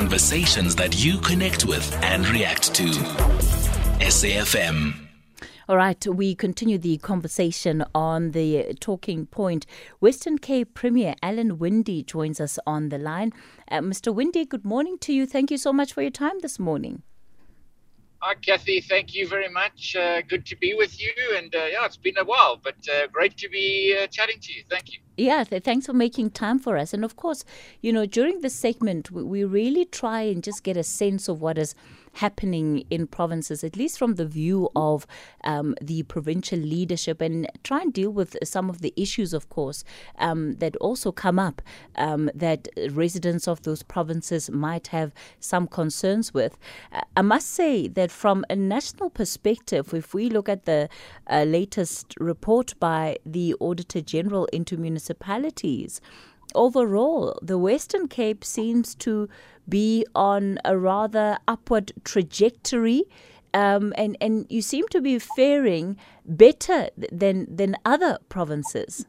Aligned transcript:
Conversations 0.00 0.74
that 0.76 1.04
you 1.04 1.18
connect 1.18 1.66
with 1.66 1.94
and 2.02 2.26
react 2.30 2.74
to. 2.74 2.84
SAFM. 4.00 4.94
All 5.68 5.76
right, 5.76 6.06
we 6.06 6.34
continue 6.34 6.78
the 6.78 6.96
conversation 6.96 7.84
on 7.94 8.30
the 8.30 8.74
talking 8.80 9.26
point. 9.26 9.66
Western 10.00 10.38
Cape 10.38 10.72
Premier 10.72 11.14
Alan 11.22 11.58
Winde 11.58 12.06
joins 12.06 12.40
us 12.40 12.58
on 12.66 12.88
the 12.88 12.96
line. 12.96 13.34
Uh, 13.70 13.80
Mr. 13.80 14.12
Winde, 14.12 14.48
good 14.48 14.64
morning 14.64 14.96
to 15.00 15.12
you. 15.12 15.26
Thank 15.26 15.50
you 15.50 15.58
so 15.58 15.70
much 15.70 15.92
for 15.92 16.00
your 16.00 16.10
time 16.10 16.38
this 16.40 16.58
morning. 16.58 17.02
Hi, 18.20 18.36
Kathy. 18.36 18.80
Thank 18.80 19.14
you 19.14 19.28
very 19.28 19.50
much. 19.50 19.94
Uh, 19.94 20.22
good 20.22 20.46
to 20.46 20.56
be 20.56 20.72
with 20.72 20.98
you. 20.98 21.12
And 21.36 21.54
uh, 21.54 21.66
yeah, 21.70 21.84
it's 21.84 21.98
been 21.98 22.16
a 22.16 22.24
while, 22.24 22.56
but 22.56 22.76
uh, 22.88 23.06
great 23.08 23.36
to 23.36 23.50
be 23.50 23.98
uh, 24.02 24.06
chatting 24.06 24.40
to 24.40 24.52
you. 24.54 24.62
Thank 24.70 24.94
you. 24.94 24.98
Yeah, 25.20 25.44
th- 25.44 25.64
thanks 25.64 25.84
for 25.84 25.92
making 25.92 26.30
time 26.30 26.58
for 26.58 26.78
us. 26.78 26.94
And 26.94 27.04
of 27.04 27.14
course, 27.16 27.44
you 27.82 27.92
know, 27.92 28.06
during 28.06 28.40
this 28.40 28.54
segment, 28.54 29.10
we, 29.10 29.22
we 29.22 29.44
really 29.44 29.84
try 29.84 30.22
and 30.22 30.42
just 30.42 30.64
get 30.64 30.78
a 30.78 30.82
sense 30.82 31.28
of 31.28 31.42
what 31.42 31.58
is 31.58 31.74
happening 32.14 32.84
in 32.90 33.06
provinces, 33.06 33.62
at 33.64 33.76
least 33.76 33.98
from 33.98 34.14
the 34.14 34.26
view 34.26 34.68
of 34.74 35.06
um, 35.44 35.74
the 35.80 36.02
provincial 36.04 36.58
leadership, 36.58 37.20
and 37.20 37.48
try 37.64 37.80
and 37.80 37.92
deal 37.92 38.10
with 38.10 38.36
some 38.44 38.68
of 38.68 38.80
the 38.80 38.92
issues, 38.96 39.32
of 39.32 39.48
course, 39.48 39.84
um, 40.18 40.54
that 40.54 40.76
also 40.76 41.12
come 41.12 41.38
up 41.38 41.62
um, 41.96 42.30
that 42.34 42.68
residents 42.90 43.46
of 43.46 43.62
those 43.62 43.82
provinces 43.82 44.50
might 44.50 44.88
have 44.88 45.12
some 45.38 45.66
concerns 45.66 46.34
with. 46.34 46.58
Uh, 46.92 47.00
I 47.16 47.22
must 47.22 47.50
say 47.50 47.88
that 47.88 48.10
from 48.10 48.44
a 48.50 48.56
national 48.56 49.10
perspective, 49.10 49.94
if 49.94 50.14
we 50.14 50.28
look 50.28 50.48
at 50.48 50.64
the 50.64 50.88
uh, 51.28 51.44
latest 51.44 52.14
report 52.18 52.74
by 52.80 53.16
the 53.24 53.54
Auditor 53.60 54.00
General 54.00 54.46
into 54.46 54.76
municipalities, 54.76 56.00
overall, 56.54 57.38
the 57.42 57.58
Western 57.58 58.08
Cape 58.08 58.44
seems 58.44 58.94
to 58.96 59.28
be 59.68 60.04
on 60.14 60.58
a 60.64 60.76
rather 60.76 61.38
upward 61.46 61.92
trajectory. 62.04 63.04
Um, 63.52 63.92
and, 63.96 64.16
and 64.20 64.46
you 64.48 64.62
seem 64.62 64.86
to 64.88 65.00
be 65.00 65.18
faring 65.18 65.96
better 66.24 66.90
than, 67.10 67.54
than 67.54 67.76
other 67.84 68.18
provinces. 68.28 69.06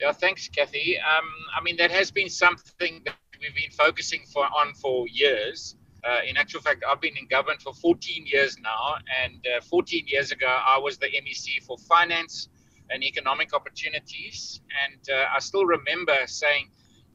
Yeah, 0.00 0.12
thanks, 0.12 0.48
Kathy. 0.48 0.96
Um, 0.98 1.28
I 1.56 1.62
mean, 1.62 1.76
that 1.78 1.90
has 1.90 2.12
been 2.12 2.28
something 2.28 3.02
that 3.04 3.16
we've 3.40 3.54
been 3.54 3.72
focusing 3.76 4.22
for 4.32 4.44
on 4.44 4.74
for 4.74 5.08
years. 5.08 5.74
Uh, 6.04 6.20
in 6.28 6.36
actual 6.36 6.60
fact, 6.60 6.84
I've 6.88 7.00
been 7.00 7.16
in 7.16 7.26
government 7.26 7.60
for 7.60 7.74
14 7.74 8.24
years 8.26 8.56
now, 8.60 8.94
and 9.24 9.44
uh, 9.56 9.60
14 9.62 10.04
years 10.06 10.30
ago, 10.30 10.46
I 10.46 10.78
was 10.78 10.98
the 10.98 11.06
MEC 11.06 11.64
for 11.64 11.76
finance 11.78 12.48
and 12.90 13.02
economic 13.02 13.54
opportunities. 13.54 14.60
And 14.84 15.00
uh, 15.10 15.26
I 15.34 15.38
still 15.40 15.66
remember 15.66 16.16
saying 16.26 16.70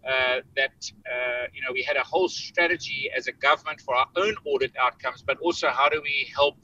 uh, 0.08 0.42
that 0.56 0.92
uh, 1.06 1.46
you 1.54 1.62
know 1.62 1.72
we 1.74 1.84
had 1.84 1.98
a 1.98 2.04
whole 2.04 2.30
strategy 2.30 3.10
as 3.16 3.28
a 3.28 3.32
government 3.32 3.82
for 3.82 3.96
our 3.96 4.08
own 4.16 4.36
audit 4.46 4.74
outcomes, 4.78 5.22
but 5.22 5.38
also 5.40 5.70
how 5.70 5.90
do 5.90 6.02
we 6.02 6.32
help 6.36 6.58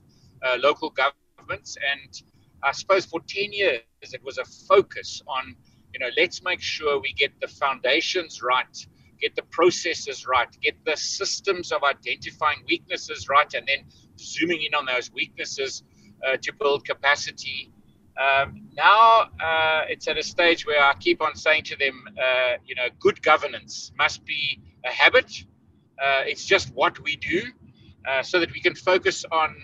uh, 0.46 0.58
local 0.60 0.90
governments? 0.90 1.78
And 1.92 2.22
I 2.64 2.72
suppose 2.74 3.06
for 3.06 3.22
10 3.28 3.54
years 3.54 3.82
it 4.02 4.24
was 4.24 4.38
a 4.38 4.46
focus 4.46 5.22
on 5.28 5.56
you 5.94 6.00
know 6.00 6.10
let's 6.18 6.44
make 6.44 6.62
sure 6.62 7.00
we 7.00 7.14
get 7.14 7.32
the 7.40 7.48
foundations 7.48 8.42
right 8.44 8.88
get 9.20 9.36
the 9.36 9.44
processes 9.44 10.26
right, 10.26 10.48
get 10.62 10.76
the 10.86 10.96
systems 10.96 11.72
of 11.72 11.84
identifying 11.84 12.60
weaknesses 12.68 13.28
right, 13.30 13.54
and 13.54 13.68
then 13.68 13.86
zooming 14.18 14.62
in 14.64 14.74
on 14.74 14.86
those 14.86 15.12
weaknesses 15.12 15.84
uh, 16.26 16.38
to 16.42 16.54
build 16.54 16.86
capacity 16.86 17.72
um, 18.20 18.68
now 18.76 19.30
uh, 19.40 19.84
it's 19.88 20.08
at 20.08 20.18
a 20.18 20.24
stage 20.24 20.66
where 20.66 20.84
I 20.84 20.94
keep 20.96 21.22
on 21.22 21.36
saying 21.36 21.64
to 21.66 21.78
them, 21.78 22.04
uh, 22.18 22.58
you 22.66 22.76
know, 22.76 22.88
good 23.00 23.22
governance 23.22 23.92
must 23.98 24.26
be 24.26 24.62
a 24.86 24.92
habit. 24.92 25.32
Uh, 26.02 26.24
it's 26.26 26.46
just 26.46 26.74
what 26.74 27.00
we 27.00 27.16
do 27.16 27.44
uh, 28.08 28.22
so 28.22 28.40
that 28.40 28.52
we 28.52 28.60
can 28.60 28.76
focus 28.76 29.26
on 29.32 29.56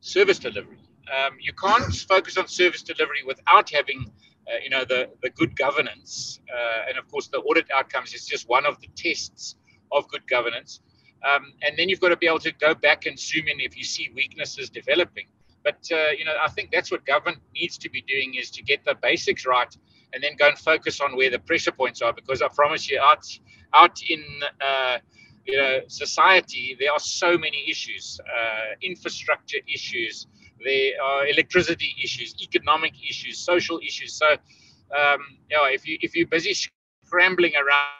service 0.00 0.38
delivery. 0.38 0.78
Um, 1.14 1.36
you 1.40 1.52
can't 1.52 1.94
focus 1.94 2.36
on 2.36 2.48
service 2.48 2.82
delivery 2.82 3.22
without 3.26 3.70
having, 3.70 4.12
uh, 4.46 4.58
you 4.62 4.70
know, 4.70 4.84
the, 4.84 5.08
the 5.22 5.30
good 5.30 5.56
governance. 5.56 6.40
Uh, 6.52 6.88
and 6.88 6.98
of 6.98 7.10
course, 7.10 7.28
the 7.28 7.38
audit 7.38 7.66
outcomes 7.74 8.12
is 8.12 8.26
just 8.26 8.48
one 8.48 8.66
of 8.66 8.78
the 8.80 8.88
tests 8.96 9.56
of 9.92 10.08
good 10.08 10.26
governance. 10.28 10.80
Um, 11.26 11.52
and 11.62 11.78
then 11.78 11.88
you've 11.88 12.00
got 12.00 12.10
to 12.10 12.16
be 12.16 12.26
able 12.26 12.40
to 12.40 12.52
go 12.52 12.74
back 12.74 13.06
and 13.06 13.18
zoom 13.18 13.48
in 13.48 13.60
if 13.60 13.76
you 13.76 13.84
see 13.84 14.10
weaknesses 14.14 14.68
developing. 14.68 15.26
But 15.66 15.82
uh, 15.92 16.10
you 16.16 16.24
know, 16.24 16.36
I 16.40 16.48
think 16.48 16.70
that's 16.70 16.92
what 16.92 17.04
government 17.04 17.40
needs 17.54 17.76
to 17.78 17.90
be 17.90 18.02
doing 18.02 18.36
is 18.36 18.50
to 18.52 18.62
get 18.62 18.84
the 18.84 18.94
basics 19.02 19.44
right, 19.46 19.76
and 20.12 20.22
then 20.22 20.32
go 20.38 20.46
and 20.48 20.58
focus 20.58 21.00
on 21.00 21.16
where 21.16 21.30
the 21.30 21.40
pressure 21.40 21.72
points 21.72 22.02
are. 22.02 22.12
Because 22.12 22.40
I 22.40 22.48
promise 22.48 22.88
you, 22.88 23.00
out 23.00 23.26
out 23.74 23.98
in 24.08 24.22
uh, 24.60 24.98
you 25.44 25.56
know 25.56 25.80
society, 25.88 26.76
there 26.78 26.92
are 26.92 27.00
so 27.00 27.36
many 27.36 27.64
issues, 27.68 28.20
uh, 28.38 28.76
infrastructure 28.80 29.58
issues, 29.72 30.28
there 30.64 30.92
are 31.02 31.26
electricity 31.26 31.94
issues, 32.02 32.34
economic 32.42 32.94
issues, 33.08 33.38
social 33.38 33.80
issues. 33.80 34.14
So, 34.14 34.26
um, 34.32 35.20
you 35.50 35.56
know, 35.56 35.66
if 35.66 35.86
you 35.86 35.98
if 36.00 36.14
you're 36.14 36.28
busy 36.28 36.54
scrambling 36.54 37.54
around 37.56 37.96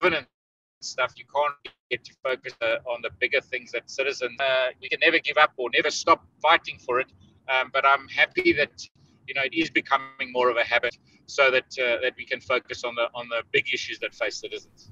governance 0.00 0.31
stuff, 0.84 1.12
you 1.16 1.24
can't 1.34 1.74
get 1.90 2.04
to 2.04 2.14
focus 2.22 2.54
uh, 2.62 2.90
on 2.90 3.02
the 3.02 3.10
bigger 3.20 3.40
things 3.40 3.72
that 3.72 3.90
citizens. 3.90 4.38
Uh, 4.40 4.68
we 4.80 4.88
can 4.88 5.00
never 5.00 5.18
give 5.18 5.36
up 5.36 5.52
or 5.56 5.68
never 5.74 5.90
stop 5.90 6.24
fighting 6.40 6.78
for 6.78 7.00
it. 7.00 7.12
Um, 7.48 7.70
but 7.72 7.84
I'm 7.84 8.08
happy 8.08 8.52
that 8.54 8.88
you 9.26 9.34
know 9.34 9.42
it 9.42 9.54
is 9.54 9.70
becoming 9.70 10.32
more 10.32 10.48
of 10.50 10.56
a 10.56 10.64
habit, 10.64 10.96
so 11.26 11.50
that 11.50 11.64
uh, 11.78 12.00
that 12.02 12.14
we 12.16 12.24
can 12.24 12.40
focus 12.40 12.84
on 12.84 12.94
the 12.94 13.08
on 13.14 13.28
the 13.28 13.42
big 13.52 13.66
issues 13.72 13.98
that 14.00 14.14
face 14.14 14.36
citizens. 14.36 14.90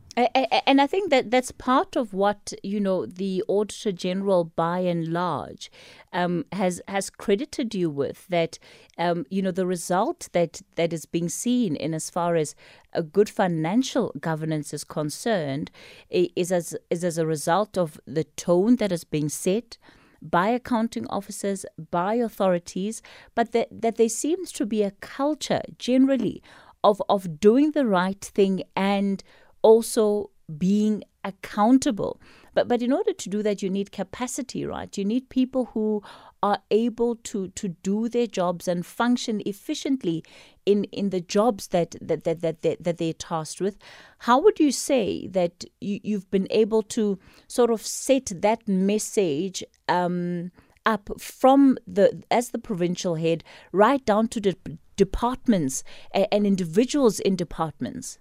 And 0.66 0.80
I 0.80 0.86
think 0.86 1.10
that 1.10 1.30
that's 1.30 1.52
part 1.52 1.96
of 1.96 2.12
what 2.12 2.52
you 2.62 2.80
know 2.80 3.06
the 3.06 3.44
Auditor 3.48 3.92
General, 3.92 4.44
by 4.44 4.80
and 4.80 5.08
large, 5.08 5.70
um, 6.12 6.44
has 6.52 6.80
has 6.88 7.10
credited 7.10 7.74
you 7.74 7.90
with. 7.90 8.26
That 8.28 8.58
um, 8.98 9.26
you 9.30 9.42
know 9.42 9.50
the 9.50 9.66
result 9.66 10.28
that 10.32 10.62
that 10.76 10.92
is 10.92 11.06
being 11.06 11.28
seen 11.28 11.76
in 11.76 11.94
as 11.94 12.10
far 12.10 12.36
as 12.36 12.54
a 12.92 13.02
good 13.02 13.28
financial 13.28 14.12
governance 14.20 14.72
is 14.72 14.84
concerned 14.84 15.70
is 16.10 16.52
as 16.52 16.76
is 16.90 17.04
as 17.04 17.18
a 17.18 17.26
result 17.26 17.78
of 17.78 18.00
the 18.06 18.24
tone 18.24 18.76
that 18.76 18.92
is 18.92 19.04
being 19.04 19.28
set 19.28 19.78
by 20.22 20.48
accounting 20.48 21.06
officers, 21.08 21.64
by 21.90 22.14
authorities, 22.14 23.02
but 23.34 23.52
that, 23.52 23.68
that 23.70 23.96
there 23.96 24.08
seems 24.08 24.52
to 24.52 24.66
be 24.66 24.82
a 24.82 24.90
culture 25.00 25.62
generally 25.78 26.42
of, 26.84 27.02
of 27.08 27.40
doing 27.40 27.72
the 27.72 27.86
right 27.86 28.20
thing 28.20 28.62
and 28.76 29.22
also 29.62 30.30
being 30.58 31.02
accountable. 31.24 32.20
But 32.54 32.68
but 32.68 32.82
in 32.82 32.92
order 32.92 33.12
to 33.12 33.28
do 33.28 33.42
that, 33.42 33.62
you 33.62 33.70
need 33.70 33.92
capacity, 33.92 34.64
right? 34.64 34.96
You 34.96 35.04
need 35.04 35.28
people 35.28 35.66
who 35.66 36.02
are 36.42 36.58
able 36.70 37.16
to 37.16 37.48
to 37.48 37.68
do 37.68 38.08
their 38.08 38.26
jobs 38.26 38.66
and 38.66 38.84
function 38.84 39.42
efficiently 39.46 40.24
in 40.66 40.84
in 40.84 41.10
the 41.10 41.20
jobs 41.20 41.68
that 41.68 41.94
that 42.00 42.24
that 42.24 42.40
that, 42.40 42.62
that, 42.62 42.82
that 42.82 42.98
they're 42.98 43.12
tasked 43.12 43.60
with. 43.60 43.76
How 44.18 44.40
would 44.40 44.58
you 44.58 44.72
say 44.72 45.28
that 45.28 45.64
you, 45.80 46.00
you've 46.02 46.30
been 46.30 46.48
able 46.50 46.82
to 46.82 47.18
sort 47.46 47.70
of 47.70 47.84
set 47.86 48.32
that 48.42 48.66
message? 48.66 49.62
Um, 49.88 50.50
up 50.86 51.10
from 51.20 51.76
the 51.86 52.22
as 52.30 52.50
the 52.50 52.58
provincial 52.58 53.16
head 53.16 53.44
right 53.70 54.02
down 54.06 54.26
to 54.26 54.40
the 54.40 54.56
departments 54.96 55.84
and 56.14 56.46
individuals 56.46 57.20
in 57.20 57.36
departments 57.36 58.18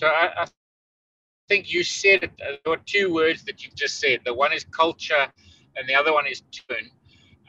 so 0.00 0.06
I, 0.06 0.44
I 0.44 0.46
think 1.50 1.72
you 1.74 1.84
said 1.84 2.24
it. 2.24 2.32
Uh, 2.40 2.56
there 2.64 2.70
were 2.74 2.82
two 2.86 3.12
words 3.12 3.44
that 3.44 3.62
you've 3.62 3.74
just 3.74 4.00
said. 4.00 4.20
The 4.24 4.32
one 4.32 4.52
is 4.54 4.64
culture, 4.64 5.26
and 5.76 5.88
the 5.88 5.94
other 5.94 6.14
one 6.14 6.26
is 6.26 6.40
tone. 6.52 6.88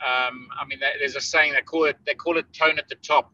Um, 0.06 0.50
I 0.60 0.66
mean, 0.68 0.80
there's 1.00 1.16
a 1.16 1.22
saying 1.22 1.54
they 1.54 1.62
call 1.62 1.86
it 1.86 1.98
they 2.06 2.14
call 2.14 2.38
it 2.38 2.48
tone 2.52 2.78
at 2.78 2.90
the 2.90 2.96
top, 2.96 3.32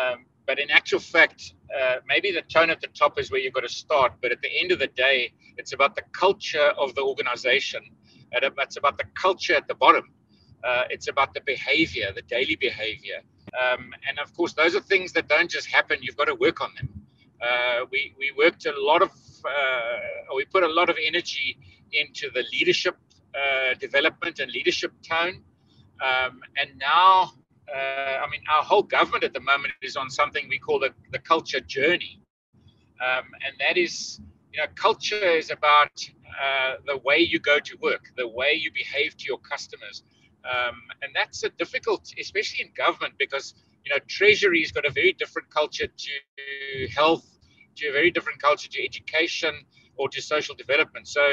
um, 0.00 0.26
but 0.46 0.60
in 0.60 0.70
actual 0.70 1.00
fact, 1.00 1.54
uh, 1.76 1.96
maybe 2.06 2.30
the 2.30 2.42
tone 2.42 2.70
at 2.70 2.80
the 2.80 2.86
top 2.88 3.18
is 3.18 3.32
where 3.32 3.40
you've 3.40 3.54
got 3.54 3.62
to 3.62 3.68
start. 3.84 4.12
But 4.22 4.30
at 4.32 4.40
the 4.42 4.50
end 4.60 4.70
of 4.70 4.78
the 4.78 4.88
day, 4.88 5.32
it's 5.56 5.72
about 5.72 5.96
the 5.96 6.04
culture 6.12 6.68
of 6.78 6.94
the 6.94 7.02
organization. 7.02 7.82
and 8.32 8.44
It's 8.58 8.76
about 8.76 8.96
the 8.98 9.06
culture 9.20 9.56
at 9.56 9.66
the 9.66 9.74
bottom. 9.74 10.06
Uh, 10.62 10.84
it's 10.90 11.08
about 11.08 11.34
the 11.34 11.40
behavior, 11.40 12.12
the 12.14 12.22
daily 12.22 12.56
behavior. 12.56 13.22
Um, 13.60 13.92
and 14.08 14.20
of 14.20 14.32
course, 14.36 14.54
those 14.54 14.76
are 14.76 14.80
things 14.80 15.12
that 15.14 15.28
don't 15.28 15.50
just 15.50 15.66
happen. 15.66 15.98
You've 16.02 16.16
got 16.16 16.26
to 16.26 16.36
work 16.36 16.60
on 16.60 16.70
them. 16.76 17.01
Uh, 17.42 17.84
we, 17.90 18.14
we 18.18 18.32
worked 18.36 18.66
a 18.66 18.72
lot 18.76 19.02
of, 19.02 19.10
uh, 19.44 20.34
we 20.36 20.44
put 20.44 20.62
a 20.62 20.68
lot 20.68 20.88
of 20.88 20.96
energy 21.04 21.58
into 21.92 22.30
the 22.34 22.44
leadership 22.52 22.96
uh, 23.34 23.74
development 23.80 24.38
and 24.38 24.50
leadership 24.52 24.92
tone. 25.02 25.42
Um, 26.00 26.40
and 26.56 26.70
now, 26.78 27.32
uh, 27.74 28.24
I 28.24 28.26
mean, 28.30 28.42
our 28.50 28.62
whole 28.62 28.82
government 28.82 29.24
at 29.24 29.32
the 29.32 29.40
moment 29.40 29.74
is 29.82 29.96
on 29.96 30.10
something 30.10 30.46
we 30.48 30.58
call 30.58 30.78
the, 30.78 30.90
the 31.10 31.18
culture 31.18 31.60
journey. 31.60 32.20
Um, 33.00 33.24
and 33.44 33.54
that 33.58 33.76
is, 33.76 34.20
you 34.52 34.60
know, 34.60 34.68
culture 34.74 35.16
is 35.16 35.50
about 35.50 35.90
uh, 36.42 36.74
the 36.86 36.98
way 36.98 37.18
you 37.18 37.40
go 37.40 37.58
to 37.58 37.76
work, 37.82 38.04
the 38.16 38.28
way 38.28 38.52
you 38.54 38.70
behave 38.72 39.16
to 39.16 39.24
your 39.26 39.38
customers. 39.38 40.04
Um, 40.44 40.76
and 41.02 41.12
that's 41.14 41.42
a 41.44 41.50
difficult, 41.50 42.12
especially 42.18 42.64
in 42.66 42.70
government, 42.76 43.14
because 43.18 43.54
you 43.84 43.92
know, 43.92 43.98
Treasury's 44.08 44.72
got 44.72 44.84
a 44.84 44.90
very 44.90 45.12
different 45.12 45.50
culture 45.50 45.86
to 45.86 46.88
health, 46.94 47.26
to 47.76 47.88
a 47.88 47.92
very 47.92 48.10
different 48.10 48.40
culture 48.40 48.68
to 48.68 48.84
education 48.84 49.54
or 49.96 50.08
to 50.08 50.20
social 50.20 50.54
development. 50.54 51.06
So, 51.08 51.32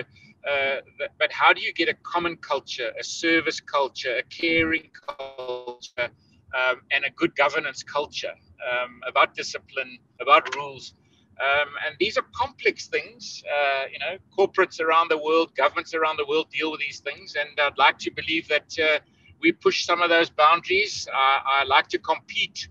uh, 0.49 0.77
but 1.17 1.31
how 1.31 1.53
do 1.53 1.61
you 1.61 1.73
get 1.73 1.89
a 1.89 1.93
common 2.03 2.37
culture, 2.37 2.91
a 2.99 3.03
service 3.03 3.59
culture, 3.59 4.17
a 4.17 4.23
caring 4.23 4.89
culture, 5.07 6.09
um, 6.57 6.81
and 6.91 7.05
a 7.05 7.11
good 7.15 7.35
governance 7.35 7.83
culture 7.83 8.33
um, 8.69 9.01
about 9.07 9.35
discipline, 9.35 9.99
about 10.21 10.55
rules? 10.55 10.93
Um, 11.39 11.69
and 11.85 11.95
these 11.99 12.17
are 12.17 12.25
complex 12.35 12.87
things. 12.87 13.43
Uh, 13.47 13.83
you 13.91 13.99
know, 13.99 14.17
corporates 14.37 14.81
around 14.81 15.09
the 15.09 15.17
world, 15.17 15.55
governments 15.55 15.93
around 15.93 16.17
the 16.17 16.25
world 16.25 16.47
deal 16.51 16.71
with 16.71 16.81
these 16.81 16.99
things. 16.99 17.35
And 17.39 17.59
I'd 17.59 17.77
like 17.77 17.97
to 17.99 18.11
believe 18.11 18.47
that 18.49 18.77
uh, 18.77 18.99
we 19.41 19.53
push 19.53 19.85
some 19.85 20.01
of 20.01 20.09
those 20.09 20.29
boundaries. 20.29 21.07
I 21.13 21.63
like 21.63 21.87
to 21.89 21.97
compete 21.97 22.67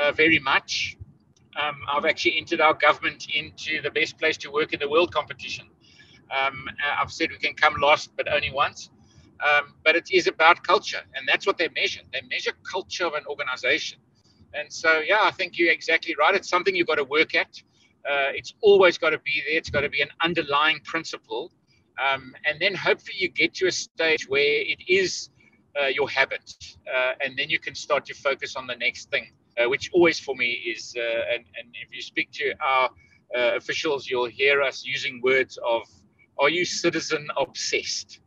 uh, 0.00 0.12
very 0.12 0.40
much. 0.40 0.96
Um, 1.56 1.76
I've 1.90 2.04
actually 2.04 2.38
entered 2.38 2.60
our 2.60 2.74
government 2.74 3.26
into 3.34 3.82
the 3.82 3.90
best 3.90 4.18
place 4.18 4.36
to 4.38 4.50
work 4.50 4.72
in 4.72 4.80
the 4.80 4.88
world 4.88 5.12
competition. 5.12 5.66
Um, 6.30 6.68
I've 6.98 7.10
said 7.10 7.30
we 7.30 7.38
can 7.38 7.54
come 7.54 7.74
last, 7.80 8.10
but 8.16 8.32
only 8.32 8.52
once. 8.52 8.90
Um, 9.42 9.74
but 9.84 9.96
it 9.96 10.10
is 10.12 10.26
about 10.26 10.62
culture, 10.62 11.00
and 11.14 11.26
that's 11.26 11.46
what 11.46 11.56
they 11.56 11.68
measure. 11.74 12.02
They 12.12 12.20
measure 12.28 12.52
culture 12.70 13.06
of 13.06 13.14
an 13.14 13.24
organization. 13.26 13.98
And 14.52 14.70
so, 14.72 15.00
yeah, 15.00 15.20
I 15.22 15.30
think 15.30 15.58
you're 15.58 15.72
exactly 15.72 16.14
right. 16.18 16.34
It's 16.34 16.48
something 16.48 16.74
you've 16.74 16.86
got 16.86 16.96
to 16.96 17.04
work 17.04 17.34
at. 17.34 17.62
Uh, 18.08 18.32
it's 18.34 18.54
always 18.60 18.98
got 18.98 19.10
to 19.10 19.18
be 19.18 19.42
there. 19.46 19.56
It's 19.56 19.70
got 19.70 19.80
to 19.82 19.88
be 19.88 20.02
an 20.02 20.10
underlying 20.22 20.80
principle. 20.84 21.52
Um, 22.00 22.34
and 22.44 22.60
then 22.60 22.74
hopefully 22.74 23.16
you 23.18 23.28
get 23.28 23.54
to 23.54 23.66
a 23.66 23.72
stage 23.72 24.28
where 24.28 24.42
it 24.42 24.78
is 24.88 25.30
uh, 25.80 25.86
your 25.86 26.08
habit. 26.08 26.54
Uh, 26.92 27.12
and 27.24 27.38
then 27.38 27.50
you 27.50 27.58
can 27.58 27.74
start 27.74 28.04
to 28.06 28.14
focus 28.14 28.56
on 28.56 28.66
the 28.66 28.76
next 28.76 29.10
thing, 29.10 29.30
uh, 29.58 29.68
which 29.68 29.90
always 29.92 30.18
for 30.18 30.34
me 30.34 30.50
is, 30.50 30.94
uh, 30.96 31.34
and, 31.34 31.44
and 31.58 31.74
if 31.82 31.94
you 31.94 32.02
speak 32.02 32.30
to 32.32 32.52
our 32.60 32.90
uh, 33.36 33.56
officials, 33.56 34.08
you'll 34.08 34.26
hear 34.26 34.62
us 34.62 34.84
using 34.84 35.20
words 35.22 35.58
of, 35.66 35.82
are 36.38 36.48
you 36.48 36.64
citizen 36.64 37.28
obsessed? 37.36 38.20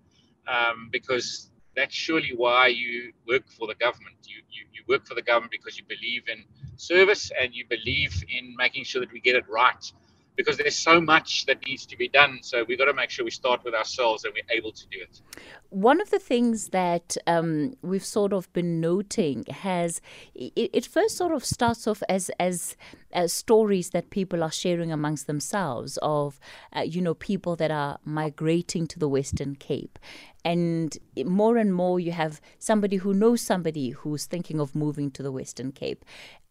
Um, 0.48 0.90
because 0.92 1.50
that's 1.76 1.96
surely 1.96 2.34
why 2.36 2.68
you 2.68 3.14
work 3.28 3.44
for 3.50 3.68
the 3.68 3.76
government. 3.76 4.18
You, 4.24 4.42
you, 4.50 4.66
you 4.72 4.84
work 4.88 5.06
for 5.08 5.16
the 5.16 5.22
government 5.22 5.52
because 5.52 5.78
you 5.78 5.86
believe 5.88 6.24
in 6.28 6.44
service 6.76 7.32
and 7.40 7.54
you 7.54 7.66
believe 7.68 8.24
in 8.30 8.56
making 8.58 8.84
sure 8.84 9.02
that 9.02 9.12
we 9.12 9.20
get 9.20 9.36
it 9.36 9.46
right 9.50 9.92
because 10.36 10.58
there's 10.58 10.76
so 10.76 11.00
much 11.00 11.46
that 11.46 11.64
needs 11.66 11.86
to 11.86 11.98
be 11.98 12.08
done. 12.08 12.40
So 12.42 12.64
we've 12.68 12.78
got 12.78 12.86
to 12.86 12.94
make 12.94 13.10
sure 13.10 13.24
we 13.26 13.32
start 13.32 13.64
with 13.64 13.74
ourselves 13.74 14.24
and 14.24 14.34
we're 14.34 14.56
able 14.56 14.72
to 14.72 14.88
do 14.88 15.00
it. 15.02 15.22
One 15.70 16.02
of 16.02 16.10
the 16.10 16.20
things 16.20 16.70
that 16.70 17.18
um, 17.28 17.76
we've 17.82 18.06
sort 18.06 18.34
of 18.34 18.52
been 18.54 18.80
noting 18.80 19.46
has 19.50 20.02
it, 20.34 20.70
it, 20.74 20.86
first 20.86 21.18
sort 21.18 21.32
of 21.32 21.44
starts 21.46 21.88
off 21.88 22.04
as 22.10 22.30
as 22.40 22.76
as 23.12 23.34
stories 23.34 23.92
that 23.92 24.10
people 24.10 24.44
are 24.44 24.52
sharing 24.52 24.92
amongst 24.92 25.28
themselves 25.28 25.98
of 26.02 26.40
uh, 26.76 26.82
you 26.82 27.02
know 27.02 27.14
people 27.14 27.56
that 27.56 27.72
are 27.72 28.00
migrating 28.06 28.88
to 28.88 29.00
the 29.00 29.08
Western 29.08 29.56
Cape 29.56 29.98
and 30.46 30.98
more 31.26 31.58
and 31.58 31.74
more 31.74 32.00
you 32.00 32.12
have 32.12 32.42
somebody 32.60 32.98
who 32.98 33.14
knows 33.14 33.42
somebody 33.42 33.92
who's 33.92 34.26
thinking 34.26 34.60
of 34.60 34.76
moving 34.76 35.10
to 35.12 35.24
the 35.24 35.32
Western 35.32 35.72
Cape 35.72 36.04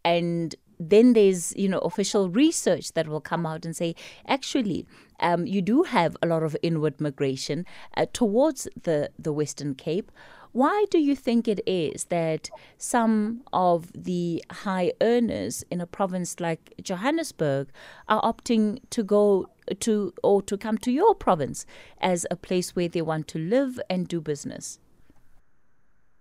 and 0.04 0.54
then 0.90 1.12
there's 1.12 1.54
you 1.56 1.68
know 1.68 1.78
official 1.78 2.28
research 2.28 2.92
that 2.92 3.08
will 3.08 3.20
come 3.20 3.46
out 3.46 3.64
and 3.64 3.76
say 3.76 3.94
actually 4.26 4.86
um, 5.20 5.46
you 5.46 5.62
do 5.62 5.84
have 5.84 6.16
a 6.22 6.26
lot 6.26 6.42
of 6.42 6.56
inward 6.62 7.00
migration 7.00 7.64
uh, 7.96 8.06
towards 8.12 8.68
the 8.82 9.10
the 9.18 9.32
Western 9.32 9.74
Cape. 9.74 10.10
Why 10.52 10.84
do 10.90 10.98
you 10.98 11.16
think 11.16 11.48
it 11.48 11.60
is 11.66 12.04
that 12.04 12.50
some 12.76 13.40
of 13.54 13.90
the 13.94 14.44
high 14.50 14.92
earners 15.00 15.64
in 15.70 15.80
a 15.80 15.86
province 15.86 16.40
like 16.40 16.74
Johannesburg 16.82 17.68
are 18.06 18.20
opting 18.20 18.80
to 18.90 19.02
go 19.02 19.48
to 19.80 20.12
or 20.22 20.42
to 20.42 20.58
come 20.58 20.76
to 20.78 20.92
your 20.92 21.14
province 21.14 21.64
as 22.02 22.26
a 22.30 22.36
place 22.36 22.76
where 22.76 22.88
they 22.88 23.00
want 23.00 23.28
to 23.28 23.38
live 23.38 23.80
and 23.88 24.06
do 24.06 24.20
business? 24.20 24.78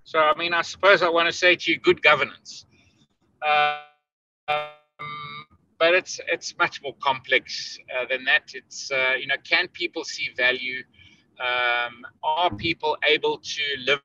So, 0.06 0.20
I 0.20 0.36
mean, 0.38 0.54
I 0.54 0.62
suppose 0.62 1.02
I 1.02 1.10
want 1.10 1.28
to 1.28 1.34
say 1.34 1.58
to 1.58 1.72
you, 1.72 1.78
good 1.78 2.02
governance. 2.02 2.66
Uh, 3.42 3.80
um, 4.48 5.46
but 5.80 5.94
it's 5.94 6.20
it's 6.28 6.58
much 6.58 6.82
more 6.84 6.96
complex 7.02 7.78
uh, 7.96 8.06
than 8.10 8.24
that. 8.26 8.52
It's 8.54 8.92
uh, 8.92 9.16
you 9.20 9.28
know, 9.28 9.36
can 9.44 9.68
people 9.70 10.04
see 10.04 10.30
value? 10.38 10.84
Um, 11.40 12.06
are 12.24 12.56
people 12.56 12.98
able 13.08 13.40
to 13.40 13.64
live 13.88 14.02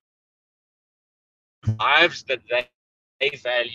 lives 1.79 2.23
that 2.25 2.41
they, 2.50 2.69
they 3.21 3.37
value? 3.37 3.73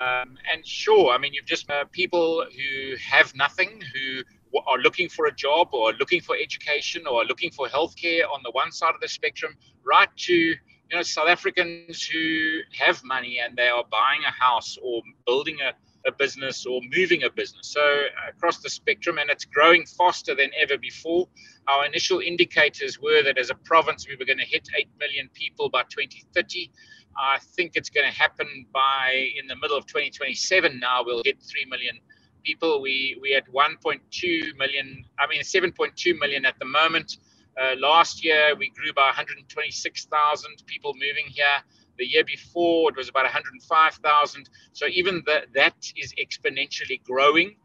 Um, 0.00 0.36
and 0.52 0.66
sure, 0.66 1.12
I 1.12 1.18
mean, 1.18 1.32
you've 1.34 1.46
just 1.46 1.70
uh, 1.70 1.84
people 1.92 2.44
who 2.56 2.96
have 2.96 3.34
nothing, 3.36 3.80
who 3.94 4.22
are 4.66 4.78
looking 4.78 5.08
for 5.08 5.26
a 5.26 5.34
job 5.34 5.68
or 5.72 5.92
looking 5.92 6.20
for 6.20 6.34
education 6.36 7.06
or 7.06 7.24
looking 7.24 7.50
for 7.50 7.68
healthcare 7.68 8.24
on 8.32 8.40
the 8.42 8.50
one 8.52 8.72
side 8.72 8.94
of 8.94 9.00
the 9.00 9.08
spectrum, 9.08 9.54
right 9.84 10.08
to 10.16 10.54
you 10.92 10.98
know, 10.98 11.02
South 11.02 11.28
Africans 11.28 12.04
who 12.04 12.60
have 12.78 13.02
money 13.02 13.38
and 13.42 13.56
they 13.56 13.68
are 13.68 13.82
buying 13.90 14.20
a 14.28 14.44
house 14.44 14.76
or 14.82 15.00
building 15.26 15.56
a, 15.62 15.72
a 16.06 16.12
business 16.12 16.66
or 16.66 16.82
moving 16.94 17.22
a 17.22 17.30
business. 17.30 17.68
So 17.68 17.80
uh, 17.80 18.28
across 18.28 18.58
the 18.58 18.68
spectrum, 18.68 19.16
and 19.16 19.30
it's 19.30 19.46
growing 19.46 19.86
faster 19.86 20.34
than 20.34 20.50
ever 20.60 20.76
before. 20.76 21.28
Our 21.66 21.86
initial 21.86 22.20
indicators 22.20 23.00
were 23.00 23.22
that 23.22 23.38
as 23.38 23.48
a 23.48 23.54
province, 23.54 24.06
we 24.06 24.16
were 24.16 24.26
going 24.26 24.38
to 24.38 24.44
hit 24.44 24.68
8 24.76 24.86
million 25.00 25.30
people 25.32 25.70
by 25.70 25.82
2030. 25.84 26.70
I 27.16 27.38
think 27.56 27.72
it's 27.74 27.88
going 27.88 28.10
to 28.10 28.14
happen 28.14 28.66
by 28.74 29.30
in 29.40 29.46
the 29.46 29.56
middle 29.56 29.78
of 29.78 29.86
2027 29.86 30.78
now, 30.78 31.02
we'll 31.04 31.22
hit 31.24 31.42
3 31.42 31.64
million 31.70 31.98
people. 32.44 32.82
We, 32.82 33.18
we 33.22 33.32
had 33.32 33.44
1.2 33.46 34.58
million, 34.58 35.04
I 35.18 35.26
mean, 35.26 35.40
7.2 35.40 36.18
million 36.18 36.44
at 36.44 36.58
the 36.58 36.66
moment. 36.66 37.16
Uh, 37.60 37.74
last 37.78 38.24
year, 38.24 38.54
we 38.58 38.70
grew 38.70 38.92
by 38.94 39.06
126,000 39.06 40.62
people 40.66 40.94
moving 40.94 41.26
here. 41.28 41.62
The 41.98 42.06
year 42.06 42.24
before, 42.24 42.90
it 42.90 42.96
was 42.96 43.08
about 43.08 43.24
105,000. 43.24 44.50
So 44.72 44.86
even 44.86 45.22
the, 45.26 45.42
that 45.54 45.76
is 45.96 46.14
exponentially 46.14 47.02
growing. 47.04 47.56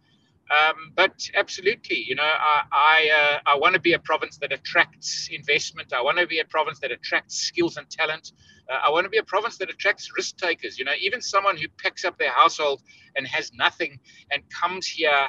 Um, 0.50 0.94
but 0.96 1.30
absolutely, 1.36 2.06
you 2.08 2.16
know, 2.16 2.24
I 2.24 2.62
I, 2.72 3.10
uh, 3.46 3.52
I 3.52 3.58
want 3.58 3.74
to 3.74 3.82
be 3.82 3.94
a 3.94 4.00
province 4.00 4.38
that 4.38 4.54
attracts 4.54 5.28
investment. 5.32 5.92
I 5.92 6.02
want 6.02 6.20
to 6.20 6.28
be 6.28 6.40
a 6.40 6.46
province 6.46 6.80
that 6.80 6.92
attracts 6.92 7.36
skills 7.36 7.76
and 7.76 7.90
talent. 7.90 8.32
Uh, 8.72 8.80
I 8.86 8.90
want 8.90 9.04
to 9.04 9.10
be 9.10 9.18
a 9.18 9.24
province 9.24 9.58
that 9.58 9.70
attracts 9.70 10.10
risk 10.16 10.38
takers. 10.38 10.80
You 10.80 10.86
know, 10.86 10.94
even 11.02 11.22
someone 11.22 11.58
who 11.58 11.68
packs 11.84 12.06
up 12.06 12.18
their 12.18 12.32
household 12.32 12.82
and 13.16 13.28
has 13.28 13.52
nothing 13.54 14.00
and 14.32 14.42
comes 14.50 14.88
here 14.88 15.28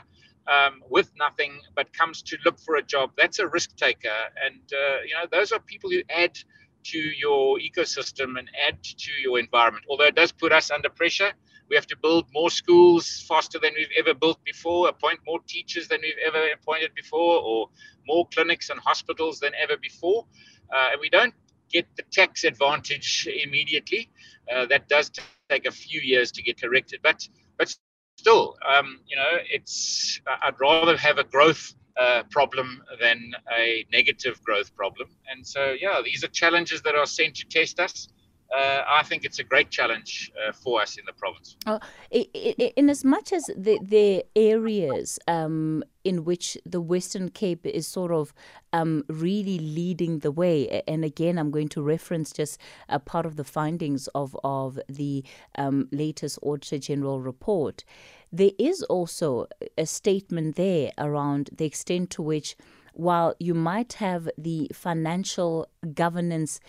um, 0.48 0.82
with 0.88 1.10
nothing 1.18 1.60
but 1.76 1.92
comes 1.92 2.22
to 2.22 2.36
look 2.44 2.58
for 2.58 2.76
a 2.76 2.82
job, 2.82 3.10
that's 3.16 3.38
a 3.38 3.46
risk 3.46 3.76
taker. 3.76 4.20
And, 4.44 4.60
uh, 4.72 5.02
you 5.06 5.14
know, 5.14 5.26
those 5.30 5.52
are 5.52 5.60
people 5.60 5.90
who 5.90 6.02
add 6.08 6.38
to 6.84 6.98
your 6.98 7.58
ecosystem 7.58 8.38
and 8.38 8.48
add 8.66 8.82
to 8.82 9.12
your 9.22 9.38
environment. 9.38 9.84
Although 9.90 10.06
it 10.06 10.14
does 10.14 10.32
put 10.32 10.52
us 10.52 10.70
under 10.70 10.88
pressure, 10.88 11.32
we 11.68 11.76
have 11.76 11.86
to 11.88 11.96
build 11.96 12.26
more 12.32 12.50
schools 12.50 13.24
faster 13.28 13.58
than 13.58 13.72
we've 13.76 13.92
ever 13.98 14.14
built 14.14 14.42
before, 14.44 14.88
appoint 14.88 15.20
more 15.26 15.40
teachers 15.46 15.86
than 15.88 16.00
we've 16.02 16.14
ever 16.26 16.42
appointed 16.52 16.94
before, 16.94 17.42
or 17.42 17.68
more 18.06 18.26
clinics 18.32 18.70
and 18.70 18.80
hospitals 18.80 19.38
than 19.40 19.52
ever 19.60 19.76
before. 19.76 20.24
Uh, 20.72 20.92
and 20.92 21.00
we 21.00 21.10
don't 21.10 21.34
get 21.70 21.86
the 21.96 22.04
tax 22.10 22.44
advantage 22.44 23.28
immediately. 23.44 24.08
Uh, 24.50 24.64
that 24.66 24.88
does 24.88 25.10
take 25.50 25.66
a 25.66 25.70
few 25.70 26.00
years 26.00 26.32
to 26.32 26.42
get 26.42 26.60
corrected. 26.60 27.00
But 27.02 27.28
but 27.58 27.74
still, 28.18 28.56
um, 28.68 29.00
you 29.06 29.16
know, 29.16 29.38
it's 29.48 30.20
I'd 30.42 30.60
rather 30.60 30.96
have 30.96 31.18
a 31.18 31.24
growth 31.24 31.74
uh, 31.98 32.24
problem 32.30 32.82
than 33.00 33.32
a 33.56 33.86
negative 33.92 34.42
growth 34.42 34.74
problem. 34.74 35.08
And 35.30 35.46
so, 35.46 35.74
yeah, 35.80 36.00
these 36.04 36.24
are 36.24 36.28
challenges 36.28 36.82
that 36.82 36.94
are 36.94 37.06
sent 37.06 37.36
to 37.36 37.46
test 37.46 37.78
us. 37.80 38.08
Uh, 38.56 38.82
I 38.88 39.02
think 39.02 39.24
it's 39.24 39.38
a 39.38 39.44
great 39.44 39.68
challenge 39.68 40.32
uh, 40.34 40.52
for 40.52 40.80
us 40.80 40.96
in 40.96 41.04
the 41.04 41.12
province. 41.12 41.56
Uh, 41.66 41.78
in 42.10 42.88
as 42.88 43.04
much 43.04 43.32
as 43.32 43.44
the, 43.54 43.78
the 43.82 44.24
areas 44.34 45.18
um, 45.28 45.84
in 46.02 46.24
which 46.24 46.56
the 46.64 46.80
Western 46.80 47.28
Cape 47.28 47.66
is 47.66 47.86
sort 47.86 48.10
of 48.10 48.32
um, 48.72 49.04
really 49.08 49.58
leading 49.58 50.20
the 50.20 50.30
way, 50.30 50.82
and 50.88 51.04
again, 51.04 51.38
I'm 51.38 51.50
going 51.50 51.68
to 51.70 51.82
reference 51.82 52.32
just 52.32 52.58
a 52.88 52.98
part 52.98 53.26
of 53.26 53.36
the 53.36 53.44
findings 53.44 54.08
of 54.14 54.34
of 54.42 54.78
the 54.88 55.24
um, 55.56 55.88
latest 55.92 56.38
Auditor 56.42 56.78
General 56.78 57.20
report. 57.20 57.84
There 58.32 58.52
is 58.58 58.82
also 58.84 59.46
a 59.76 59.84
statement 59.86 60.56
there 60.56 60.92
around 60.96 61.50
the 61.56 61.66
extent 61.66 62.10
to 62.10 62.22
which, 62.22 62.56
while 62.94 63.34
you 63.38 63.54
might 63.54 63.94
have 63.94 64.28
the 64.38 64.70
financial 64.72 65.66
governance 65.94 66.60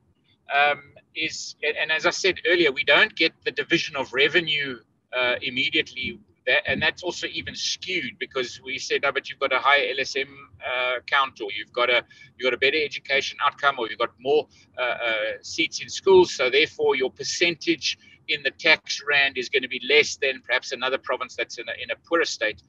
um, 0.54 0.82
is, 1.14 1.56
and 1.62 1.90
as 1.90 2.06
I 2.06 2.10
said 2.10 2.36
earlier, 2.46 2.72
we 2.72 2.84
don't 2.84 3.14
get 3.14 3.32
the 3.44 3.50
division 3.50 3.96
of 3.96 4.12
revenue 4.12 4.78
uh, 5.16 5.34
immediately 5.42 6.20
that, 6.46 6.62
and 6.66 6.82
that's 6.82 7.02
also 7.02 7.26
even 7.28 7.54
skewed 7.54 8.18
because 8.18 8.60
we 8.64 8.78
said, 8.78 9.04
oh, 9.04 9.12
but 9.12 9.28
you've 9.28 9.38
got 9.38 9.52
a 9.52 9.58
higher 9.58 9.94
LSM 9.94 10.28
uh, 10.64 11.00
count, 11.06 11.40
or 11.40 11.48
you've 11.56 11.72
got 11.72 11.90
a 11.90 12.02
you've 12.36 12.44
got 12.44 12.54
a 12.54 12.58
better 12.58 12.78
education 12.82 13.38
outcome, 13.44 13.76
or 13.78 13.88
you've 13.88 13.98
got 13.98 14.10
more 14.18 14.46
uh, 14.78 14.82
uh, 14.82 15.14
seats 15.42 15.80
in 15.82 15.88
schools, 15.88 16.34
so 16.34 16.50
therefore 16.50 16.96
your 16.96 17.10
percentage 17.10 17.98
in 18.28 18.42
the 18.42 18.50
tax 18.52 19.02
rand 19.08 19.36
is 19.36 19.48
going 19.48 19.62
to 19.62 19.68
be 19.68 19.80
less 19.88 20.16
than 20.16 20.40
perhaps 20.42 20.72
another 20.72 20.98
province 20.98 21.34
that's 21.36 21.58
in 21.58 21.68
a, 21.68 21.72
in 21.82 21.90
a 21.90 21.96
poorer 22.08 22.24
state. 22.24 22.62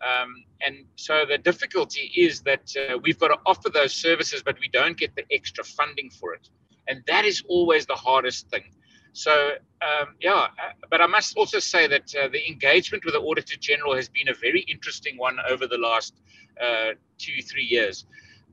Um, 0.00 0.44
and 0.64 0.84
so 0.96 1.24
the 1.28 1.38
difficulty 1.38 2.12
is 2.16 2.40
that 2.42 2.72
uh, 2.76 2.98
we've 2.98 3.18
got 3.18 3.28
to 3.28 3.38
offer 3.46 3.68
those 3.68 3.92
services, 3.92 4.42
but 4.44 4.58
we 4.60 4.68
don't 4.68 4.96
get 4.96 5.14
the 5.16 5.24
extra 5.30 5.64
funding 5.64 6.10
for 6.10 6.34
it. 6.34 6.48
And 6.86 7.02
that 7.06 7.24
is 7.24 7.42
always 7.48 7.86
the 7.86 7.94
hardest 7.94 8.48
thing. 8.48 8.64
So, 9.12 9.52
um, 9.82 10.14
yeah, 10.20 10.32
uh, 10.32 10.72
but 10.90 11.00
I 11.00 11.06
must 11.06 11.36
also 11.36 11.58
say 11.58 11.86
that 11.88 12.14
uh, 12.14 12.28
the 12.28 12.46
engagement 12.48 13.04
with 13.04 13.14
the 13.14 13.20
Auditor 13.20 13.56
General 13.58 13.96
has 13.96 14.08
been 14.08 14.28
a 14.28 14.34
very 14.34 14.60
interesting 14.60 15.16
one 15.16 15.38
over 15.48 15.66
the 15.66 15.78
last 15.78 16.14
uh, 16.62 16.92
two, 17.18 17.42
three 17.42 17.64
years. 17.64 18.06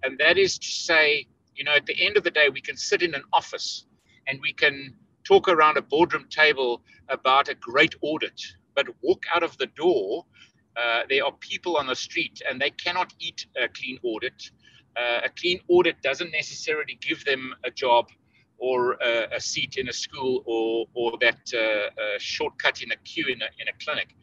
And 0.04 0.18
that 0.20 0.38
is 0.38 0.58
to 0.58 0.68
say, 0.68 1.28
you 1.56 1.64
know, 1.64 1.74
at 1.74 1.86
the 1.86 2.06
end 2.06 2.18
of 2.18 2.24
the 2.24 2.32
day, 2.32 2.50
we 2.50 2.62
can 2.62 2.78
sit 2.78 3.02
in 3.02 3.14
an 3.14 3.24
office 3.32 3.86
and 4.28 4.40
we 4.42 4.54
can 4.54 4.94
talk 5.24 5.48
around 5.48 5.78
a 5.78 5.82
boardroom 5.82 6.26
table 6.30 6.82
about 7.10 7.50
a 7.50 7.56
great 7.56 7.96
audit, 8.02 8.42
but 8.76 8.88
walk 9.02 9.24
out 9.34 9.44
of 9.44 9.58
the 9.58 9.68
door. 9.68 10.26
Uh, 10.76 11.04
there 11.10 11.26
are 11.26 11.32
people 11.40 11.78
on 11.78 11.88
the 11.88 11.96
street 11.96 12.42
and 12.48 12.60
they 12.60 12.70
cannot 12.70 13.14
eat 13.20 13.46
a 13.62 13.68
clean 13.68 14.00
audit. 14.04 14.52
Uh, 14.98 15.22
a 15.26 15.30
clean 15.30 15.60
audit 15.70 16.02
doesn't 16.02 16.32
necessarily 16.32 16.98
give 17.02 17.24
them 17.26 17.54
a 17.64 17.72
job 17.72 18.08
or 18.58 18.94
a, 18.94 19.36
a 19.36 19.40
seat 19.40 19.76
in 19.78 19.90
a 19.90 19.94
school 19.94 20.44
or, 20.46 20.86
or 20.94 21.18
that 21.20 21.40
uh, 21.54 21.90
shortcut 22.18 22.82
in 22.82 22.92
a 22.92 22.96
queue 22.98 23.28
in 23.28 23.42
a, 23.42 23.50
in 23.60 23.68
a 23.68 23.84
clinic. 23.84 24.16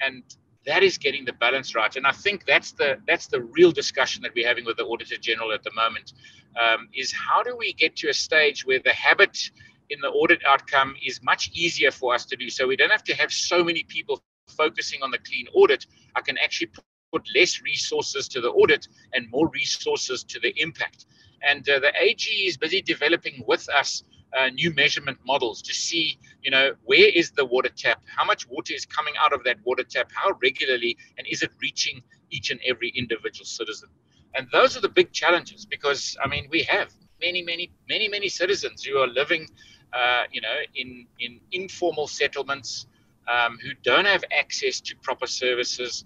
And 0.00 0.22
that 0.66 0.82
is 0.82 0.98
getting 0.98 1.24
the 1.24 1.32
balance 1.32 1.74
right. 1.74 1.94
And 1.96 2.06
I 2.06 2.12
think 2.12 2.46
that's 2.46 2.72
the 2.72 2.98
that's 3.06 3.26
the 3.26 3.40
real 3.40 3.72
discussion 3.72 4.22
that 4.22 4.32
we're 4.34 4.46
having 4.46 4.64
with 4.64 4.76
the 4.76 4.84
Auditor 4.84 5.16
General 5.16 5.52
at 5.52 5.64
the 5.64 5.72
moment. 5.72 6.12
Um, 6.60 6.88
is 6.94 7.12
how 7.12 7.42
do 7.42 7.56
we 7.56 7.72
get 7.72 7.96
to 7.96 8.08
a 8.10 8.14
stage 8.14 8.64
where 8.64 8.78
the 8.78 8.92
habit 8.92 9.50
in 9.90 10.00
the 10.00 10.08
audit 10.08 10.40
outcome 10.46 10.94
is 11.04 11.22
much 11.22 11.50
easier 11.52 11.90
for 11.90 12.14
us 12.14 12.24
to 12.26 12.36
do. 12.36 12.48
So 12.48 12.66
we 12.66 12.76
don't 12.76 12.90
have 12.90 13.04
to 13.04 13.14
have 13.14 13.32
so 13.32 13.62
many 13.62 13.84
people 13.84 14.22
focusing 14.52 15.02
on 15.02 15.10
the 15.10 15.18
clean 15.18 15.46
audit. 15.54 15.86
I 16.14 16.20
can 16.20 16.38
actually 16.38 16.70
put 17.12 17.28
less 17.34 17.60
resources 17.62 18.28
to 18.28 18.40
the 18.40 18.48
audit 18.50 18.88
and 19.12 19.30
more 19.30 19.48
resources 19.48 20.24
to 20.24 20.40
the 20.40 20.52
impact. 20.56 21.06
And 21.42 21.68
uh, 21.68 21.80
the 21.80 21.92
AG 22.00 22.24
is 22.24 22.56
busy 22.56 22.80
developing 22.80 23.44
with 23.46 23.68
us 23.68 24.04
uh, 24.36 24.48
new 24.48 24.72
measurement 24.74 25.18
models 25.26 25.60
to 25.62 25.74
see, 25.74 26.18
you 26.42 26.50
know, 26.50 26.72
where 26.84 27.08
is 27.08 27.32
the 27.32 27.44
water 27.44 27.68
tap? 27.76 28.02
How 28.06 28.24
much 28.24 28.48
water 28.48 28.72
is 28.72 28.86
coming 28.86 29.14
out 29.20 29.32
of 29.32 29.44
that 29.44 29.58
water 29.64 29.84
tap? 29.84 30.10
How 30.14 30.32
regularly? 30.42 30.96
And 31.18 31.26
is 31.26 31.42
it 31.42 31.50
reaching 31.60 32.02
each 32.30 32.50
and 32.50 32.60
every 32.66 32.90
individual 32.96 33.44
citizen? 33.44 33.88
And 34.34 34.46
those 34.50 34.76
are 34.76 34.80
the 34.80 34.88
big 34.88 35.12
challenges 35.12 35.66
because, 35.66 36.16
I 36.24 36.28
mean, 36.28 36.48
we 36.50 36.62
have 36.62 36.92
many, 37.20 37.42
many, 37.42 37.70
many, 37.88 38.08
many 38.08 38.28
citizens 38.28 38.82
who 38.82 38.96
are 38.98 39.06
living, 39.06 39.48
uh, 39.92 40.24
you 40.32 40.40
know, 40.40 40.56
in, 40.74 41.06
in 41.20 41.40
informal 41.52 42.06
settlements 42.06 42.86
um, 43.28 43.58
who 43.62 43.70
don't 43.82 44.06
have 44.06 44.24
access 44.32 44.80
to 44.80 44.96
proper 44.96 45.26
services 45.26 46.04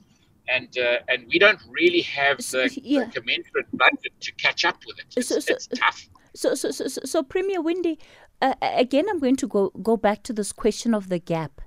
and 0.49 0.77
uh, 0.79 0.99
and 1.09 1.27
we 1.29 1.39
don't 1.39 1.59
really 1.69 2.03
have 2.03 2.39
the, 2.39 2.71
yeah. 2.83 3.05
the, 3.05 3.21
commensurate 3.21 3.67
budget 3.73 4.13
to 4.21 4.33
catch 4.33 4.65
up 4.65 4.79
with 4.87 4.99
it. 4.99 5.07
It's, 5.17 5.29
so, 5.29 5.41
so, 5.41 5.55
it's 5.55 5.67
tough. 5.67 6.09
So, 6.35 6.55
so, 6.55 6.71
so, 6.71 6.87
so, 6.87 7.23
Premier 7.23 7.61
Winde, 7.61 7.97
uh, 8.43 8.55
again, 8.61 9.07
I'm 9.09 9.19
going 9.19 9.37
to 9.37 9.47
go 9.47 9.71
go 9.83 9.97
back 9.97 10.23
to 10.25 10.33
this 10.33 10.53
question 10.53 10.95
of 10.95 11.09
the 11.09 11.19
gap, 11.19 11.61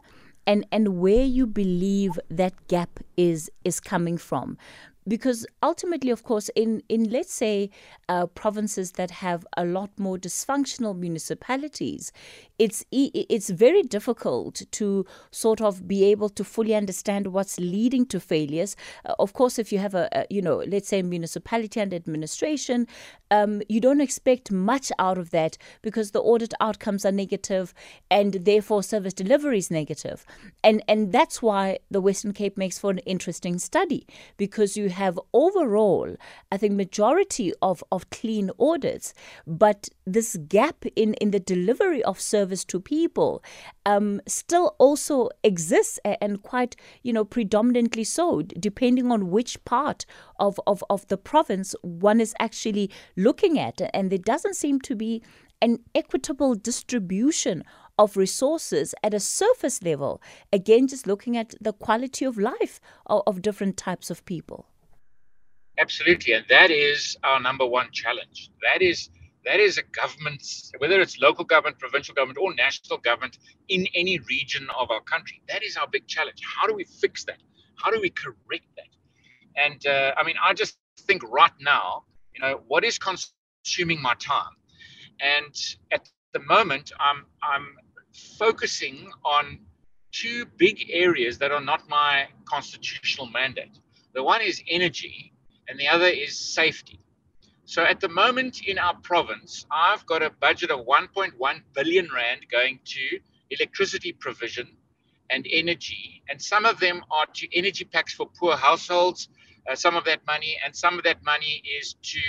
and 0.46 0.66
and 0.72 1.00
where 1.00 1.24
you 1.24 1.48
believe 1.48 2.20
that 2.30 2.54
gap 2.68 3.00
is 3.18 3.50
is 3.64 3.80
coming 3.80 4.18
from, 4.18 4.58
because 5.08 5.46
ultimately, 5.64 6.12
of 6.12 6.24
course, 6.24 6.50
in, 6.56 6.84
in 6.90 7.10
let's 7.10 7.34
say 7.34 7.70
uh, 8.08 8.28
provinces 8.28 8.94
that 8.94 9.12
have 9.12 9.46
a 9.58 9.66
lot 9.66 9.90
more 9.98 10.18
dysfunctional 10.18 10.98
municipalities, 10.98 12.12
it's 12.60 12.86
it's 12.92 13.50
very 13.50 13.82
difficult 13.84 14.62
to 14.72 15.06
sort 15.32 15.62
of 15.62 15.88
be 15.88 16.04
able 16.04 16.28
to 16.28 16.44
fully 16.44 16.76
understand 16.76 17.28
what's 17.28 17.58
leading 17.58 18.06
to 18.06 18.20
failures. 18.20 18.76
Uh, 19.06 19.14
of 19.18 19.32
course, 19.32 19.58
if 19.58 19.72
you 19.72 19.80
have 19.80 19.96
a, 19.96 20.10
a, 20.12 20.26
you 20.30 20.42
know 20.42 20.58
let's 20.68 20.90
say 20.90 21.02
municipality 21.02 21.80
and 21.80 21.94
administration, 21.94 22.86
um, 23.32 23.62
you 23.70 23.80
don't 23.80 24.02
expect 24.02 24.52
much 24.52 24.92
out 25.00 25.18
of 25.18 25.32
that 25.32 25.58
because 25.82 26.12
the 26.12 26.22
audit 26.22 26.54
outcomes 26.60 27.06
are 27.06 27.14
negative, 27.14 27.74
and 28.12 28.34
therefore 28.34 28.84
service 28.84 29.14
delivery 29.14 29.58
is 29.58 29.72
negative, 29.72 30.26
and 30.64 30.84
and 30.90 31.14
that's 31.14 31.42
why 31.42 31.80
the 31.90 32.02
Western 32.02 32.34
Cape 32.34 32.58
makes 32.58 32.78
for 32.78 32.92
an 32.92 33.00
interesting 33.00 33.58
study 33.58 34.06
because 34.36 34.76
you 34.76 34.90
have 35.04 35.20
overall, 35.34 36.16
I 36.52 36.58
think 36.58 36.74
majority 36.74 37.54
of 37.62 37.84
of 37.92 38.10
clean 38.10 38.52
audits, 38.60 39.14
but 39.46 39.90
this 40.06 40.38
gap 40.56 40.86
in 40.96 41.14
in 41.16 41.32
the 41.32 41.40
delivery 41.54 42.04
of 42.04 42.20
service 42.20 42.64
to 42.66 42.80
people 42.80 43.32
um, 43.86 44.22
still 44.28 44.76
also 44.78 45.30
exists 45.44 46.00
and 46.06 46.42
quite, 46.44 46.76
you 47.02 47.14
know, 47.14 47.26
predominantly 47.26 48.04
so, 48.04 48.42
depending 48.42 49.12
on 49.12 49.32
which 49.32 49.64
part 49.66 50.06
of, 50.40 50.60
of, 50.68 50.84
of 50.90 51.08
the 51.08 51.18
province 51.18 51.76
one 51.82 52.20
is 52.22 52.34
actually 52.40 52.90
looking 53.16 53.58
at. 53.60 53.82
And 53.94 54.12
there 54.12 54.20
doesn't 54.34 54.56
seem 54.56 54.80
to 54.82 54.96
be 54.96 55.22
an 55.62 55.80
equitable 55.94 56.56
distribution 56.56 57.64
of 57.98 58.16
resources 58.16 58.96
at 59.04 59.14
a 59.14 59.20
surface 59.20 59.84
level. 59.84 60.22
Again, 60.54 60.88
just 60.88 61.06
looking 61.06 61.36
at 61.36 61.54
the 61.60 61.74
quality 61.74 62.26
of 62.26 62.38
life 62.38 62.80
of, 63.06 63.24
of 63.28 63.42
different 63.42 63.76
types 63.76 64.10
of 64.10 64.24
people. 64.26 64.68
Absolutely. 65.80 66.34
And 66.34 66.46
that 66.50 66.72
is 66.72 67.18
our 67.24 67.40
number 67.40 67.66
one 67.66 67.90
challenge. 67.92 68.52
That 68.62 68.82
is 68.82 69.10
that 69.46 69.60
is 69.62 69.78
a 69.78 69.84
government, 69.84 70.44
whether 70.80 71.00
it's 71.00 71.18
local 71.20 71.46
government, 71.46 71.80
provincial 71.80 72.14
government, 72.14 72.38
or 72.40 72.54
national 72.54 72.98
government 73.00 73.38
in 73.70 73.88
any 73.96 74.20
region 74.30 74.68
of 74.78 74.92
our 74.92 75.02
country. 75.02 75.42
That 75.48 75.64
is 75.64 75.78
our 75.78 75.88
big 75.88 76.08
challenge. 76.08 76.42
How 76.44 76.68
do 76.68 76.76
we 76.76 76.84
fix 76.84 77.24
that? 77.26 77.40
How 77.82 77.90
do 77.92 78.00
we 78.02 78.10
correct 78.10 78.68
that? 78.76 78.92
And 79.56 79.86
uh, 79.88 80.14
I 80.18 80.24
mean, 80.24 80.36
I 80.44 80.54
just 80.54 80.78
think 81.00 81.24
right 81.32 81.54
now, 81.62 82.04
you 82.36 82.42
know, 82.42 82.62
what 82.68 82.84
is 82.84 83.00
consuming 83.00 84.02
my 84.02 84.16
time? 84.16 84.54
And 85.22 85.56
at 85.92 86.10
the 86.34 86.42
moment, 86.42 86.92
I'm 87.00 87.26
I'm 87.42 87.68
focusing 88.38 89.10
on 89.24 89.60
two 90.12 90.46
big 90.58 90.90
areas 90.90 91.38
that 91.38 91.52
are 91.52 91.62
not 91.62 91.88
my 91.88 92.28
constitutional 92.46 93.28
mandate. 93.28 93.80
The 94.14 94.24
one 94.24 94.42
is 94.42 94.62
energy, 94.70 95.34
and 95.70 95.80
the 95.80 95.88
other 95.88 96.08
is 96.08 96.38
safety. 96.38 97.00
So 97.66 97.84
at 97.84 98.00
the 98.00 98.10
moment 98.10 98.66
in 98.66 98.80
our 98.80 98.96
province, 98.96 99.66
I've 99.70 100.04
got 100.08 100.24
a 100.24 100.32
budget 100.32 100.72
of 100.72 100.88
1.1 100.88 101.62
billion 101.76 102.10
rand 102.14 102.48
going 102.52 102.80
to 102.84 103.20
electricity 103.52 104.12
provision 104.12 104.68
and 105.30 105.46
energy, 105.52 106.24
and 106.28 106.42
some 106.42 106.66
of 106.66 106.80
them 106.80 107.04
are 107.12 107.28
to 107.36 107.48
energy 107.56 107.86
packs 107.86 108.14
for 108.14 108.28
poor 108.40 108.56
households. 108.56 109.30
Uh, 109.70 109.76
some 109.76 109.96
of 109.96 110.04
that 110.06 110.26
money, 110.26 110.58
and 110.66 110.76
some 110.76 110.98
of 110.98 111.04
that 111.04 111.24
money 111.24 111.62
is 111.80 111.94
to 112.02 112.20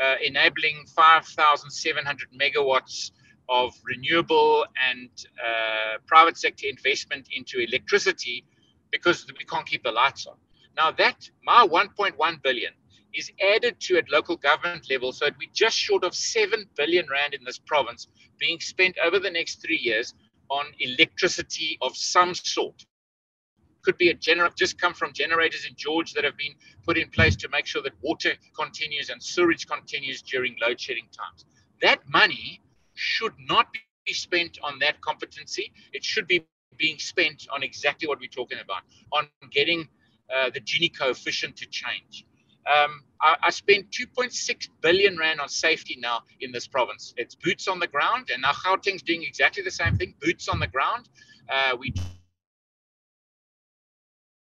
uh, 0.00 0.14
enabling 0.24 0.86
5,700 0.94 2.28
megawatts 2.40 3.10
of 3.48 3.74
renewable 3.84 4.64
and 4.88 5.08
uh, 5.44 5.98
private 6.06 6.36
sector 6.36 6.66
investment 6.68 7.26
into 7.32 7.58
electricity 7.58 8.44
because 8.92 9.26
we 9.38 9.44
can't 9.44 9.66
keep 9.66 9.82
the 9.82 9.90
lights 9.90 10.26
on. 10.26 10.36
Now 10.78 10.92
that 10.92 11.28
my 11.44 11.66
1.1 11.66 12.42
billion 12.42 12.72
is 13.12 13.32
added 13.54 13.80
to 13.80 13.98
at 13.98 14.08
local 14.10 14.36
government 14.36 14.88
level. 14.88 15.12
So 15.12 15.28
be 15.38 15.50
just 15.52 15.76
short 15.76 16.04
of 16.04 16.14
7 16.14 16.66
billion 16.76 17.06
rand 17.10 17.34
in 17.34 17.42
this 17.44 17.58
province 17.58 18.06
being 18.38 18.60
spent 18.60 18.96
over 19.04 19.18
the 19.18 19.30
next 19.30 19.60
three 19.60 19.78
years 19.78 20.14
on 20.50 20.66
electricity 20.78 21.78
of 21.82 21.96
some 21.96 22.32
sort. 22.34 22.86
Could 23.82 23.98
be 23.98 24.10
a 24.10 24.14
generator, 24.14 24.54
just 24.56 24.80
come 24.80 24.94
from 24.94 25.12
generators 25.12 25.66
in 25.66 25.74
George 25.76 26.12
that 26.12 26.24
have 26.24 26.36
been 26.36 26.54
put 26.84 26.96
in 26.96 27.10
place 27.10 27.34
to 27.36 27.48
make 27.48 27.66
sure 27.66 27.82
that 27.82 27.92
water 28.00 28.32
continues 28.56 29.08
and 29.08 29.20
sewage 29.20 29.66
continues 29.66 30.22
during 30.22 30.54
load 30.62 30.80
shedding 30.80 31.08
times. 31.16 31.44
That 31.82 32.00
money 32.08 32.60
should 32.94 33.32
not 33.48 33.66
be 33.72 34.12
spent 34.12 34.58
on 34.62 34.78
that 34.80 35.00
competency. 35.00 35.72
It 35.92 36.04
should 36.04 36.28
be 36.28 36.44
being 36.76 36.98
spent 36.98 37.46
on 37.52 37.62
exactly 37.62 38.06
what 38.06 38.20
we're 38.20 38.28
talking 38.28 38.58
about, 38.62 38.82
on 39.12 39.28
getting 39.50 39.88
uh, 40.34 40.50
the 40.50 40.60
Gini 40.60 40.96
coefficient 40.96 41.56
to 41.56 41.66
change. 41.66 42.24
Um, 42.66 43.02
I, 43.22 43.36
I, 43.44 43.50
spent 43.50 43.90
2.6 43.90 44.68
billion 44.82 45.16
rand 45.16 45.40
on 45.40 45.48
safety 45.48 45.96
now 45.98 46.20
in 46.40 46.52
this 46.52 46.66
province. 46.66 47.14
It's 47.16 47.34
boots 47.34 47.66
on 47.66 47.78
the 47.78 47.86
ground, 47.86 48.28
and 48.30 48.42
now 48.42 48.52
Gauteng's 48.52 49.02
doing 49.02 49.22
exactly 49.22 49.62
the 49.62 49.70
same 49.70 49.96
thing. 49.96 50.14
Boots 50.20 50.48
on 50.48 50.60
the 50.60 50.66
ground. 50.66 51.08
Uh, 51.48 51.76
we 51.78 51.94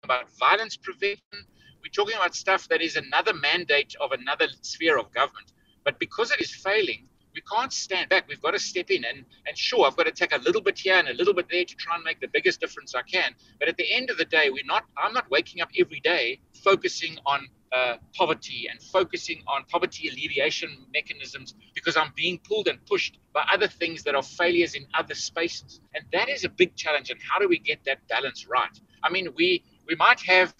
about 0.03 0.29
violence 0.39 0.75
prevention. 0.75 1.45
We're 1.83 1.91
talking 1.93 2.15
about 2.15 2.33
stuff 2.33 2.67
that 2.69 2.81
is 2.81 2.95
another 2.95 3.33
mandate 3.33 3.95
of 4.01 4.11
another 4.11 4.47
sphere 4.61 4.97
of 4.97 5.13
government. 5.13 5.53
But 5.83 5.99
because 5.99 6.31
it 6.31 6.41
is 6.41 6.53
failing, 6.53 7.08
we 7.33 7.41
can't 7.41 7.71
stand 7.71 8.09
back. 8.09 8.27
We've 8.27 8.41
got 8.41 8.51
to 8.51 8.59
step 8.59 8.89
in. 8.89 9.03
And, 9.05 9.25
and 9.47 9.57
sure, 9.57 9.85
I've 9.85 9.95
got 9.95 10.05
to 10.05 10.11
take 10.11 10.33
a 10.33 10.39
little 10.39 10.61
bit 10.61 10.79
here 10.79 10.95
and 10.95 11.09
a 11.09 11.13
little 11.13 11.33
bit 11.33 11.47
there 11.49 11.65
to 11.65 11.75
try 11.75 11.95
and 11.95 12.03
make 12.03 12.19
the 12.19 12.27
biggest 12.27 12.59
difference 12.59 12.95
I 12.95 13.01
can. 13.03 13.33
But 13.59 13.69
at 13.69 13.77
the 13.77 13.91
end 13.91 14.09
of 14.09 14.17
the 14.17 14.25
day, 14.25 14.49
we're 14.49 14.65
not, 14.65 14.85
I'm 14.97 15.13
not 15.13 15.29
waking 15.29 15.61
up 15.61 15.69
every 15.77 15.99
day 15.99 16.39
focusing 16.63 17.17
on 17.25 17.47
uh, 17.71 17.97
poverty 18.15 18.67
and 18.69 18.81
focusing 18.81 19.43
on 19.47 19.63
poverty 19.65 20.09
alleviation 20.09 20.85
mechanisms 20.91 21.53
because 21.75 21.95
I'm 21.95 22.11
being 22.15 22.39
pulled 22.39 22.67
and 22.67 22.83
pushed 22.87 23.19
by 23.33 23.45
other 23.53 23.67
things 23.67 24.03
that 24.03 24.15
are 24.15 24.23
failures 24.23 24.73
in 24.73 24.85
other 24.97 25.13
spaces. 25.13 25.79
And 25.93 26.03
that 26.11 26.29
is 26.29 26.43
a 26.43 26.49
big 26.49 26.75
challenge. 26.75 27.11
And 27.11 27.19
how 27.21 27.39
do 27.39 27.47
we 27.47 27.59
get 27.59 27.83
that 27.85 27.99
balance 28.07 28.47
right? 28.47 28.79
I 29.03 29.09
mean, 29.11 29.29
we, 29.35 29.63
we 29.87 29.95
might 29.95 30.19
have 30.21 30.53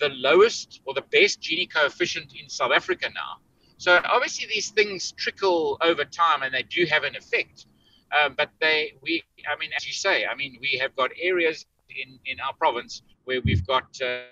the 0.00 0.08
lowest 0.08 0.80
or 0.86 0.94
the 0.94 1.02
best 1.02 1.40
Gini 1.40 1.72
coefficient 1.72 2.32
in 2.34 2.48
South 2.48 2.72
Africa 2.74 3.08
now 3.14 3.43
so 3.84 4.00
obviously 4.10 4.46
these 4.46 4.70
things 4.70 5.12
trickle 5.12 5.76
over 5.82 6.06
time 6.06 6.42
and 6.42 6.54
they 6.54 6.62
do 6.62 6.86
have 6.86 7.04
an 7.04 7.16
effect. 7.16 7.66
Um, 8.18 8.34
but 8.34 8.48
they, 8.58 8.94
we, 9.02 9.22
I 9.46 9.58
mean, 9.60 9.72
as 9.76 9.86
you 9.86 9.92
say, 9.92 10.24
I 10.24 10.34
mean, 10.34 10.56
we 10.58 10.78
have 10.80 10.96
got 10.96 11.10
areas 11.20 11.66
in, 11.90 12.18
in 12.24 12.40
our 12.40 12.54
province 12.54 13.02
where 13.24 13.42
we've 13.44 13.66
got, 13.66 13.84
uh, 14.00 14.22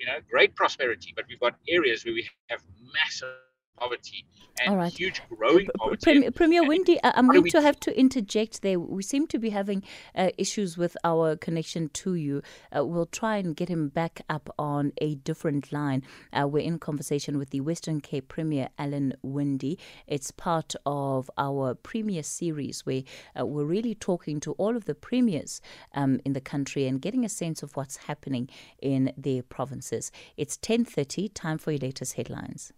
you 0.00 0.06
know, 0.06 0.18
great 0.30 0.56
prosperity, 0.56 1.12
but 1.14 1.26
we've 1.28 1.40
got 1.40 1.56
areas 1.68 2.06
where 2.06 2.14
we 2.14 2.26
have 2.48 2.60
massive 2.94 3.28
poverty 3.76 4.26
and 4.60 4.70
All 4.70 4.76
right. 4.76 4.92
huge 4.92 5.22
growing 5.28 5.68
poverty. 5.78 6.02
Premier, 6.02 6.30
Premier 6.30 6.64
Winde, 6.64 6.98
I'm 7.02 7.28
going 7.28 7.44
to 7.50 7.62
have 7.62 7.80
to 7.80 7.98
interject 7.98 8.62
there. 8.62 8.78
We 8.78 9.02
seem 9.02 9.26
to 9.28 9.38
be 9.38 9.50
having 9.50 9.82
uh, 10.14 10.30
issues 10.36 10.76
with 10.76 10.96
our 11.04 11.36
connection 11.36 11.88
to 11.94 12.14
you. 12.14 12.42
Uh, 12.76 12.84
we'll 12.84 13.06
try 13.06 13.36
and 13.36 13.56
get 13.56 13.68
him 13.68 13.88
back 13.88 14.20
up 14.28 14.50
on 14.58 14.92
a 14.98 15.14
different 15.16 15.72
line. 15.72 16.02
Uh, 16.32 16.46
we're 16.46 16.62
in 16.62 16.78
conversation 16.78 17.38
with 17.38 17.50
the 17.50 17.60
Western 17.60 18.00
Cape 18.00 18.28
Premier, 18.28 18.68
Alan 18.78 19.14
Winde. 19.22 19.78
It's 20.06 20.30
part 20.30 20.74
of 20.84 21.30
our 21.38 21.74
Premier 21.74 22.22
series 22.22 22.84
where 22.84 23.02
uh, 23.38 23.46
we're 23.46 23.64
really 23.64 23.94
talking 23.94 24.38
to 24.40 24.52
all 24.52 24.76
of 24.76 24.84
the 24.84 24.94
premiers 24.94 25.60
um, 25.94 26.20
in 26.24 26.34
the 26.34 26.40
country 26.40 26.86
and 26.86 27.00
getting 27.00 27.24
a 27.24 27.28
sense 27.28 27.62
of 27.62 27.74
what's 27.76 27.96
happening 27.96 28.48
in 28.80 29.12
their 29.16 29.42
provinces. 29.42 30.12
It's 30.36 30.56
10.30, 30.58 31.30
time 31.34 31.58
for 31.58 31.72
your 31.72 31.80
latest 31.80 32.14
headlines. 32.14 32.72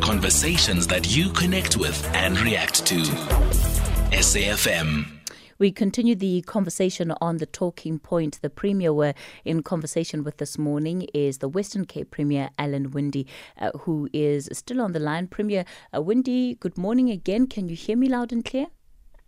Conversations 0.00 0.86
that 0.86 1.16
you 1.16 1.30
connect 1.30 1.76
with 1.76 2.08
and 2.14 2.38
react 2.40 2.84
to. 2.86 2.96
SAFM. 4.12 5.06
We 5.58 5.70
continue 5.70 6.16
the 6.16 6.42
conversation 6.42 7.12
on 7.20 7.36
the 7.36 7.46
talking 7.46 8.00
point. 8.00 8.40
The 8.42 8.50
Premier 8.50 8.92
we're 8.92 9.14
in 9.44 9.62
conversation 9.62 10.24
with 10.24 10.38
this 10.38 10.58
morning 10.58 11.06
is 11.14 11.38
the 11.38 11.48
Western 11.48 11.84
Cape 11.84 12.10
Premier, 12.10 12.50
Alan 12.58 12.90
Winde, 12.90 13.26
uh, 13.60 13.70
who 13.82 14.08
is 14.12 14.48
still 14.52 14.80
on 14.80 14.90
the 14.90 14.98
line. 14.98 15.28
Premier 15.28 15.64
uh, 15.96 16.02
Winde, 16.02 16.58
good 16.58 16.76
morning 16.76 17.10
again. 17.10 17.46
Can 17.46 17.68
you 17.68 17.76
hear 17.76 17.96
me 17.96 18.08
loud 18.08 18.32
and 18.32 18.44
clear? 18.44 18.66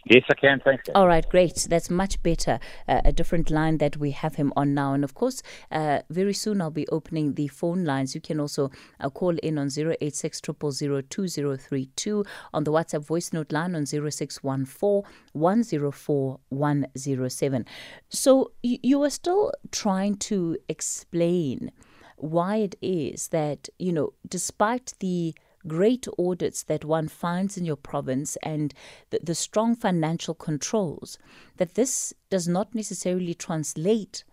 Yes, 0.07 0.23
I 0.31 0.35
can. 0.35 0.61
Thanks. 0.61 0.85
All 0.95 1.07
right, 1.07 1.27
great. 1.29 1.67
That's 1.71 1.89
much 1.89 2.23
better. 2.23 2.61
Uh, 2.87 3.01
a 3.07 3.13
different 3.13 3.51
line 3.51 3.79
that 3.79 3.97
we 3.97 4.11
have 4.11 4.35
him 4.35 4.53
on 4.55 4.75
now. 4.75 4.93
And 4.93 5.03
of 5.03 5.15
course, 5.15 5.43
uh, 5.71 6.01
very 6.11 6.35
soon 6.35 6.61
I'll 6.61 6.71
be 6.71 6.87
opening 6.89 7.35
the 7.35 7.49
phone 7.49 7.85
lines. 7.85 8.15
You 8.15 8.21
can 8.21 8.39
also 8.39 8.71
uh, 9.01 9.09
call 9.09 9.37
in 9.43 9.57
on 9.57 9.71
086 9.75 10.43
2032 10.43 12.25
on 12.53 12.65
the 12.65 12.73
WhatsApp 12.73 13.05
voice 13.05 13.33
note 13.33 13.51
line 13.51 13.75
on 13.75 13.87
0614 13.87 15.03
104 15.33 16.41
107. 16.51 17.67
So 18.11 18.53
you 18.63 19.03
are 19.03 19.11
still 19.11 19.53
trying 19.73 20.17
to 20.17 20.59
explain 20.69 21.71
why 22.17 22.57
it 22.57 22.75
is 22.81 23.29
that, 23.29 23.69
you 23.79 23.93
know, 23.93 24.13
despite 24.29 24.95
the 25.01 25.35
great 25.67 26.07
audits 26.19 26.63
that 26.65 26.85
one 26.85 27.09
finds 27.09 27.57
in 27.57 27.65
your 27.65 27.77
province 27.77 28.37
and 28.43 28.75
the, 29.11 29.21
the 29.23 29.35
strong 29.35 29.75
financial 29.75 30.35
controls, 30.35 31.19
that 31.57 31.75
this 31.75 32.13
does 32.31 32.47
not 32.49 32.75
necessarily 32.75 33.35
translate 33.35 34.25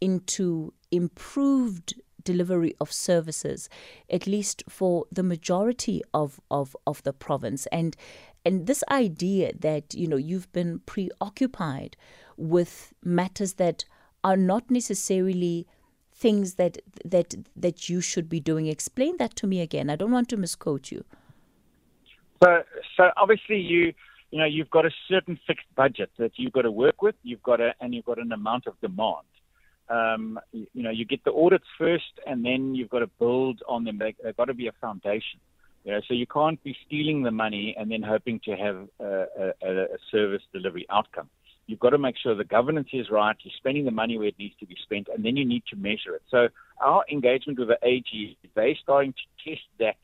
into 0.00 0.72
improved 0.90 1.94
delivery 2.22 2.74
of 2.80 2.92
services, 2.92 3.68
at 4.10 4.26
least 4.26 4.62
for 4.68 5.04
the 5.12 5.22
majority 5.22 6.02
of, 6.12 6.40
of, 6.50 6.76
of 6.86 7.02
the 7.02 7.12
province. 7.12 7.66
And 7.66 7.96
and 8.46 8.66
this 8.66 8.84
idea 8.90 9.52
that, 9.60 9.94
you 9.94 10.06
know, 10.06 10.16
you've 10.18 10.52
been 10.52 10.80
preoccupied 10.80 11.96
with 12.36 12.92
matters 13.02 13.54
that 13.54 13.86
are 14.22 14.36
not 14.36 14.70
necessarily 14.70 15.66
things 16.14 16.54
that 16.54 16.78
that 17.04 17.34
that 17.56 17.88
you 17.88 18.00
should 18.00 18.28
be 18.28 18.40
doing. 18.40 18.66
Explain 18.66 19.16
that 19.18 19.34
to 19.36 19.46
me 19.46 19.60
again. 19.60 19.90
I 19.90 19.96
don't 19.96 20.12
want 20.12 20.28
to 20.30 20.36
misquote 20.36 20.90
you. 20.90 21.04
So, 22.42 22.62
so 22.96 23.10
obviously 23.16 23.58
you 23.58 23.92
you 24.30 24.38
know 24.38 24.44
you've 24.44 24.70
got 24.70 24.86
a 24.86 24.90
certain 25.08 25.38
fixed 25.46 25.66
budget 25.74 26.10
that 26.18 26.32
you've 26.36 26.52
got 26.52 26.62
to 26.62 26.70
work 26.70 27.02
with. 27.02 27.16
You've 27.22 27.42
got 27.42 27.60
a 27.60 27.74
and 27.80 27.94
you've 27.94 28.04
got 28.04 28.18
an 28.18 28.32
amount 28.32 28.66
of 28.66 28.80
demand. 28.80 29.26
Um, 29.88 30.40
you, 30.52 30.66
you 30.72 30.82
know 30.82 30.90
you 30.90 31.04
get 31.04 31.24
the 31.24 31.32
audits 31.32 31.66
first, 31.76 32.12
and 32.26 32.44
then 32.44 32.74
you've 32.74 32.90
got 32.90 33.00
to 33.00 33.10
build 33.18 33.62
on 33.68 33.84
them. 33.84 33.98
They, 33.98 34.14
they've 34.22 34.36
got 34.36 34.46
to 34.46 34.54
be 34.54 34.68
a 34.68 34.72
foundation. 34.80 35.40
You 35.84 35.92
know, 35.92 36.00
so 36.08 36.14
you 36.14 36.26
can't 36.26 36.62
be 36.64 36.74
stealing 36.86 37.22
the 37.22 37.30
money 37.30 37.76
and 37.78 37.90
then 37.90 38.02
hoping 38.02 38.40
to 38.46 38.52
have 38.56 38.88
a, 39.00 39.26
a, 39.62 39.68
a 39.68 39.98
service 40.10 40.40
delivery 40.50 40.86
outcome. 40.88 41.28
You've 41.66 41.80
got 41.80 41.90
to 41.90 41.98
make 41.98 42.16
sure 42.22 42.34
the 42.34 42.44
governance 42.44 42.88
is 42.92 43.10
right. 43.10 43.36
You're 43.42 43.54
spending 43.56 43.84
the 43.84 43.90
money 43.90 44.18
where 44.18 44.28
it 44.28 44.38
needs 44.38 44.54
to 44.60 44.66
be 44.66 44.76
spent, 44.82 45.08
and 45.14 45.24
then 45.24 45.36
you 45.36 45.46
need 45.46 45.64
to 45.70 45.76
measure 45.76 46.14
it. 46.14 46.22
So 46.30 46.48
our 46.80 47.04
engagement 47.10 47.58
with 47.58 47.68
the 47.68 47.78
AG, 47.82 48.36
they're 48.54 48.74
starting 48.82 49.12
to 49.12 49.50
test 49.50 49.62
that 49.78 49.96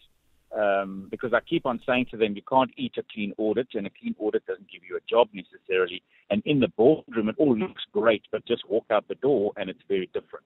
um, 0.59 1.07
because 1.11 1.33
I 1.33 1.41
keep 1.41 1.67
on 1.67 1.81
saying 1.87 2.07
to 2.11 2.17
them, 2.17 2.35
you 2.35 2.43
can't 2.49 2.71
eat 2.77 2.95
a 2.99 3.03
clean 3.13 3.35
audit, 3.39 3.69
and 3.75 3.87
a 3.87 3.91
clean 3.91 4.15
audit 4.19 4.47
doesn't 4.47 4.71
give 4.71 4.83
you 4.89 4.97
a 4.97 5.01
job 5.09 5.29
necessarily. 5.33 6.03
And 6.31 6.43
in 6.45 6.61
the 6.61 6.69
boardroom, 6.69 7.29
it 7.29 7.37
all 7.39 7.57
looks 7.57 7.83
great, 7.93 8.23
but 8.33 8.45
just 8.47 8.69
walk 8.69 8.87
out 8.91 9.07
the 9.09 9.15
door, 9.17 9.53
and 9.57 9.71
it's 9.71 9.83
very 9.87 10.09
different. 10.13 10.45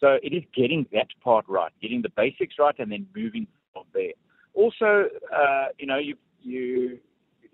So 0.00 0.18
it 0.22 0.32
is 0.32 0.42
getting 0.54 0.86
that 0.92 1.08
part 1.22 1.44
right, 1.48 1.72
getting 1.80 2.02
the 2.02 2.10
basics 2.10 2.54
right, 2.58 2.74
and 2.78 2.92
then 2.92 3.06
moving 3.16 3.46
from 3.72 3.84
there. 3.94 4.12
Also, 4.54 5.08
uh, 5.34 5.66
you 5.78 5.86
know, 5.86 5.98
you 5.98 6.16
you 6.42 6.98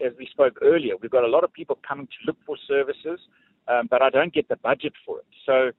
as 0.05 0.13
we 0.19 0.27
spoke 0.31 0.59
earlier, 0.63 0.95
we've 1.01 1.11
got 1.11 1.25
a 1.25 1.29
lot 1.29 1.45
of 1.45 1.53
people 1.53 1.79
coming 1.87 2.07
to 2.07 2.27
look 2.27 2.37
for 2.47 2.57
services, 2.69 3.21
um, 3.69 3.89
but 3.91 4.03
I 4.03 4.11
don't 4.11 4.33
get 4.33 4.49
the 4.49 4.57
budget 4.57 4.93
for 5.05 5.19
it. 5.19 5.27
So, 5.47 5.71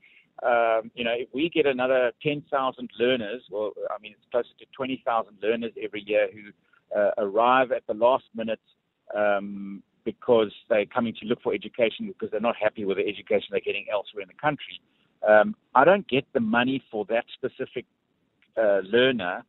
um, 0.47 0.91
you 0.95 1.03
know, 1.03 1.13
if 1.15 1.29
we 1.33 1.49
get 1.49 1.65
another 1.65 2.11
10,000 2.21 2.89
learners, 2.99 3.43
well, 3.51 3.71
I 3.89 4.01
mean, 4.01 4.13
it's 4.13 4.25
closer 4.31 4.49
to 4.59 4.65
20,000 4.75 5.37
learners 5.41 5.71
every 5.81 6.03
year 6.05 6.27
who 6.33 6.99
uh, 6.99 7.11
arrive 7.17 7.71
at 7.71 7.85
the 7.87 7.93
last 7.93 8.25
minute 8.35 8.59
um, 9.15 9.81
because 10.03 10.51
they're 10.69 10.85
coming 10.85 11.13
to 11.21 11.25
look 11.25 11.41
for 11.41 11.53
education 11.53 12.07
because 12.07 12.29
they're 12.31 12.39
not 12.39 12.55
happy 12.61 12.85
with 12.85 12.97
the 12.97 13.03
education 13.07 13.47
they're 13.51 13.59
getting 13.59 13.85
elsewhere 13.91 14.23
in 14.23 14.27
the 14.27 14.41
country. 14.41 14.79
Um, 15.27 15.55
I 15.73 15.83
don't 15.83 16.07
get 16.07 16.25
the 16.33 16.39
money 16.39 16.83
for 16.91 17.05
that 17.05 17.25
specific 17.33 17.85
uh, 18.57 18.79
learner 18.83 19.43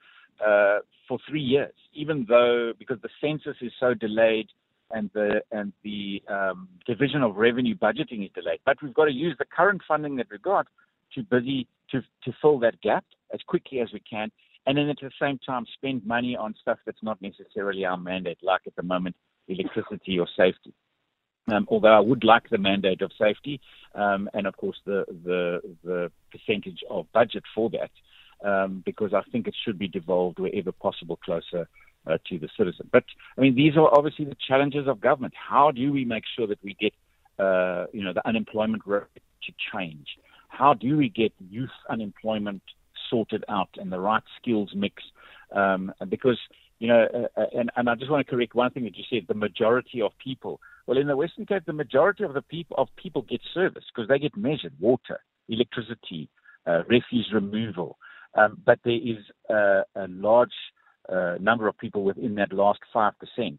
uh, 0.44 0.78
for 1.08 1.18
three 1.28 1.42
years, 1.42 1.74
even 1.94 2.26
though 2.28 2.72
because 2.78 2.98
the 3.02 3.08
census 3.20 3.56
is 3.60 3.72
so 3.78 3.94
delayed 3.94 4.48
and 4.90 5.10
the 5.14 5.42
and 5.52 5.72
the 5.82 6.22
um, 6.28 6.68
division 6.86 7.22
of 7.22 7.36
revenue 7.36 7.74
budgeting 7.74 8.24
is 8.24 8.30
delayed. 8.34 8.60
But 8.64 8.78
we've 8.82 8.94
got 8.94 9.06
to 9.06 9.12
use 9.12 9.36
the 9.38 9.44
current 9.44 9.82
funding 9.86 10.16
that 10.16 10.26
we've 10.30 10.42
got 10.42 10.66
to 11.14 11.22
busy 11.22 11.68
to 11.90 12.00
to 12.24 12.32
fill 12.40 12.58
that 12.60 12.80
gap 12.80 13.04
as 13.32 13.40
quickly 13.46 13.80
as 13.80 13.92
we 13.92 14.00
can, 14.00 14.30
and 14.66 14.78
then 14.78 14.88
at 14.88 14.98
the 15.00 15.10
same 15.20 15.38
time 15.44 15.66
spend 15.74 16.06
money 16.06 16.36
on 16.36 16.54
stuff 16.60 16.78
that's 16.86 17.02
not 17.02 17.20
necessarily 17.20 17.84
our 17.84 17.96
mandate, 17.96 18.38
like 18.42 18.62
at 18.66 18.76
the 18.76 18.82
moment 18.82 19.16
electricity 19.48 20.18
or 20.18 20.26
safety. 20.36 20.72
Um, 21.48 21.66
although 21.70 21.96
I 21.96 22.00
would 22.00 22.24
like 22.24 22.48
the 22.50 22.58
mandate 22.58 23.02
of 23.02 23.12
safety, 23.18 23.60
um, 23.94 24.28
and 24.34 24.46
of 24.46 24.56
course 24.56 24.80
the 24.84 25.04
the 25.24 25.60
the 25.84 26.10
percentage 26.30 26.80
of 26.90 27.06
budget 27.12 27.44
for 27.54 27.70
that. 27.70 27.90
Um, 28.46 28.82
because 28.86 29.12
I 29.12 29.22
think 29.30 29.48
it 29.48 29.54
should 29.64 29.78
be 29.78 29.88
devolved 29.88 30.38
wherever 30.38 30.72
possible 30.72 31.16
closer 31.16 31.68
uh, 32.06 32.18
to 32.28 32.38
the 32.38 32.48
citizen. 32.56 32.88
But 32.92 33.04
I 33.36 33.40
mean, 33.40 33.56
these 33.56 33.76
are 33.76 33.90
obviously 33.92 34.24
the 34.24 34.36
challenges 34.48 34.86
of 34.86 35.00
government. 35.00 35.34
How 35.36 35.72
do 35.72 35.92
we 35.92 36.04
make 36.04 36.24
sure 36.36 36.46
that 36.46 36.62
we 36.62 36.76
get, 36.80 36.92
uh, 37.38 37.86
you 37.92 38.04
know, 38.04 38.12
the 38.12 38.26
unemployment 38.26 38.82
rate 38.86 39.02
to 39.14 39.52
change? 39.72 40.06
How 40.48 40.74
do 40.74 40.96
we 40.96 41.08
get 41.08 41.32
youth 41.50 41.76
unemployment 41.90 42.62
sorted 43.10 43.44
out 43.48 43.70
and 43.76 43.90
the 43.90 44.00
right 44.00 44.22
skills 44.40 44.70
mix? 44.74 45.02
Um, 45.52 45.92
because 46.08 46.38
you 46.78 46.88
know, 46.88 47.06
uh, 47.12 47.40
uh, 47.40 47.46
and, 47.54 47.70
and 47.76 47.88
I 47.88 47.94
just 47.94 48.10
want 48.10 48.26
to 48.26 48.30
correct 48.30 48.54
one 48.54 48.70
thing 48.70 48.84
that 48.84 48.96
you 48.96 49.04
said: 49.10 49.26
the 49.28 49.34
majority 49.34 50.00
of 50.02 50.12
people. 50.22 50.60
Well, 50.86 50.98
in 50.98 51.08
the 51.08 51.16
Western 51.16 51.46
Cape, 51.46 51.64
the 51.66 51.72
majority 51.72 52.22
of 52.22 52.34
the 52.34 52.42
people 52.42 52.76
of 52.78 52.88
people 52.96 53.22
get 53.22 53.40
service 53.52 53.84
because 53.92 54.08
they 54.08 54.18
get 54.18 54.36
measured: 54.36 54.74
water, 54.78 55.20
electricity, 55.48 56.28
uh, 56.66 56.82
refuse 56.88 57.30
removal. 57.32 57.96
Um, 58.36 58.60
but 58.64 58.78
there 58.84 58.94
is 58.94 59.18
uh, 59.50 59.82
a 59.94 60.06
large 60.08 60.52
uh, 61.08 61.36
number 61.40 61.68
of 61.68 61.78
people 61.78 62.02
within 62.02 62.34
that 62.36 62.52
last 62.52 62.80
5%. 62.94 63.12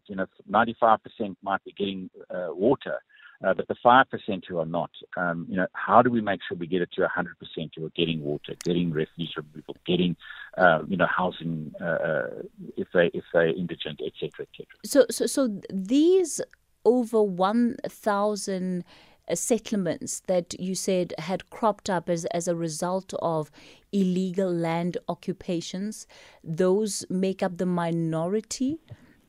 You 0.06 0.16
know, 0.16 0.26
95% 0.50 0.98
might 1.42 1.64
be 1.64 1.72
getting 1.72 2.10
uh, 2.30 2.48
water, 2.50 2.98
uh, 3.44 3.54
but 3.54 3.68
the 3.68 3.76
5% 3.84 4.44
who 4.48 4.58
are 4.58 4.66
not, 4.66 4.90
um, 5.16 5.46
you 5.48 5.56
know, 5.56 5.66
how 5.72 6.02
do 6.02 6.10
we 6.10 6.20
make 6.20 6.40
sure 6.46 6.56
we 6.56 6.66
get 6.66 6.82
it 6.82 6.90
to 6.92 7.02
100% 7.02 7.70
who 7.76 7.86
are 7.86 7.90
getting 7.90 8.20
water, 8.20 8.54
getting 8.64 8.90
refuse 8.90 9.34
removal, 9.36 9.76
getting, 9.86 10.16
uh, 10.56 10.80
you 10.88 10.96
know, 10.96 11.06
housing 11.06 11.72
uh, 11.80 11.84
uh, 11.84 12.30
if, 12.76 12.88
they, 12.92 13.06
if 13.14 13.24
they're 13.32 13.48
indigent, 13.48 14.00
et 14.04 14.12
cetera, 14.20 14.42
et 14.44 14.48
cetera. 14.56 14.76
So, 14.84 15.06
so, 15.10 15.26
so 15.26 15.60
these 15.72 16.40
over 16.84 17.22
1,000 17.22 18.84
uh, 19.28 19.34
settlements 19.34 20.20
that 20.26 20.58
you 20.58 20.74
said 20.74 21.14
had 21.18 21.50
cropped 21.50 21.88
up 21.90 22.08
as, 22.08 22.24
as 22.26 22.48
a 22.48 22.54
result 22.54 23.14
of 23.20 23.50
illegal 23.92 24.52
land 24.52 24.96
occupations, 25.08 26.06
those 26.42 27.04
make 27.10 27.42
up 27.42 27.58
the 27.58 27.66
minority 27.66 28.78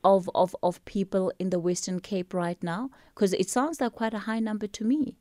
of, 0.04 0.30
of, 0.34 0.56
of 0.62 0.84
people 0.84 1.32
in 1.38 1.50
the 1.50 1.58
Western 1.58 2.00
Cape 2.00 2.32
right 2.34 2.62
now? 2.62 2.90
Because 3.14 3.32
it 3.34 3.50
sounds 3.50 3.80
like 3.80 3.92
quite 3.92 4.14
a 4.14 4.20
high 4.20 4.40
number 4.40 4.66
to 4.66 4.84
me. 4.84 5.16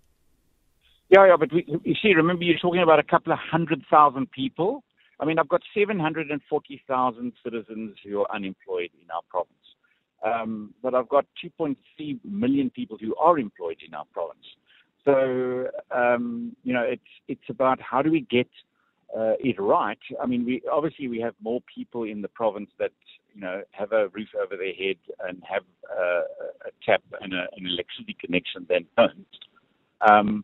Yeah, 1.10 1.26
yeah, 1.26 1.38
but 1.38 1.52
we, 1.52 1.65
you 1.84 1.96
see, 2.02 2.13
remember 2.13 2.44
you're 2.44 2.60
talking 2.60 2.82
about 2.84 3.00
a 3.00 3.04
couple 3.04 3.34
of 3.34 3.39
hundred 3.39 3.84
thousand 3.89 4.32
people. 4.32 4.84
I 5.20 5.26
mean, 5.26 5.39
I've 5.39 5.50
got 5.50 5.62
740,000 5.76 7.34
citizens 7.44 7.98
who 8.06 8.22
are 8.22 8.32
unemployed 8.34 8.92
in 9.02 9.10
our 9.12 9.22
province. 9.30 9.56
Um, 10.24 10.74
but 10.82 10.94
I've 10.94 11.10
got 11.10 11.26
2.3 11.44 11.76
million 12.24 12.70
people 12.70 12.98
who 13.00 13.15
are 13.15 13.39
employed 13.39 13.78
in 13.86 13.94
our 13.94 14.06
province. 14.13 14.46
So 15.12 15.67
um, 15.95 16.56
you 16.63 16.74
know, 16.74 16.84
it's 16.84 17.02
it's 17.28 17.50
about 17.50 17.80
how 17.82 18.02
do 18.02 18.12
we 18.12 18.22
get 18.22 18.50
uh, 19.17 19.34
it 19.39 19.60
right. 19.60 19.98
I 20.22 20.26
mean, 20.26 20.45
we 20.45 20.62
obviously 20.72 21.08
we 21.08 21.19
have 21.22 21.34
more 21.41 21.62
people 21.74 22.04
in 22.04 22.22
the 22.22 22.28
province 22.28 22.69
that 22.80 22.91
you 23.34 23.41
know 23.41 23.63
have 23.72 23.91
a 23.91 24.10
roof 24.10 24.30
over 24.41 24.56
their 24.56 24.74
head 24.74 24.98
and 25.28 25.41
have 25.50 25.63
uh, 25.91 26.22
a 26.67 26.72
tap 26.86 27.02
and 27.22 27.34
a, 27.34 27.48
an 27.58 27.65
electricity 27.65 28.15
connection 28.19 28.65
than 28.69 28.86
don't. 28.98 29.26
Um, 30.02 30.43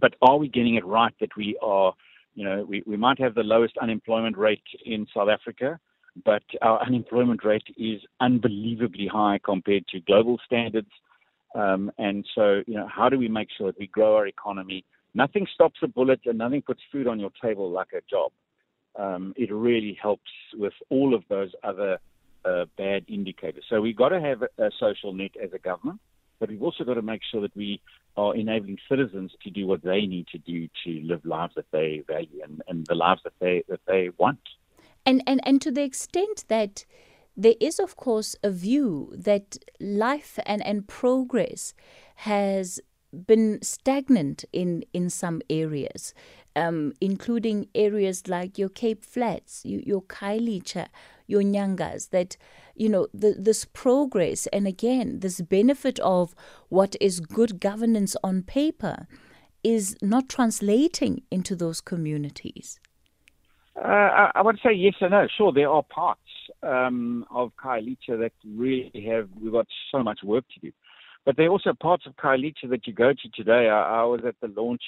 but 0.00 0.14
are 0.22 0.36
we 0.36 0.48
getting 0.48 0.74
it 0.74 0.84
right 0.84 1.14
that 1.20 1.36
we 1.36 1.56
are, 1.62 1.94
you 2.34 2.44
know, 2.44 2.64
we, 2.68 2.82
we 2.86 2.96
might 2.96 3.20
have 3.20 3.34
the 3.34 3.42
lowest 3.42 3.76
unemployment 3.78 4.36
rate 4.36 4.62
in 4.84 5.06
South 5.14 5.28
Africa, 5.28 5.78
but 6.24 6.42
our 6.62 6.80
unemployment 6.82 7.44
rate 7.44 7.66
is 7.76 8.00
unbelievably 8.20 9.06
high 9.06 9.38
compared 9.44 9.86
to 9.88 10.00
global 10.00 10.38
standards. 10.44 10.90
Um, 11.54 11.92
and 11.98 12.26
so, 12.34 12.62
you 12.66 12.74
know, 12.74 12.88
how 12.88 13.08
do 13.08 13.18
we 13.18 13.28
make 13.28 13.48
sure 13.56 13.68
that 13.68 13.78
we 13.78 13.86
grow 13.86 14.16
our 14.16 14.26
economy? 14.26 14.84
Nothing 15.14 15.46
stops 15.52 15.80
a 15.82 15.88
bullet 15.88 16.20
and 16.26 16.38
nothing 16.38 16.62
puts 16.62 16.80
food 16.90 17.06
on 17.06 17.20
your 17.20 17.30
table 17.42 17.70
like 17.70 17.92
a 17.92 18.00
job. 18.10 18.32
Um, 18.96 19.34
it 19.36 19.52
really 19.52 19.96
helps 20.00 20.30
with 20.54 20.72
all 20.90 21.14
of 21.14 21.22
those 21.28 21.52
other 21.62 21.98
uh, 22.44 22.64
bad 22.76 23.04
indicators. 23.08 23.64
So 23.68 23.80
we've 23.80 23.96
got 23.96 24.10
to 24.10 24.20
have 24.20 24.42
a, 24.42 24.70
social 24.78 25.12
net 25.12 25.32
as 25.42 25.52
a 25.52 25.58
government, 25.58 26.00
but 26.38 26.48
we've 26.48 26.62
also 26.62 26.84
got 26.84 26.94
to 26.94 27.02
make 27.02 27.22
sure 27.30 27.40
that 27.40 27.56
we 27.56 27.80
are 28.16 28.34
enabling 28.34 28.78
citizens 28.88 29.32
to 29.42 29.50
do 29.50 29.66
what 29.66 29.82
they 29.82 30.02
need 30.02 30.26
to 30.28 30.38
do 30.38 30.68
to 30.84 31.00
live 31.02 31.24
lives 31.24 31.54
that 31.56 31.70
they 31.72 32.02
value 32.06 32.40
and, 32.42 32.62
and 32.68 32.86
the 32.86 32.94
lives 32.94 33.20
that 33.24 33.32
they 33.40 33.64
that 33.68 33.80
they 33.86 34.10
want. 34.18 34.40
And 35.06 35.22
and 35.26 35.40
and 35.44 35.60
to 35.62 35.70
the 35.70 35.82
extent 35.82 36.44
that 36.48 36.84
there 37.36 37.54
is, 37.60 37.78
of 37.78 37.96
course, 37.96 38.36
a 38.42 38.50
view 38.50 39.12
that 39.16 39.58
life 39.80 40.38
and, 40.46 40.64
and 40.64 40.86
progress 40.86 41.74
has 42.16 42.80
been 43.26 43.60
stagnant 43.62 44.44
in, 44.52 44.84
in 44.92 45.10
some 45.10 45.40
areas, 45.50 46.14
um, 46.56 46.92
including 47.00 47.68
areas 47.74 48.28
like 48.28 48.58
your 48.58 48.68
Cape 48.68 49.04
Flats, 49.04 49.62
your, 49.64 49.80
your 49.80 50.02
Khayelitsha, 50.02 50.88
your 51.26 51.42
Nyangas, 51.42 52.10
that, 52.10 52.36
you 52.74 52.88
know, 52.88 53.08
the, 53.12 53.34
this 53.38 53.64
progress 53.64 54.46
and 54.48 54.66
again, 54.66 55.20
this 55.20 55.40
benefit 55.40 55.98
of 56.00 56.34
what 56.68 56.96
is 57.00 57.20
good 57.20 57.60
governance 57.60 58.16
on 58.22 58.42
paper 58.42 59.06
is 59.62 59.96
not 60.02 60.28
translating 60.28 61.22
into 61.30 61.56
those 61.56 61.80
communities. 61.80 62.78
Uh, 63.76 64.30
I 64.34 64.42
would 64.42 64.60
say 64.62 64.72
yes 64.72 64.94
and 65.00 65.10
no. 65.10 65.26
Sure, 65.36 65.52
there 65.52 65.70
are 65.70 65.82
parts 65.82 66.20
um, 66.64 67.24
of 67.30 67.52
Khayelitsha 67.62 68.18
that 68.18 68.32
really 68.46 69.06
have, 69.08 69.28
we've 69.40 69.52
got 69.52 69.66
so 69.92 70.02
much 70.02 70.20
work 70.22 70.44
to 70.54 70.60
do. 70.60 70.72
But 71.24 71.36
there 71.36 71.46
are 71.46 71.50
also 71.50 71.72
parts 71.80 72.06
of 72.06 72.16
Khayelitsha 72.16 72.68
that 72.70 72.86
you 72.86 72.92
go 72.92 73.12
to 73.12 73.28
today. 73.34 73.68
I, 73.68 74.00
I 74.00 74.04
was 74.04 74.20
at 74.26 74.34
the 74.40 74.48
launch 74.60 74.82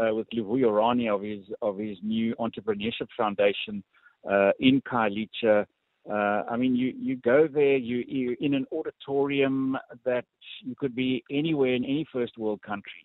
uh, 0.00 0.14
with 0.14 0.28
Luvuyo 0.30 0.76
Rani 0.76 1.08
of 1.08 1.22
his, 1.22 1.44
of 1.62 1.78
his 1.78 1.98
new 2.02 2.34
entrepreneurship 2.36 3.08
foundation 3.16 3.82
uh, 4.30 4.50
in 4.60 4.80
Khayelitsha. 4.82 5.66
Uh, 6.10 6.14
I 6.50 6.56
mean, 6.56 6.74
you, 6.74 6.94
you 6.98 7.16
go 7.16 7.46
there, 7.52 7.76
you, 7.76 8.04
you're 8.06 8.36
in 8.40 8.54
an 8.54 8.66
auditorium 8.72 9.76
that 10.04 10.24
you 10.62 10.74
could 10.76 10.94
be 10.94 11.22
anywhere 11.30 11.74
in 11.74 11.84
any 11.84 12.06
first 12.12 12.38
world 12.38 12.62
country. 12.62 13.04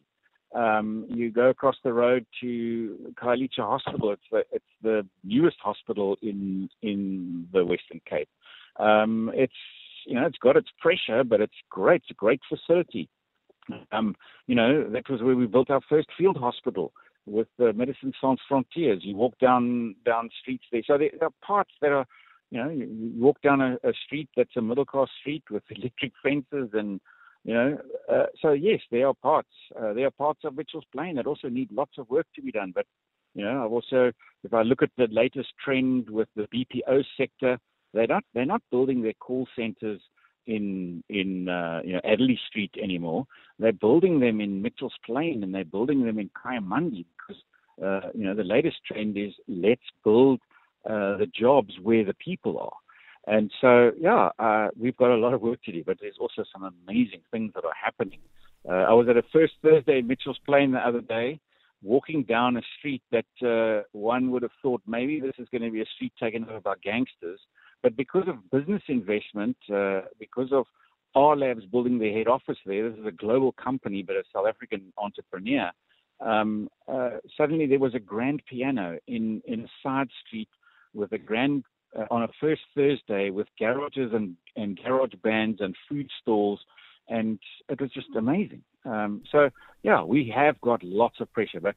Um, 0.53 1.05
you 1.10 1.31
go 1.31 1.49
across 1.49 1.75
the 1.84 1.91
road 1.91 2.25
to 2.41 3.13
Khayelitsha 3.21 3.60
Hospital. 3.60 4.12
It's 4.12 4.21
the, 4.31 4.43
it's 4.51 4.65
the 4.81 5.08
newest 5.23 5.58
hospital 5.62 6.17
in 6.21 6.69
in 6.81 7.47
the 7.51 7.65
Western 7.65 7.99
Cape. 8.08 8.29
Um, 8.79 9.31
it's 9.34 9.53
you 10.05 10.15
know 10.15 10.25
it's 10.25 10.38
got 10.38 10.55
its 10.55 10.69
pressure, 10.79 11.23
but 11.23 11.41
it's 11.41 11.55
great. 11.69 12.01
It's 12.03 12.12
a 12.12 12.13
great 12.13 12.41
facility. 12.47 13.10
Um, 13.91 14.15
you 14.47 14.55
know 14.55 14.88
that 14.89 15.10
was 15.10 15.21
where 15.21 15.36
we 15.36 15.47
built 15.47 15.69
our 15.69 15.81
first 15.89 16.08
field 16.17 16.38
hospital 16.38 16.93
with 17.25 17.47
the 17.58 17.73
Medicine 17.73 18.13
Sans 18.21 18.39
Frontiers. 18.47 19.01
You 19.03 19.15
walk 19.15 19.38
down 19.39 19.95
down 20.05 20.29
streets 20.41 20.65
there, 20.71 20.84
so 20.86 20.97
there, 20.97 21.10
are 21.21 21.29
parts 21.45 21.71
that 21.81 21.91
are 21.91 22.05
you 22.51 22.63
know 22.63 22.69
you, 22.69 22.86
you 22.86 23.21
walk 23.21 23.41
down 23.41 23.62
a, 23.62 23.73
a 23.84 23.93
street 24.05 24.29
that's 24.38 24.55
a 24.55 24.62
middle 24.62 24.86
class 24.86 25.10
street 25.19 25.43
with 25.49 25.63
electric 25.69 26.13
fences 26.23 26.69
and 26.73 27.01
you 27.45 27.53
know, 27.53 27.77
uh, 28.12 28.25
so 28.41 28.51
yes, 28.53 28.81
there 28.91 29.08
are 29.08 29.13
parts. 29.13 29.49
Uh, 29.79 29.93
there 29.93 30.08
are 30.08 30.12
parts 30.12 30.41
of 30.43 30.58
Mitchell's 30.58 30.84
Plain 30.91 31.15
that 31.15 31.27
also 31.27 31.47
need 31.47 31.71
lots 31.71 31.97
of 31.99 32.10
work 32.10 32.25
to 32.36 32.41
be 32.41 32.51
done. 32.51 32.71
But 32.73 32.88
you 33.36 33.45
know, 33.45 33.63
I've 33.63 33.71
also, 33.71 34.12
if 34.43 34.53
I 34.53 34.63
look 34.63 34.81
at 34.81 34.89
the 34.97 35.08
latest 35.12 35.49
trend 35.63 36.10
with 36.10 36.27
the 36.36 36.47
BPO 36.53 37.03
sector, 37.15 37.60
they're 37.93 38.08
not 38.08 38.23
they're 38.34 38.45
not 38.45 38.63
building 38.71 39.03
their 39.03 39.13
call 39.13 39.47
centers 39.55 40.01
in 40.47 41.03
in 41.10 41.47
uh, 41.47 41.81
you 41.86 41.93
know 41.93 42.01
Adderley 42.03 42.39
Street 42.47 42.73
anymore. 42.81 43.27
They're 43.60 43.73
building 43.73 44.19
them 44.19 44.41
in 44.41 44.63
Mitchell's 44.63 44.97
Plain 45.05 45.43
and 45.43 45.53
they're 45.53 45.65
building 45.65 46.03
them 46.03 46.17
in 46.17 46.29
Kayamandi 46.29 47.05
because 47.15 47.43
uh, 47.84 48.10
you 48.15 48.25
know 48.25 48.34
the 48.34 48.43
latest 48.43 48.77
trend 48.88 49.17
is 49.17 49.34
let's 49.47 49.86
build 50.03 50.39
uh, 50.89 51.17
the 51.17 51.27
jobs 51.27 51.75
where 51.84 52.03
the 52.03 52.15
people 52.15 52.58
are. 52.60 52.85
And 53.28 53.52
so, 53.60 53.92
yeah, 54.00 54.30
uh, 54.38 54.68
we've 54.80 54.98
got 54.98 55.12
a 55.12 55.18
lot 55.18 55.34
of 55.34 55.42
work 55.42 55.64
to 55.64 55.72
do, 55.72 55.84
but 55.84 55.98
there's 56.00 56.18
also 56.20 56.44
some 56.54 56.64
amazing 56.64 57.22
things 57.32 57.54
that 57.56 57.66
are 57.66 57.74
happening. 57.82 58.20
Uh, 58.68 58.86
I 58.90 58.94
was 58.94 59.08
at 59.10 59.18
a 59.18 59.24
First 59.34 59.54
Thursday 59.62 60.00
in 60.00 60.08
Mitchell's 60.08 60.40
Plain 60.46 60.72
the 60.72 60.80
other 60.80 61.02
day, 61.02 61.40
walking 61.84 62.24
down 62.24 62.58
a 62.58 62.62
street 62.78 63.02
that 63.12 63.26
uh, 63.48 63.84
one 63.92 64.32
would 64.32 64.42
have 64.44 64.52
thought 64.62 64.82
maybe 64.88 65.20
this 65.20 65.36
is 65.38 65.48
going 65.52 65.62
to 65.64 65.72
be 65.72 65.82
a 65.82 65.86
street 65.96 66.14
taken 66.20 66.44
over 66.46 66.60
by 66.60 66.74
gangsters. 66.84 67.40
But 67.84 67.96
because 67.96 68.28
of 68.28 68.50
business 68.52 68.82
investment, 68.88 69.58
uh, 69.74 70.02
because 70.20 70.52
of 70.52 70.66
R 71.16 71.36
Labs 71.36 71.66
building 71.66 72.00
their 72.00 72.14
head 72.14 72.28
office 72.28 72.58
there, 72.66 72.90
this 72.90 73.00
is 73.00 73.06
a 73.06 73.12
global 73.12 73.52
company, 73.54 74.04
but 74.04 74.16
a 74.16 74.24
South 74.34 74.48
African 74.48 74.92
entrepreneur. 74.98 75.72
Um, 76.20 76.70
uh, 76.88 77.18
suddenly 77.38 77.68
there 77.68 77.80
was 77.80 77.94
a 77.94 78.00
grand 78.00 78.42
piano 78.50 78.98
in, 79.08 79.42
in 79.46 79.62
a 79.62 79.68
side 79.84 80.10
street 80.26 80.50
with 80.94 81.12
a 81.12 81.18
grand 81.18 81.64
uh, 81.97 82.05
on 82.12 82.23
a 82.23 82.27
first 82.39 82.62
Thursday 82.75 83.29
with 83.29 83.47
garages 83.60 84.12
and, 84.13 84.36
and 84.55 84.79
garage 84.84 85.13
bands 85.23 85.60
and 85.62 85.75
food 85.89 86.10
stalls, 86.21 86.60
and 87.10 87.39
it 87.69 87.79
was 87.79 87.91
just 87.91 88.08
amazing. 88.17 88.62
Um, 88.86 89.23
so 89.31 89.49
yeah, 89.84 90.03
we 90.03 90.31
have 90.36 90.60
got 90.62 90.84
lots 90.84 91.19
of 91.19 91.31
pressure, 91.34 91.60
but 91.60 91.75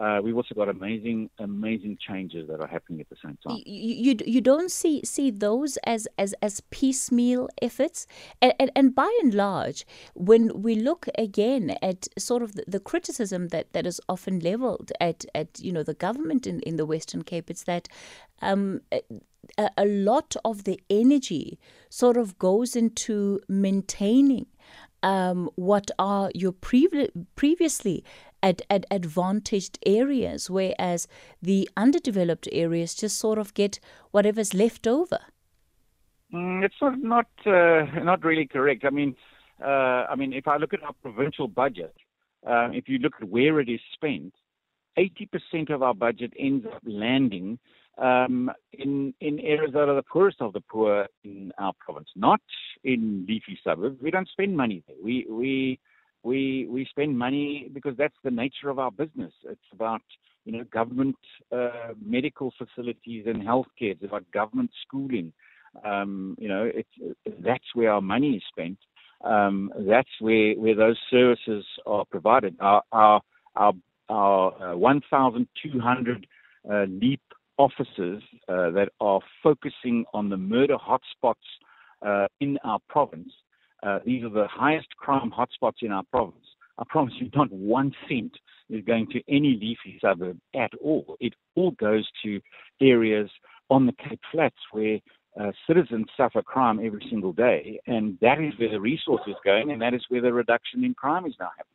uh, 0.00 0.18
we've 0.22 0.36
also 0.36 0.54
got 0.54 0.68
amazing, 0.70 1.28
amazing 1.38 1.98
changes 2.00 2.48
that 2.48 2.58
are 2.58 2.66
happening 2.66 3.00
at 3.00 3.10
the 3.10 3.16
same 3.22 3.36
time. 3.46 3.58
You, 3.66 3.94
you, 3.94 4.16
you 4.24 4.40
don't 4.40 4.70
see 4.70 5.02
see 5.04 5.30
those 5.30 5.76
as 5.78 6.08
as, 6.16 6.34
as 6.40 6.62
piecemeal 6.70 7.50
efforts, 7.60 8.06
and, 8.40 8.54
and, 8.58 8.70
and 8.74 8.94
by 8.94 9.10
and 9.20 9.34
large, 9.34 9.84
when 10.14 10.62
we 10.62 10.74
look 10.74 11.06
again 11.18 11.76
at 11.82 12.08
sort 12.18 12.42
of 12.42 12.54
the, 12.54 12.64
the 12.66 12.80
criticism 12.80 13.48
that, 13.48 13.72
that 13.74 13.86
is 13.86 14.00
often 14.08 14.40
levelled 14.40 14.90
at 15.00 15.26
at 15.34 15.60
you 15.60 15.70
know 15.70 15.82
the 15.82 15.94
government 15.94 16.46
in, 16.46 16.60
in 16.60 16.76
the 16.76 16.86
Western 16.86 17.22
Cape, 17.22 17.50
it's 17.50 17.64
that 17.64 17.86
um, 18.40 18.80
a, 19.58 19.70
a 19.76 19.84
lot 19.84 20.34
of 20.46 20.64
the 20.64 20.80
energy 20.88 21.58
sort 21.90 22.16
of 22.16 22.38
goes 22.38 22.74
into 22.74 23.38
maintaining 23.48 24.46
um, 25.02 25.50
what 25.56 25.90
are 25.98 26.30
your 26.34 26.52
previ- 26.52 27.10
previously 27.36 28.04
at, 28.42 28.62
at 28.70 28.86
advantaged 28.90 29.78
areas, 29.84 30.50
whereas 30.50 31.06
the 31.42 31.68
underdeveloped 31.76 32.48
areas 32.52 32.94
just 32.94 33.18
sort 33.18 33.38
of 33.38 33.54
get 33.54 33.80
whatever's 34.10 34.54
left 34.54 34.86
over. 34.86 35.18
Mm, 36.32 36.64
it's 36.64 36.74
not 36.80 36.98
not 36.98 37.26
uh, 37.46 37.84
not 38.02 38.24
really 38.24 38.46
correct. 38.46 38.84
I 38.84 38.90
mean, 38.90 39.16
uh, 39.62 40.06
I 40.08 40.14
mean, 40.16 40.32
if 40.32 40.46
I 40.46 40.56
look 40.58 40.72
at 40.72 40.82
our 40.82 40.94
provincial 41.02 41.48
budget, 41.48 41.94
uh, 42.46 42.68
if 42.72 42.88
you 42.88 42.98
look 42.98 43.14
at 43.20 43.28
where 43.28 43.60
it 43.60 43.68
is 43.68 43.80
spent, 43.92 44.32
80% 44.96 45.70
of 45.70 45.82
our 45.82 45.94
budget 45.94 46.32
ends 46.38 46.66
up 46.66 46.82
landing 46.84 47.58
um, 47.98 48.50
in 48.72 49.12
in 49.20 49.40
areas 49.40 49.72
that 49.72 49.88
are 49.88 49.94
the 49.94 50.02
poorest 50.02 50.40
of 50.40 50.52
the 50.52 50.60
poor 50.60 51.06
in 51.24 51.52
our 51.58 51.72
province, 51.78 52.08
not 52.16 52.40
in 52.84 53.26
leafy 53.28 53.58
suburbs. 53.62 54.00
We 54.00 54.10
don't 54.10 54.28
spend 54.28 54.56
money 54.56 54.82
there. 54.86 54.96
We 55.02 55.26
we 55.28 55.80
we 56.22 56.66
we 56.70 56.84
spend 56.86 57.18
money 57.18 57.70
because 57.72 57.96
that's 57.96 58.16
the 58.22 58.30
nature 58.30 58.68
of 58.68 58.78
our 58.78 58.90
business. 58.90 59.32
It's 59.44 59.60
about 59.72 60.02
you 60.44 60.52
know 60.52 60.64
government 60.64 61.16
uh, 61.52 61.94
medical 62.04 62.52
facilities 62.58 63.24
and 63.26 63.42
healthcare. 63.42 63.92
It's 63.92 64.04
about 64.04 64.30
government 64.32 64.70
schooling. 64.86 65.32
Um, 65.84 66.36
you 66.38 66.48
know, 66.48 66.70
it's 66.72 67.16
that's 67.40 67.64
where 67.74 67.92
our 67.92 68.00
money 68.00 68.36
is 68.36 68.42
spent. 68.48 68.78
Um, 69.24 69.72
that's 69.88 70.10
where 70.20 70.54
where 70.54 70.74
those 70.74 70.98
services 71.10 71.64
are 71.86 72.04
provided. 72.04 72.56
Our 72.60 72.82
our 72.92 73.22
our, 73.56 73.72
our 74.08 74.72
uh, 74.72 74.76
1,200 74.76 76.26
uh, 76.70 76.84
LEAP 76.88 77.20
officers 77.58 78.22
uh, 78.48 78.70
that 78.70 78.88
are 79.00 79.20
focusing 79.42 80.04
on 80.14 80.28
the 80.28 80.36
murder 80.36 80.76
hotspots 80.76 81.34
uh, 82.06 82.26
in 82.40 82.58
our 82.64 82.78
province 82.88 83.32
uh, 83.82 83.98
these 84.04 84.24
are 84.24 84.30
the 84.30 84.48
highest 84.48 84.88
crime 84.96 85.32
hotspots 85.36 85.82
in 85.82 85.92
our 85.92 86.04
province. 86.10 86.36
I 86.78 86.84
promise 86.88 87.14
you, 87.18 87.30
not 87.34 87.52
one 87.52 87.92
cent 88.08 88.32
is 88.68 88.84
going 88.84 89.08
to 89.10 89.20
any 89.28 89.58
leafy 89.60 89.98
suburb 90.00 90.38
at 90.54 90.70
all. 90.82 91.16
It 91.20 91.34
all 91.54 91.72
goes 91.72 92.08
to 92.24 92.40
areas 92.80 93.30
on 93.68 93.86
the 93.86 93.92
Cape 93.92 94.20
Flats 94.32 94.56
where 94.72 94.98
uh, 95.40 95.52
citizens 95.66 96.06
suffer 96.16 96.42
crime 96.42 96.80
every 96.84 97.06
single 97.08 97.32
day, 97.32 97.80
and 97.86 98.18
that 98.20 98.40
is 98.40 98.52
where 98.58 98.70
the 98.70 98.80
resource 98.80 99.22
is 99.26 99.36
going, 99.44 99.70
and 99.70 99.80
that 99.80 99.94
is 99.94 100.04
where 100.08 100.22
the 100.22 100.32
reduction 100.32 100.84
in 100.84 100.94
crime 100.94 101.26
is 101.26 101.34
now 101.38 101.50
happening. 101.56 101.69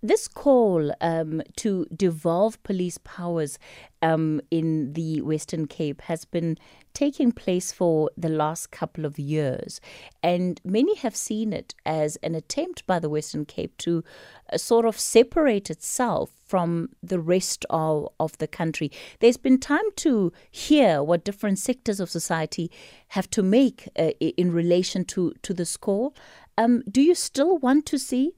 This 0.00 0.28
call 0.28 0.92
um, 1.00 1.42
to 1.56 1.84
devolve 1.86 2.62
police 2.62 2.98
powers 2.98 3.58
um, 4.00 4.40
in 4.48 4.92
the 4.92 5.20
Western 5.22 5.66
Cape 5.66 6.02
has 6.02 6.24
been 6.24 6.56
taking 6.94 7.32
place 7.32 7.72
for 7.72 8.08
the 8.16 8.28
last 8.28 8.70
couple 8.70 9.04
of 9.04 9.18
years, 9.18 9.80
and 10.22 10.60
many 10.64 10.94
have 10.96 11.16
seen 11.16 11.52
it 11.52 11.74
as 11.84 12.14
an 12.22 12.36
attempt 12.36 12.86
by 12.86 13.00
the 13.00 13.08
Western 13.08 13.44
Cape 13.44 13.76
to 13.78 14.04
uh, 14.52 14.56
sort 14.56 14.86
of 14.86 14.96
separate 14.96 15.68
itself 15.68 16.30
from 16.46 16.90
the 17.02 17.18
rest 17.18 17.66
of, 17.68 18.08
of 18.20 18.38
the 18.38 18.46
country. 18.46 18.92
There's 19.18 19.36
been 19.36 19.58
time 19.58 19.90
to 19.96 20.32
hear 20.48 21.02
what 21.02 21.24
different 21.24 21.58
sectors 21.58 21.98
of 21.98 22.08
society 22.08 22.70
have 23.08 23.28
to 23.30 23.42
make 23.42 23.88
uh, 23.98 24.12
in 24.20 24.52
relation 24.52 25.04
to, 25.06 25.34
to 25.42 25.52
the 25.52 25.66
score. 25.66 26.12
Um, 26.56 26.84
do 26.88 27.00
you 27.02 27.16
still 27.16 27.58
want 27.58 27.84
to 27.86 27.98
see? 27.98 28.34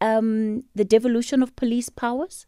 Um, 0.00 0.64
the 0.74 0.84
devolution 0.84 1.42
of 1.42 1.54
police 1.56 1.88
powers? 1.88 2.46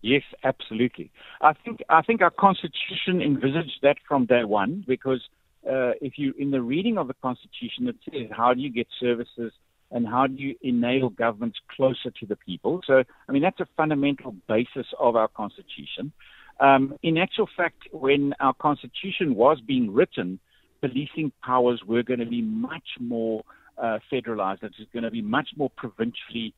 Yes, 0.00 0.22
absolutely. 0.44 1.10
I 1.40 1.52
think 1.52 1.82
I 1.88 2.02
think 2.02 2.22
our 2.22 2.30
constitution 2.30 3.20
envisaged 3.20 3.78
that 3.82 3.96
from 4.06 4.26
day 4.26 4.44
one 4.44 4.84
because 4.86 5.22
uh, 5.66 5.92
if 6.00 6.18
you 6.18 6.34
in 6.38 6.50
the 6.52 6.62
reading 6.62 6.98
of 6.98 7.08
the 7.08 7.14
constitution 7.14 7.88
it 7.88 7.96
says 8.04 8.28
how 8.30 8.54
do 8.54 8.60
you 8.60 8.70
get 8.70 8.86
services 9.00 9.52
and 9.90 10.06
how 10.06 10.26
do 10.26 10.34
you 10.34 10.54
enable 10.62 11.10
governments 11.10 11.58
closer 11.74 12.10
to 12.20 12.26
the 12.26 12.36
people. 12.36 12.80
So 12.86 13.02
I 13.28 13.32
mean 13.32 13.42
that's 13.42 13.58
a 13.58 13.66
fundamental 13.76 14.36
basis 14.46 14.86
of 15.00 15.16
our 15.16 15.28
constitution. 15.28 16.12
Um, 16.60 16.98
in 17.02 17.18
actual 17.18 17.48
fact, 17.56 17.88
when 17.92 18.34
our 18.40 18.54
constitution 18.54 19.34
was 19.34 19.60
being 19.60 19.92
written, 19.92 20.40
policing 20.80 21.32
powers 21.42 21.82
were 21.86 22.02
going 22.02 22.20
to 22.20 22.26
be 22.26 22.42
much 22.42 22.88
more 23.00 23.42
uh, 23.80 23.98
federalized. 24.12 24.62
It 24.62 24.74
was 24.78 24.88
going 24.92 25.04
to 25.04 25.10
be 25.10 25.22
much 25.22 25.50
more 25.56 25.70
provincially 25.70 26.54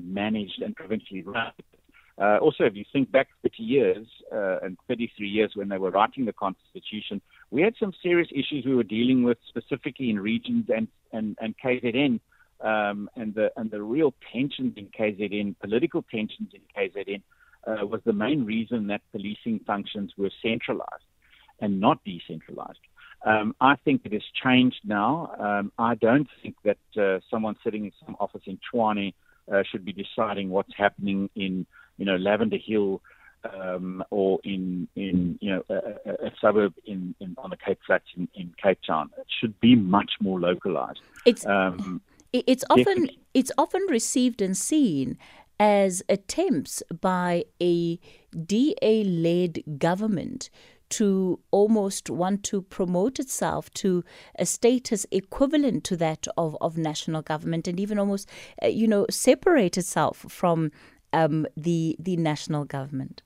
managed 0.00 0.62
and 0.62 0.74
provincially 0.76 1.22
run. 1.22 1.52
Uh, 2.20 2.36
also, 2.42 2.64
if 2.64 2.76
you 2.76 2.84
think 2.92 3.10
back 3.10 3.28
30 3.42 3.62
years 3.62 4.06
and 4.30 4.76
33 4.88 5.26
years 5.26 5.52
when 5.54 5.68
they 5.68 5.78
were 5.78 5.90
writing 5.90 6.26
the 6.26 6.32
Constitution, 6.32 7.20
we 7.50 7.62
had 7.62 7.74
some 7.80 7.92
serious 8.02 8.28
issues 8.30 8.64
we 8.66 8.74
were 8.74 8.82
dealing 8.82 9.22
with 9.22 9.38
specifically 9.48 10.10
in 10.10 10.20
regions 10.20 10.66
and, 10.68 10.86
and, 11.12 11.36
and 11.40 11.54
KZN. 11.64 12.20
Um, 12.60 13.08
and 13.16 13.34
the 13.34 13.50
and 13.56 13.70
the 13.70 13.82
real 13.82 14.12
tensions 14.30 14.74
in 14.76 14.88
KZN, 14.88 15.58
political 15.60 16.04
tensions 16.10 16.50
in 16.52 16.60
KZN, 16.76 17.22
uh, 17.66 17.86
was 17.86 18.00
the 18.04 18.12
main 18.12 18.44
reason 18.44 18.86
that 18.88 19.00
policing 19.12 19.60
functions 19.66 20.12
were 20.16 20.30
centralized 20.42 21.04
and 21.60 21.80
not 21.80 22.02
decentralized. 22.04 22.78
Um, 23.24 23.54
I 23.60 23.76
think 23.76 24.02
it 24.04 24.12
has 24.12 24.22
changed 24.42 24.80
now. 24.84 25.34
Um, 25.38 25.72
I 25.78 25.94
don't 25.94 26.28
think 26.42 26.56
that 26.64 26.78
uh, 27.00 27.20
someone 27.30 27.56
sitting 27.62 27.84
in 27.84 27.92
some 28.04 28.16
office 28.18 28.42
in 28.46 28.58
Tshwane 28.58 29.12
uh, 29.52 29.62
should 29.70 29.84
be 29.84 29.92
deciding 29.92 30.50
what's 30.50 30.72
happening 30.76 31.28
in, 31.34 31.66
you 31.98 32.04
know, 32.04 32.16
Lavender 32.16 32.58
Hill 32.58 33.00
um, 33.44 34.04
or 34.10 34.38
in, 34.44 34.88
in 34.96 35.38
you 35.40 35.50
know, 35.50 35.62
a, 35.70 35.74
a, 35.74 36.26
a 36.26 36.32
suburb 36.40 36.74
in, 36.84 37.14
in, 37.20 37.34
on 37.38 37.50
the 37.50 37.56
Cape 37.56 37.78
Flats 37.86 38.04
in, 38.16 38.28
in, 38.34 38.52
Cape 38.62 38.78
Town. 38.86 39.10
It 39.18 39.26
should 39.40 39.58
be 39.60 39.74
much 39.74 40.12
more 40.20 40.38
localized. 40.38 41.00
It's, 41.24 41.46
um, 41.46 42.02
it's 42.32 42.64
often 42.70 42.84
definitely. 42.84 43.18
it's 43.34 43.50
often 43.58 43.82
received 43.88 44.40
and 44.40 44.56
seen 44.56 45.18
as 45.58 46.02
attempts 46.08 46.82
by 47.00 47.44
a 47.60 47.98
DA-led 48.46 49.78
government 49.78 50.48
to 50.90 51.38
almost 51.50 52.10
want 52.10 52.42
to 52.44 52.62
promote 52.62 53.18
itself 53.18 53.70
to 53.74 54.04
a 54.38 54.44
status 54.44 55.06
equivalent 55.10 55.84
to 55.84 55.96
that 55.96 56.26
of, 56.36 56.56
of 56.60 56.76
national 56.76 57.22
government 57.22 57.66
and 57.66 57.80
even 57.80 57.98
almost, 57.98 58.28
uh, 58.62 58.66
you 58.66 58.86
know, 58.86 59.06
separate 59.10 59.78
itself 59.78 60.26
from 60.28 60.70
um, 61.12 61.46
the, 61.56 61.96
the 61.98 62.16
national 62.16 62.64
government? 62.64 63.22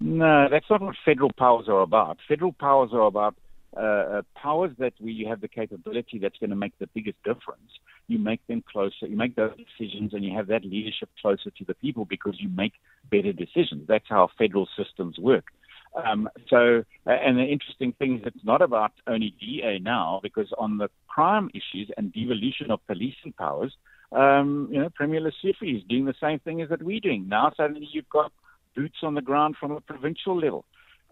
No, 0.00 0.48
that's 0.50 0.66
not 0.70 0.80
what 0.80 0.96
federal 1.04 1.30
powers 1.36 1.68
are 1.68 1.82
about. 1.82 2.18
Federal 2.26 2.52
powers 2.52 2.90
are 2.92 3.06
about 3.06 3.36
uh, 3.76 3.80
uh 3.80 4.22
powers 4.34 4.72
that 4.78 4.92
where 4.98 5.12
you 5.12 5.28
have 5.28 5.40
the 5.40 5.46
capability 5.46 6.18
that's 6.18 6.36
going 6.38 6.50
to 6.50 6.56
make 6.56 6.76
the 6.80 6.88
biggest 6.88 7.22
difference. 7.22 7.70
You 8.08 8.18
make 8.18 8.44
them 8.48 8.64
closer, 8.68 9.06
you 9.06 9.16
make 9.16 9.36
those 9.36 9.52
decisions, 9.56 10.12
and 10.12 10.24
you 10.24 10.34
have 10.34 10.48
that 10.48 10.64
leadership 10.64 11.08
closer 11.20 11.50
to 11.50 11.64
the 11.64 11.74
people 11.74 12.04
because 12.04 12.34
you 12.40 12.48
make 12.48 12.72
better 13.10 13.32
decisions. 13.32 13.86
That's 13.86 14.08
how 14.08 14.28
federal 14.36 14.66
systems 14.76 15.18
work. 15.18 15.52
Um, 15.94 16.28
so, 16.48 16.84
uh, 17.06 17.10
and 17.10 17.36
the 17.36 17.44
interesting 17.44 17.92
thing 17.98 18.18
is 18.18 18.22
it's 18.26 18.44
not 18.44 18.62
about 18.62 18.92
only 19.06 19.34
DA 19.40 19.78
now, 19.80 20.20
because 20.22 20.48
on 20.56 20.78
the 20.78 20.88
crime 21.08 21.50
issues 21.52 21.90
and 21.96 22.12
devolution 22.12 22.70
of 22.70 22.86
policing 22.86 23.32
powers, 23.36 23.74
um, 24.12 24.68
you 24.70 24.80
know, 24.80 24.88
Premier 24.90 25.20
Lesufi 25.20 25.76
is 25.76 25.82
doing 25.88 26.04
the 26.04 26.14
same 26.20 26.38
thing 26.40 26.62
as 26.62 26.68
that 26.68 26.82
we're 26.82 27.00
doing. 27.00 27.28
Now 27.28 27.52
suddenly 27.56 27.88
you've 27.92 28.08
got 28.08 28.32
boots 28.74 28.98
on 29.02 29.14
the 29.14 29.22
ground 29.22 29.56
from 29.58 29.72
a 29.72 29.80
provincial 29.80 30.36
level. 30.36 30.64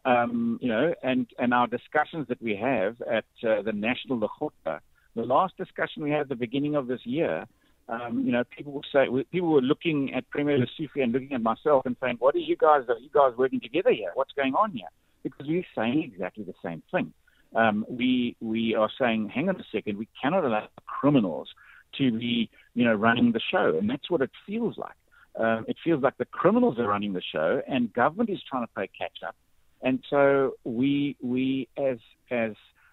Um, 0.04 0.58
you 0.62 0.68
know, 0.68 0.94
and, 1.02 1.26
and 1.38 1.52
our 1.52 1.66
discussions 1.66 2.28
that 2.28 2.40
we 2.40 2.56
have 2.56 2.96
at 3.02 3.24
uh, 3.46 3.62
the 3.62 3.72
National 3.72 4.18
Lekgotla, 4.18 4.80
the 5.14 5.22
last 5.22 5.56
discussion 5.56 6.02
we 6.02 6.10
had 6.10 6.22
at 6.22 6.28
the 6.28 6.36
beginning 6.36 6.76
of 6.76 6.86
this 6.86 7.00
year, 7.04 7.46
um, 7.88 8.22
you 8.24 8.32
know, 8.32 8.44
people 8.44 8.72
will 8.72 8.84
say 8.92 9.06
people 9.32 9.48
were 9.48 9.62
looking 9.62 10.12
at 10.14 10.28
Premier 10.30 10.58
Lesufi 10.58 11.02
and 11.02 11.12
looking 11.12 11.32
at 11.32 11.42
myself 11.42 11.86
and 11.86 11.96
saying, 12.02 12.16
"What 12.18 12.34
are 12.34 12.38
you 12.38 12.56
guys? 12.56 12.82
Are 12.88 12.98
you 12.98 13.08
guys 13.12 13.32
working 13.36 13.60
together 13.60 13.92
here? 13.92 14.10
What's 14.14 14.32
going 14.32 14.54
on 14.54 14.72
here?" 14.72 14.88
Because 15.22 15.46
we're 15.46 15.64
saying 15.74 16.02
exactly 16.02 16.44
the 16.44 16.54
same 16.62 16.82
thing. 16.92 17.12
Um, 17.54 17.86
we 17.88 18.36
we 18.40 18.74
are 18.74 18.90
saying, 19.00 19.30
"Hang 19.30 19.48
on 19.48 19.56
a 19.56 19.64
second, 19.72 19.96
we 19.96 20.08
cannot 20.20 20.44
allow 20.44 20.68
criminals 20.86 21.48
to 21.96 22.12
be, 22.12 22.50
you 22.74 22.84
know, 22.84 22.94
running 22.94 23.32
the 23.32 23.40
show," 23.50 23.78
and 23.78 23.88
that's 23.88 24.10
what 24.10 24.20
it 24.20 24.30
feels 24.46 24.76
like. 24.76 24.96
Um, 25.36 25.64
it 25.68 25.76
feels 25.82 26.02
like 26.02 26.16
the 26.18 26.26
criminals 26.26 26.78
are 26.78 26.88
running 26.88 27.14
the 27.14 27.22
show, 27.22 27.62
and 27.66 27.92
government 27.92 28.28
is 28.28 28.40
trying 28.50 28.66
to 28.66 28.72
play 28.74 28.90
catch 28.98 29.22
up. 29.26 29.36
And 29.80 30.04
so 30.10 30.56
we 30.64 31.16
we 31.22 31.68
as 31.78 31.98
as 32.30 32.52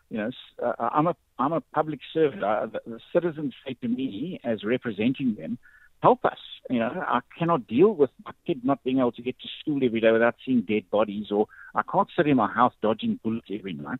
you 0.09 0.17
know, 0.17 0.31
uh, 0.63 0.73
I'm 0.79 1.07
a 1.07 1.15
I'm 1.39 1.53
a 1.53 1.61
public 1.61 1.99
servant. 2.13 2.41
The, 2.41 2.79
the, 2.85 2.99
citizens 3.13 3.53
say 3.65 3.75
to 3.81 3.87
me, 3.87 4.39
as 4.43 4.63
representing 4.63 5.35
them, 5.37 5.57
help 6.01 6.23
us. 6.25 6.37
you 6.69 6.79
know, 6.79 7.03
I 7.07 7.19
cannot 7.37 7.67
deal 7.67 7.93
with 7.93 8.11
my 8.23 8.31
kid 8.45 8.63
not 8.63 8.83
being 8.83 8.99
able 8.99 9.11
to 9.13 9.21
get 9.21 9.39
to 9.39 9.47
school 9.59 9.79
every 9.83 9.99
day 9.99 10.11
without 10.11 10.35
seeing 10.45 10.61
dead 10.61 10.89
bodies, 10.91 11.27
or 11.31 11.47
I 11.73 11.81
can't 11.91 12.07
sit 12.15 12.27
in 12.27 12.37
my 12.37 12.51
house 12.51 12.73
dodging 12.81 13.19
bullets 13.23 13.47
every 13.51 13.73
night. 13.73 13.99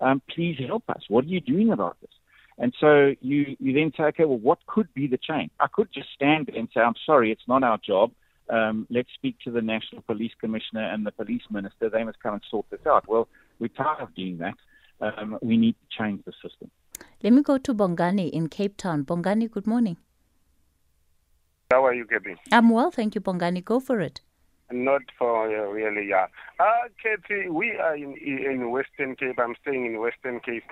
Um, 0.00 0.20
please 0.34 0.58
help 0.66 0.84
us. 0.88 1.02
What 1.08 1.24
are 1.24 1.28
you 1.28 1.40
doing 1.40 1.70
about 1.70 1.96
this? 2.00 2.10
And 2.58 2.74
so 2.80 3.14
you, 3.20 3.56
you 3.58 3.72
then 3.72 3.92
say, 3.96 4.04
okay, 4.04 4.24
well, 4.24 4.38
what 4.38 4.58
could 4.66 4.92
be 4.94 5.06
the 5.06 5.18
change? 5.18 5.50
I 5.58 5.66
could 5.72 5.88
just 5.92 6.08
stand 6.14 6.50
and 6.50 6.68
say, 6.72 6.80
I'm 6.80 6.94
sorry, 7.04 7.32
it's 7.32 7.48
not 7.48 7.64
our 7.64 7.78
job. 7.78 8.12
Um, 8.48 8.86
let's 8.90 9.08
speak 9.14 9.36
to 9.44 9.50
the 9.50 9.62
National 9.62 10.02
Police 10.02 10.32
Commissioner 10.40 10.92
and 10.92 11.04
the 11.06 11.12
Police 11.12 11.42
Minister. 11.50 11.88
They 11.88 12.04
must 12.04 12.20
come 12.22 12.34
and 12.34 12.42
sort 12.50 12.66
this 12.70 12.86
out. 12.86 13.08
Well, 13.08 13.28
we're 13.58 13.68
tired 13.68 14.00
of 14.00 14.14
doing 14.14 14.38
that. 14.38 14.54
Um, 15.00 15.38
we 15.42 15.56
need 15.56 15.74
to 15.74 15.98
change 15.98 16.22
the 16.24 16.32
system. 16.42 16.70
Let 17.22 17.32
me 17.32 17.42
go 17.42 17.58
to 17.58 17.74
Bongani 17.74 18.30
in 18.30 18.48
Cape 18.48 18.76
Town. 18.76 19.04
Bongani, 19.04 19.50
good 19.50 19.66
morning. 19.66 19.96
How 21.70 21.84
are 21.84 21.94
you, 21.94 22.06
Kathy? 22.06 22.36
I'm 22.52 22.70
well, 22.70 22.90
thank 22.90 23.14
you, 23.14 23.20
Bongani. 23.20 23.64
Go 23.64 23.80
for 23.80 24.00
it. 24.00 24.20
Not 24.70 25.02
for 25.18 25.46
uh, 25.46 25.70
really, 25.70 26.08
yeah. 26.08 26.26
Uh, 26.58 26.88
Kathy, 27.02 27.48
we 27.48 27.72
are 27.72 27.96
in, 27.96 28.16
in 28.16 28.70
Western 28.70 29.16
Cape. 29.16 29.38
I'm 29.38 29.54
staying 29.62 29.86
in 29.86 30.00
Western 30.00 30.40
Cape. 30.40 30.64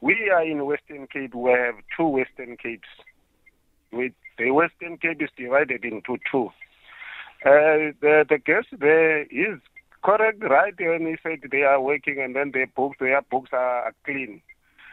We 0.00 0.30
are 0.30 0.44
in 0.44 0.64
Western 0.66 1.06
Cape. 1.06 1.34
We 1.34 1.50
have 1.50 1.74
two 1.96 2.06
Western 2.06 2.56
Capes. 2.56 2.88
We, 3.92 4.12
the 4.38 4.50
Western 4.50 4.98
Cape 4.98 5.22
is 5.22 5.30
divided 5.36 5.84
into 5.84 6.18
two. 6.30 6.50
Uh, 7.44 7.92
the, 8.00 8.24
the 8.28 8.38
guest 8.44 8.68
there 8.78 9.22
is 9.22 9.58
correct, 10.06 10.42
right? 10.42 10.74
When 10.78 11.06
he 11.06 11.16
said 11.22 11.40
they 11.50 11.62
are 11.62 11.80
working 11.80 12.20
and 12.22 12.36
then 12.36 12.52
their 12.54 12.68
books, 12.68 12.96
their 13.00 13.22
books 13.22 13.50
are 13.52 13.92
clean. 14.04 14.40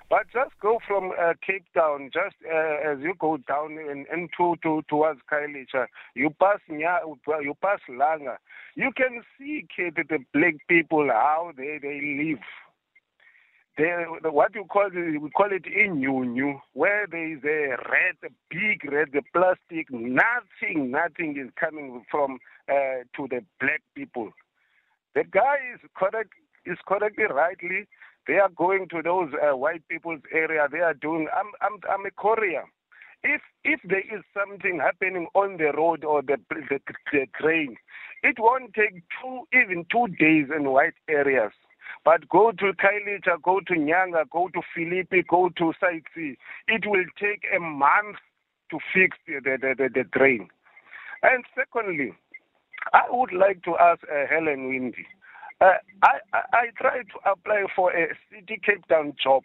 But 0.09 0.25
just 0.33 0.51
go 0.61 0.79
from 0.87 1.11
uh, 1.19 1.33
Cape 1.45 1.65
Town, 1.73 2.11
just 2.13 2.35
uh, 2.45 2.91
as 2.91 2.99
you 2.99 3.13
go 3.19 3.37
down 3.37 3.73
in, 3.73 4.05
into 4.11 4.55
to, 4.61 4.83
towards 4.89 5.21
Khayelitsha, 5.31 5.87
you 6.13 6.29
pass 6.39 6.59
you 6.67 7.53
pass 7.61 7.79
Langa. 7.89 8.37
You 8.75 8.91
can 8.95 9.23
see 9.37 9.65
kid, 9.75 9.95
the 9.95 10.19
black 10.33 10.55
people 10.67 11.07
how 11.09 11.51
they, 11.55 11.79
they 11.81 12.01
live. 12.01 12.43
They, 13.75 14.05
the, 14.21 14.31
what 14.31 14.53
you 14.53 14.65
call 14.65 14.89
it, 14.93 15.21
we 15.21 15.29
call 15.31 15.51
it 15.51 15.63
inyunyu, 15.63 16.59
where 16.73 17.07
there 17.09 17.33
is 17.33 17.43
a 17.43 17.77
red, 17.89 18.31
big 18.51 18.91
red, 18.91 19.09
plastic, 19.33 19.89
nothing, 19.89 20.91
nothing 20.91 21.37
is 21.43 21.51
coming 21.59 22.03
from 22.11 22.37
uh, 22.69 23.01
to 23.15 23.27
the 23.29 23.43
black 23.59 23.81
people. 23.95 24.31
The 25.15 25.23
guy 25.23 25.57
is 25.73 25.79
correct, 25.95 26.31
is 26.65 26.77
correctly, 26.87 27.25
rightly 27.25 27.87
they 28.27 28.35
are 28.35 28.49
going 28.49 28.87
to 28.89 29.01
those 29.01 29.29
uh, 29.33 29.55
white 29.55 29.87
people's 29.89 30.21
area. 30.31 30.67
They 30.71 30.79
are 30.79 30.93
doing. 30.93 31.27
I'm 31.35 31.51
I'm 31.61 31.79
I'm 31.89 32.05
a 32.05 32.11
courier. 32.11 32.63
If 33.23 33.41
if 33.63 33.79
there 33.83 33.99
is 33.99 34.23
something 34.33 34.79
happening 34.79 35.27
on 35.33 35.57
the 35.57 35.71
road 35.75 36.03
or 36.03 36.21
the 36.21 36.37
the, 36.49 36.79
the 37.11 37.25
train, 37.39 37.75
it 38.21 38.37
won't 38.39 38.73
take 38.73 39.03
two 39.21 39.43
even 39.53 39.85
two 39.91 40.07
days 40.19 40.47
in 40.55 40.69
white 40.69 40.93
areas. 41.09 41.51
But 42.05 42.27
go 42.29 42.51
to 42.51 42.73
Khayelitsha, 42.73 43.41
go 43.41 43.59
to 43.67 43.73
Nyanga, 43.73 44.29
go 44.29 44.49
to 44.49 44.61
Philippi, 44.75 45.23
go 45.29 45.49
to 45.57 45.73
Site 45.79 46.03
C. 46.15 46.37
It 46.67 46.85
will 46.85 47.05
take 47.19 47.45
a 47.55 47.59
month 47.59 48.17
to 48.71 48.79
fix 48.93 49.17
the, 49.27 49.39
the, 49.43 49.75
the, 49.77 49.89
the 49.93 50.03
train. 50.17 50.49
And 51.21 51.45
secondly, 51.55 52.13
I 52.91 53.03
would 53.09 53.31
like 53.31 53.63
to 53.63 53.77
ask 53.79 54.01
uh, 54.03 54.25
Helen 54.29 54.67
Winde. 54.67 54.95
Uh, 55.61 55.77
I, 56.03 56.19
I, 56.33 56.41
I 56.53 56.65
tried 56.77 57.07
to 57.13 57.31
apply 57.31 57.65
for 57.75 57.91
a 57.91 58.07
City 58.29 58.59
Cape 58.63 58.85
Town 58.87 59.13
job. 59.21 59.43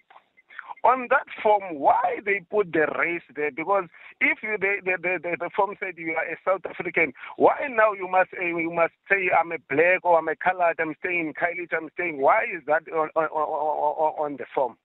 On 0.85 1.09
that 1.11 1.27
form, 1.43 1.75
why 1.75 2.21
they 2.25 2.41
put 2.51 2.73
the 2.73 2.87
race 2.99 3.23
there? 3.35 3.51
Because 3.51 3.85
if 4.21 4.39
you, 4.43 4.57
the, 4.61 4.77
the, 4.85 4.97
the, 5.03 5.37
the 5.39 5.51
form 5.55 5.75
said 5.81 5.95
you 5.97 6.13
are 6.13 6.25
a 6.25 6.37
South 6.45 6.65
African, 6.71 7.13
why 7.37 7.57
now 7.69 7.93
you 7.93 8.09
must 8.09 8.31
uh, 8.41 8.45
you 8.45 8.73
must 8.73 8.93
say 9.11 9.29
I'm 9.39 9.51
a 9.51 9.59
black 9.69 10.05
or 10.05 10.19
I'm 10.19 10.29
a 10.29 10.37
colored, 10.37 10.77
I'm 10.79 10.95
staying 11.01 11.29
in 11.29 11.35
Khayelitsha, 11.35 11.77
I'm 11.83 11.89
staying. 11.95 12.21
Why 12.21 12.45
is 12.45 12.63
that 12.67 12.83
on, 12.93 13.11
on, 13.17 13.27
on, 13.27 14.25
on 14.25 14.37
the 14.37 14.45
form? 14.55 14.77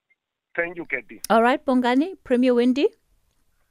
Thank 0.56 0.78
you, 0.78 0.86
Katie. 0.86 1.22
All 1.30 1.44
right, 1.44 1.64
Bongani, 1.64 2.18
Premier 2.24 2.56
Winde. 2.56 2.88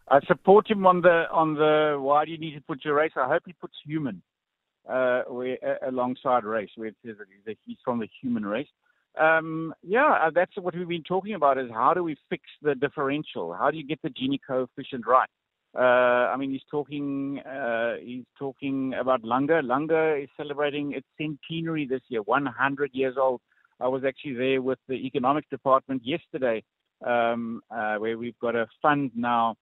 I 0.08 0.20
support 0.26 0.70
him 0.70 0.86
on 0.86 1.00
the 1.00 1.24
on 1.32 1.54
the 1.54 1.98
why 2.00 2.24
do 2.24 2.30
you 2.30 2.38
need 2.38 2.54
to 2.54 2.60
put 2.60 2.84
your 2.84 2.94
race? 2.94 3.12
I 3.16 3.26
hope 3.26 3.42
he 3.46 3.52
puts 3.52 3.74
human 3.84 4.22
uh, 4.88 5.22
where, 5.28 5.58
uh, 5.64 5.88
alongside 5.88 6.44
race, 6.44 6.70
where 6.76 6.88
it 6.88 6.96
says 7.04 7.16
that 7.46 7.56
he's 7.64 7.78
from 7.84 7.98
the 7.98 8.08
human 8.20 8.44
race. 8.44 8.68
Um, 9.20 9.74
yeah, 9.82 10.18
uh, 10.22 10.30
that's 10.34 10.52
what 10.56 10.74
we've 10.74 10.88
been 10.88 11.02
talking 11.02 11.34
about 11.34 11.58
is 11.58 11.70
how 11.70 11.92
do 11.94 12.02
we 12.02 12.16
fix 12.30 12.44
the 12.62 12.74
differential? 12.74 13.52
How 13.52 13.70
do 13.70 13.76
you 13.76 13.86
get 13.86 14.00
the 14.02 14.08
Gini 14.08 14.38
coefficient 14.46 15.06
right? 15.06 15.28
Uh, 15.76 16.30
I 16.32 16.36
mean, 16.36 16.50
he's 16.50 16.62
talking, 16.70 17.40
uh, 17.40 17.94
he's 18.02 18.24
talking 18.38 18.94
about 18.98 19.22
Langa. 19.22 19.62
Langa 19.62 20.22
is 20.22 20.28
celebrating 20.36 20.92
its 20.92 21.06
centenary 21.18 21.86
this 21.86 22.02
year, 22.08 22.22
100 22.22 22.90
years 22.92 23.16
old. 23.18 23.40
I 23.80 23.88
was 23.88 24.04
actually 24.04 24.34
there 24.34 24.62
with 24.62 24.78
the 24.88 24.94
economic 24.94 25.48
department 25.50 26.02
yesterday, 26.04 26.62
um, 27.06 27.62
uh, 27.70 27.96
where 27.96 28.18
we've 28.18 28.38
got 28.38 28.54
a 28.54 28.66
fund 28.82 29.12
now 29.14 29.56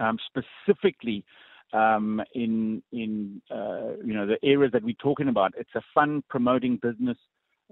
um, 0.00 0.18
specifically 0.26 1.24
um, 1.72 2.22
in 2.34 2.82
in 2.92 3.42
uh, 3.50 3.96
you 4.04 4.14
know 4.14 4.26
the 4.26 4.38
areas 4.42 4.72
that 4.72 4.82
we're 4.82 4.94
talking 4.94 5.28
about. 5.28 5.54
It's 5.56 5.74
a 5.74 5.82
fun 5.94 6.22
promoting 6.28 6.76
business. 6.76 7.16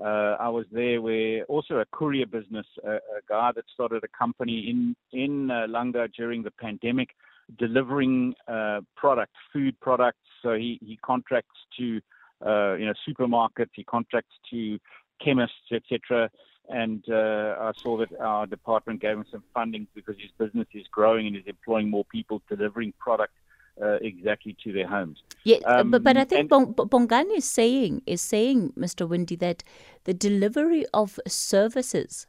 Uh, 0.00 0.37
I 0.38 0.48
was 0.48 0.66
there 0.70 1.00
where 1.00 1.44
also 1.44 1.76
a 1.76 1.87
courier 1.87 2.26
business, 2.26 2.66
a, 2.85 2.96
a 2.96 3.20
guy 3.28 3.52
that 3.54 3.64
started 3.72 4.04
a 4.04 4.18
company 4.18 4.68
in 4.70 4.96
in 5.12 5.50
uh, 5.50 5.66
Langa 5.68 6.12
during 6.12 6.42
the 6.42 6.50
pandemic, 6.50 7.11
delivering 7.59 8.35
uh, 8.46 8.80
product, 8.96 9.32
food 9.52 9.78
products. 9.80 10.18
So 10.42 10.54
he 10.54 10.78
he 10.82 10.98
contracts 11.02 11.59
to 11.78 12.00
uh, 12.44 12.74
you 12.74 12.87
know 12.87 12.94
supermarkets, 13.09 13.70
he 13.72 13.85
contracts 13.85 14.35
to 14.50 14.78
chemists, 15.24 15.72
etc. 15.72 16.30
And 16.68 17.04
uh, 17.09 17.54
I 17.61 17.72
saw 17.80 17.96
that 17.98 18.09
our 18.20 18.44
department 18.44 19.00
gave 19.00 19.12
him 19.12 19.24
some 19.30 19.44
funding 19.54 19.87
because 19.94 20.16
his 20.18 20.32
business 20.37 20.66
is 20.74 20.85
growing 20.90 21.28
and 21.28 21.37
is 21.37 21.44
employing 21.46 21.88
more 21.88 22.04
people 22.06 22.42
delivering 22.48 22.92
product 22.98 23.32
uh, 23.83 23.99
exactly 24.01 24.57
to 24.65 24.73
their 24.73 24.87
homes. 24.87 25.23
Yeah, 25.45 25.59
um, 25.67 25.91
but 25.91 26.03
but 26.03 26.17
I 26.17 26.25
think 26.25 26.51
Bongani 26.51 27.39
is 27.39 27.45
saying 27.45 28.03
is 28.07 28.23
saying, 28.23 28.73
Mr. 28.79 29.09
Winde, 29.09 29.39
that 29.41 29.62
the 30.05 30.15
delivery 30.15 30.85
of 30.95 31.19
services 31.27 32.27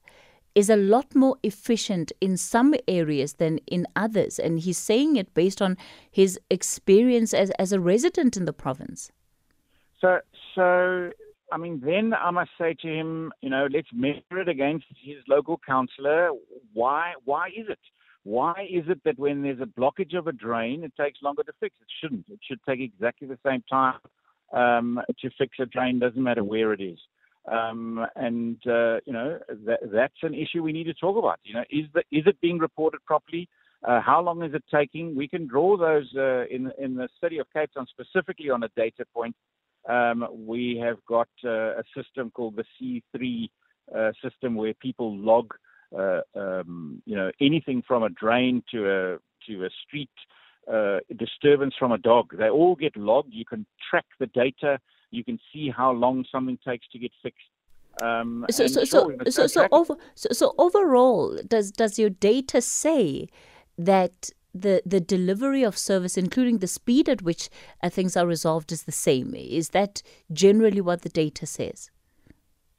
is 0.56 0.70
a 0.70 0.76
lot 0.76 1.16
more 1.16 1.38
efficient 1.44 2.12
in 2.20 2.36
some 2.36 2.74
areas 2.88 3.34
than 3.34 3.60
in 3.68 3.86
others, 3.96 4.40
and 4.40 4.60
he's 4.60 4.78
saying 4.78 5.16
it 5.16 5.34
based 5.34 5.62
on 5.62 5.78
his 6.12 6.40
experience 6.50 7.34
as 7.34 7.50
as 7.52 7.72
a 7.72 7.80
resident 7.80 8.38
in 8.38 8.46
the 8.46 8.54
province. 8.54 9.12
So 10.02 10.20
so. 10.56 11.12
I 11.50 11.56
mean, 11.56 11.80
then 11.82 12.14
I 12.14 12.30
must 12.32 12.50
say 12.58 12.76
to 12.82 12.88
him, 12.90 13.32
you 13.40 13.50
know, 13.50 13.70
let's 13.72 13.88
measure 13.94 14.42
it 14.42 14.50
against 14.50 14.86
his 15.02 15.16
local 15.30 15.58
councillor. 15.66 16.32
Why? 16.74 17.14
Why 17.24 17.48
is 17.48 17.68
it? 17.70 17.80
Why 18.28 18.68
is 18.70 18.84
it 18.90 19.02
that 19.06 19.18
when 19.18 19.42
there's 19.42 19.62
a 19.62 19.80
blockage 19.80 20.13
of 20.13 20.28
a 20.28 20.34
drain, 20.34 20.84
it 20.84 20.92
takes 21.00 21.22
longer 21.22 21.44
to 21.44 21.54
fix? 21.62 21.78
It 21.80 21.88
shouldn't. 22.02 22.26
It 22.30 22.42
should 22.46 22.60
take 22.68 22.82
exactly 22.82 23.26
the 23.26 23.40
same 23.46 23.63
time 23.70 24.00
um, 24.52 25.00
to 25.22 25.30
fix 25.38 25.56
a 25.62 25.66
drain, 25.66 25.98
doesn't 25.98 26.22
matter 26.22 26.44
where 26.44 26.74
it 26.74 26.82
is. 26.82 27.00
Um, 27.50 28.06
and 28.18 28.58
uh, 28.68 29.00
you 29.06 29.13
know 29.13 29.40
that, 29.66 29.80
that's 29.94 30.22
an 30.24 30.34
issue 30.34 30.62
we 30.62 30.74
need 30.74 30.84
to 30.88 30.94
talk 30.94 31.18
about. 31.18 31.40
You 31.46 31.54
know, 31.54 31.63
is 31.70 31.86
the, 31.94 32.02
is 32.12 32.28
it 32.28 32.42
being 32.42 32.58
reported 32.58 33.00
properly? 33.06 33.48
Uh, 33.88 34.02
how 34.02 34.22
long 34.22 34.44
is 34.44 34.54
it 34.54 34.63
taking? 34.70 35.16
We 35.16 35.30
can 35.30 35.48
draw 35.48 35.78
those 35.78 36.13
uh, 36.18 36.48
in 36.48 36.70
in 36.78 36.96
the 36.96 37.08
city 37.24 37.38
of 37.38 37.48
Cape 37.54 37.72
Town 37.74 37.88
specifically 37.90 38.50
on 38.50 38.62
a 38.63 38.70
data 38.76 39.06
point. 39.13 39.38
Um, 39.88 40.28
we 40.34 40.78
have 40.84 40.98
got 41.08 41.30
uh, 41.46 41.80
a 41.80 41.84
system 41.96 42.30
called 42.32 42.58
the 42.58 42.66
C3 42.76 43.50
uh, 43.96 44.12
system 44.22 44.56
where 44.56 44.74
people 44.74 45.16
log 45.16 45.54
uh, 45.97 46.21
um, 46.36 47.02
you 47.06 47.15
know, 47.15 47.32
anything 47.39 47.84
from 47.88 48.04
a 48.04 48.10
drain 48.10 48.63
to 48.71 48.89
a 48.89 49.17
to 49.47 49.65
a 49.65 49.69
street 49.86 50.10
uh, 50.71 51.00
disturbance 51.15 51.73
from 51.78 51.91
a 51.91 51.97
dog. 51.97 52.36
They 52.38 52.50
all 52.50 52.76
get 52.76 52.97
logged. 52.97 53.34
You 53.34 53.45
can 53.45 53.65
track 53.89 54.06
the 54.19 54.28
data. 54.28 54.80
You 55.12 55.23
can 55.23 55.39
see 55.54 55.69
how 55.69 55.91
long 55.91 56.26
something 56.32 56.58
takes 56.65 56.88
to 56.89 57.00
get 57.00 57.12
fixed. 57.23 57.45
Um, 58.02 58.45
so, 58.52 58.67
so, 58.67 58.86
sure, 58.86 59.15
so, 59.26 59.30
so, 59.30 59.47
so, 59.47 59.67
over, 59.71 59.95
so, 60.13 60.30
so 60.32 60.54
overall, 60.58 61.39
does 61.47 61.71
does 61.71 61.97
your 61.97 62.12
data 62.12 62.62
say 62.62 63.28
that 63.78 64.30
the 64.54 64.84
the 64.86 65.00
delivery 65.00 65.63
of 65.63 65.78
service, 65.78 66.17
including 66.17 66.60
the 66.60 66.67
speed 66.67 67.10
at 67.10 67.21
which 67.23 67.50
uh, 67.82 67.89
things 67.89 68.15
are 68.15 68.28
resolved, 68.28 68.71
is 68.71 68.84
the 68.84 68.91
same? 68.91 69.34
Is 69.34 69.69
that 69.69 70.04
generally 70.32 70.82
what 70.82 71.02
the 71.02 71.10
data 71.10 71.47
says? 71.47 71.89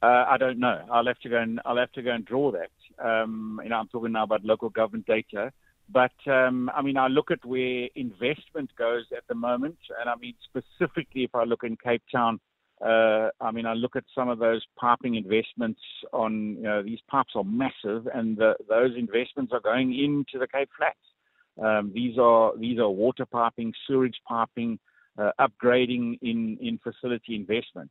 Uh, 0.03 0.25
I 0.29 0.37
don't 0.39 0.61
know. 0.61 0.85
I'll 0.93 1.07
have 1.07 1.19
to 1.21 1.29
go 1.29 1.39
and 1.39 1.61
I'll 1.65 1.77
have 1.77 1.93
to 1.93 2.03
go 2.03 2.13
and 2.13 2.25
draw 2.25 2.53
that. 2.53 2.71
Um, 3.03 3.61
you 3.63 3.71
know, 3.71 3.77
I'm 3.77 3.89
talking 3.89 4.13
now 4.13 4.25
about 4.25 4.45
local 4.45 4.71
government 4.71 5.07
data. 5.07 5.53
But 5.91 6.13
um, 6.27 6.71
I 6.75 6.83
mean, 6.83 6.97
I 6.97 7.09
look 7.09 7.31
at 7.31 7.45
where 7.45 7.89
investment 7.95 8.71
goes 8.77 9.05
at 9.17 9.25
the 9.29 9.35
moment, 9.35 9.79
and 9.99 10.11
I 10.11 10.17
mean 10.17 10.35
specifically 10.45 11.25
if 11.25 11.35
I 11.35 11.45
look 11.45 11.65
in 11.65 11.77
Cape 11.77 12.03
Town, 12.13 12.41
uh, 12.85 13.31
I 13.41 13.51
mean 13.53 13.65
I 13.65 13.73
look 13.73 13.97
at 13.97 14.05
some 14.15 14.29
of 14.29 14.39
those 14.39 14.65
piping 14.79 15.15
investments. 15.15 15.81
On 16.13 16.57
you 16.57 16.63
know 16.63 16.83
these 16.83 17.01
pipes 17.09 17.33
are 17.37 17.45
massive, 17.45 18.07
and 18.13 18.37
the, 18.37 18.55
those 18.69 18.97
investments 18.99 19.53
are 19.55 19.61
going 19.61 19.95
into 19.95 20.39
the 20.39 20.47
Cape 20.47 20.69
Flats. 20.77 20.99
Um, 21.63 21.91
these 21.95 22.19
are 22.19 22.53
these 22.59 22.79
are 22.79 22.91
water 22.91 23.25
piping, 23.25 23.73
sewage 23.87 24.17
piping, 24.29 24.79
uh, 25.17 25.31
upgrading 25.41 26.19
in 26.21 26.59
in 26.61 26.79
facility 26.79 27.35
investment. 27.35 27.91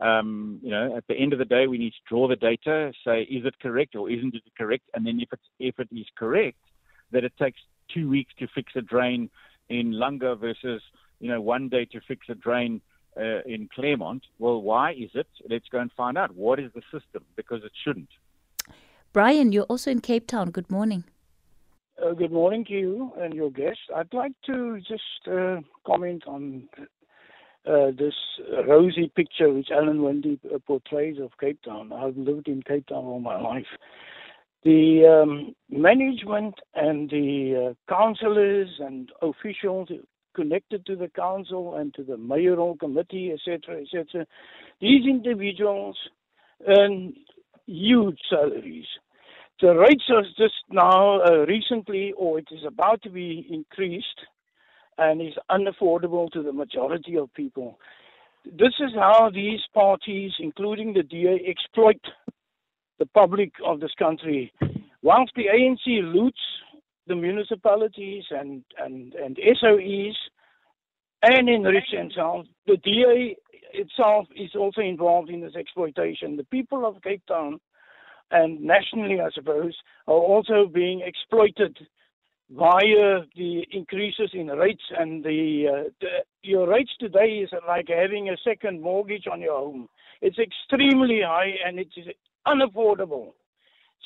Um, 0.00 0.60
you 0.62 0.70
know, 0.70 0.96
at 0.96 1.06
the 1.08 1.14
end 1.14 1.32
of 1.32 1.38
the 1.38 1.44
day, 1.44 1.66
we 1.66 1.78
need 1.78 1.90
to 1.90 2.08
draw 2.08 2.28
the 2.28 2.36
data, 2.36 2.92
say 3.04 3.22
is 3.22 3.44
it 3.44 3.58
correct 3.60 3.96
or 3.96 4.08
isn't 4.10 4.34
it 4.34 4.42
correct, 4.56 4.84
and 4.94 5.06
then 5.06 5.20
if 5.20 5.28
it's 5.32 5.42
if 5.58 5.78
it 5.78 5.88
is 5.90 6.06
correct, 6.16 6.58
that 7.10 7.24
it 7.24 7.32
takes 7.38 7.60
two 7.92 8.08
weeks 8.08 8.32
to 8.38 8.46
fix 8.54 8.72
a 8.76 8.82
drain 8.82 9.28
in 9.68 9.92
Langa 9.92 10.38
versus 10.38 10.82
you 11.20 11.28
know 11.28 11.40
one 11.40 11.68
day 11.68 11.84
to 11.86 12.00
fix 12.06 12.26
a 12.28 12.34
drain 12.34 12.80
uh, 13.16 13.40
in 13.46 13.68
Claremont. 13.74 14.22
Well, 14.38 14.62
why 14.62 14.92
is 14.92 15.10
it? 15.14 15.26
Let's 15.48 15.68
go 15.68 15.80
and 15.80 15.90
find 15.92 16.16
out. 16.16 16.34
What 16.34 16.60
is 16.60 16.70
the 16.74 16.82
system? 16.92 17.24
Because 17.36 17.64
it 17.64 17.72
shouldn't. 17.84 18.10
Brian, 19.12 19.52
you're 19.52 19.64
also 19.64 19.90
in 19.90 20.00
Cape 20.00 20.26
Town. 20.26 20.50
Good 20.50 20.70
morning. 20.70 21.04
Uh, 22.00 22.12
good 22.12 22.30
morning 22.30 22.64
to 22.66 22.72
you 22.72 23.12
and 23.18 23.34
your 23.34 23.50
guest. 23.50 23.80
I'd 23.96 24.14
like 24.14 24.32
to 24.46 24.78
just 24.78 25.26
uh, 25.26 25.56
comment 25.84 26.22
on 26.28 26.68
uh, 27.66 27.90
this 27.96 28.14
rosy 28.66 29.10
picture 29.14 29.52
which 29.52 29.68
Alan 29.70 30.02
Winde 30.02 30.38
uh, 30.52 30.58
portrays 30.66 31.18
of 31.20 31.30
Cape 31.40 31.60
Town. 31.62 31.92
I've 31.92 32.16
lived 32.16 32.48
in 32.48 32.62
Cape 32.62 32.86
Town 32.86 33.04
all 33.04 33.20
my 33.20 33.40
life. 33.40 33.66
The 34.64 35.22
um, 35.22 35.54
management 35.70 36.54
and 36.74 37.08
the 37.08 37.70
uh, 37.70 37.94
councillors 37.94 38.68
and 38.80 39.10
officials 39.22 39.88
connected 40.34 40.84
to 40.86 40.96
the 40.96 41.08
council 41.08 41.76
and 41.76 41.94
to 41.94 42.02
the 42.02 42.16
mayoral 42.16 42.76
committee, 42.76 43.32
etc., 43.32 43.82
etc., 43.82 44.26
these 44.80 45.04
individuals 45.06 45.96
earn 46.66 47.14
huge 47.66 48.18
salaries 48.30 48.86
the 49.60 49.74
rates 49.74 50.04
are 50.08 50.22
just 50.36 50.54
now 50.70 51.20
uh, 51.20 51.44
recently, 51.46 52.12
or 52.16 52.38
it 52.38 52.46
is 52.52 52.64
about 52.64 53.02
to 53.02 53.10
be 53.10 53.46
increased, 53.50 54.06
and 54.98 55.22
is 55.22 55.34
unaffordable 55.50 56.30
to 56.32 56.42
the 56.42 56.52
majority 56.52 57.16
of 57.16 57.32
people. 57.34 57.78
This 58.44 58.74
is 58.80 58.90
how 58.94 59.30
these 59.32 59.60
parties, 59.74 60.32
including 60.38 60.92
the 60.92 61.02
DA, 61.02 61.44
exploit 61.46 62.00
the 62.98 63.06
public 63.06 63.52
of 63.64 63.80
this 63.80 63.94
country. 63.98 64.52
Whilst 65.02 65.32
the 65.36 65.44
ANC 65.44 66.12
loots 66.12 66.40
the 67.06 67.14
municipalities 67.14 68.24
and, 68.30 68.62
and, 68.78 69.14
and 69.14 69.38
SOEs 69.62 70.14
and 71.22 71.48
enrich 71.48 71.90
themselves, 71.92 72.48
the 72.66 72.76
DA 72.78 73.36
itself 73.72 74.26
is 74.36 74.50
also 74.54 74.80
involved 74.80 75.30
in 75.30 75.40
this 75.40 75.56
exploitation. 75.56 76.36
The 76.36 76.44
people 76.44 76.86
of 76.86 77.02
Cape 77.02 77.22
Town 77.26 77.60
and 78.30 78.60
nationally, 78.60 79.20
I 79.20 79.30
suppose, 79.30 79.74
are 80.06 80.14
also 80.14 80.66
being 80.66 81.00
exploited 81.00 81.78
via 82.50 83.20
the 83.36 83.66
increases 83.72 84.30
in 84.32 84.46
rates 84.48 84.82
and 84.98 85.22
the, 85.24 85.66
uh, 85.68 85.90
the, 86.00 86.08
your 86.42 86.68
rates 86.68 86.92
today 86.98 87.40
is 87.42 87.50
like 87.66 87.88
having 87.88 88.30
a 88.30 88.36
second 88.42 88.80
mortgage 88.80 89.26
on 89.30 89.40
your 89.40 89.58
home. 89.58 89.88
It's 90.22 90.38
extremely 90.38 91.20
high 91.24 91.52
and 91.66 91.78
it 91.78 91.88
is 91.96 92.06
unaffordable. 92.46 93.32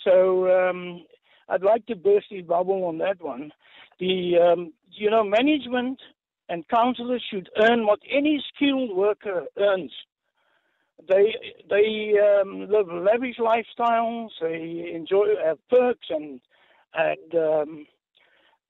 So 0.05 0.49
um, 0.51 1.05
I'd 1.49 1.63
like 1.63 1.87
to 1.87 1.97
burst 1.97 2.27
his 2.31 2.45
bubble 2.45 2.85
on 2.85 2.99
that 2.99 3.23
one. 3.23 3.53
The 4.01 4.37
um, 4.39 4.73
you 4.91 5.11
know 5.11 5.23
management 5.23 6.01
and 6.49 6.67
councillors 6.69 7.25
should 7.31 7.49
earn 7.61 7.87
what 7.87 8.01
any 8.11 8.43
skilled 8.55 8.97
worker 8.97 9.45
earns 9.59 9.93
they 11.09 11.35
they 11.69 12.15
um, 12.21 12.69
live 12.71 12.87
lavish 12.89 13.39
lifestyles. 13.39 14.31
They 14.41 14.93
enjoy 14.95 15.27
perks 15.71 16.07
and 16.11 16.41
and 16.95 17.35
um, 17.35 17.87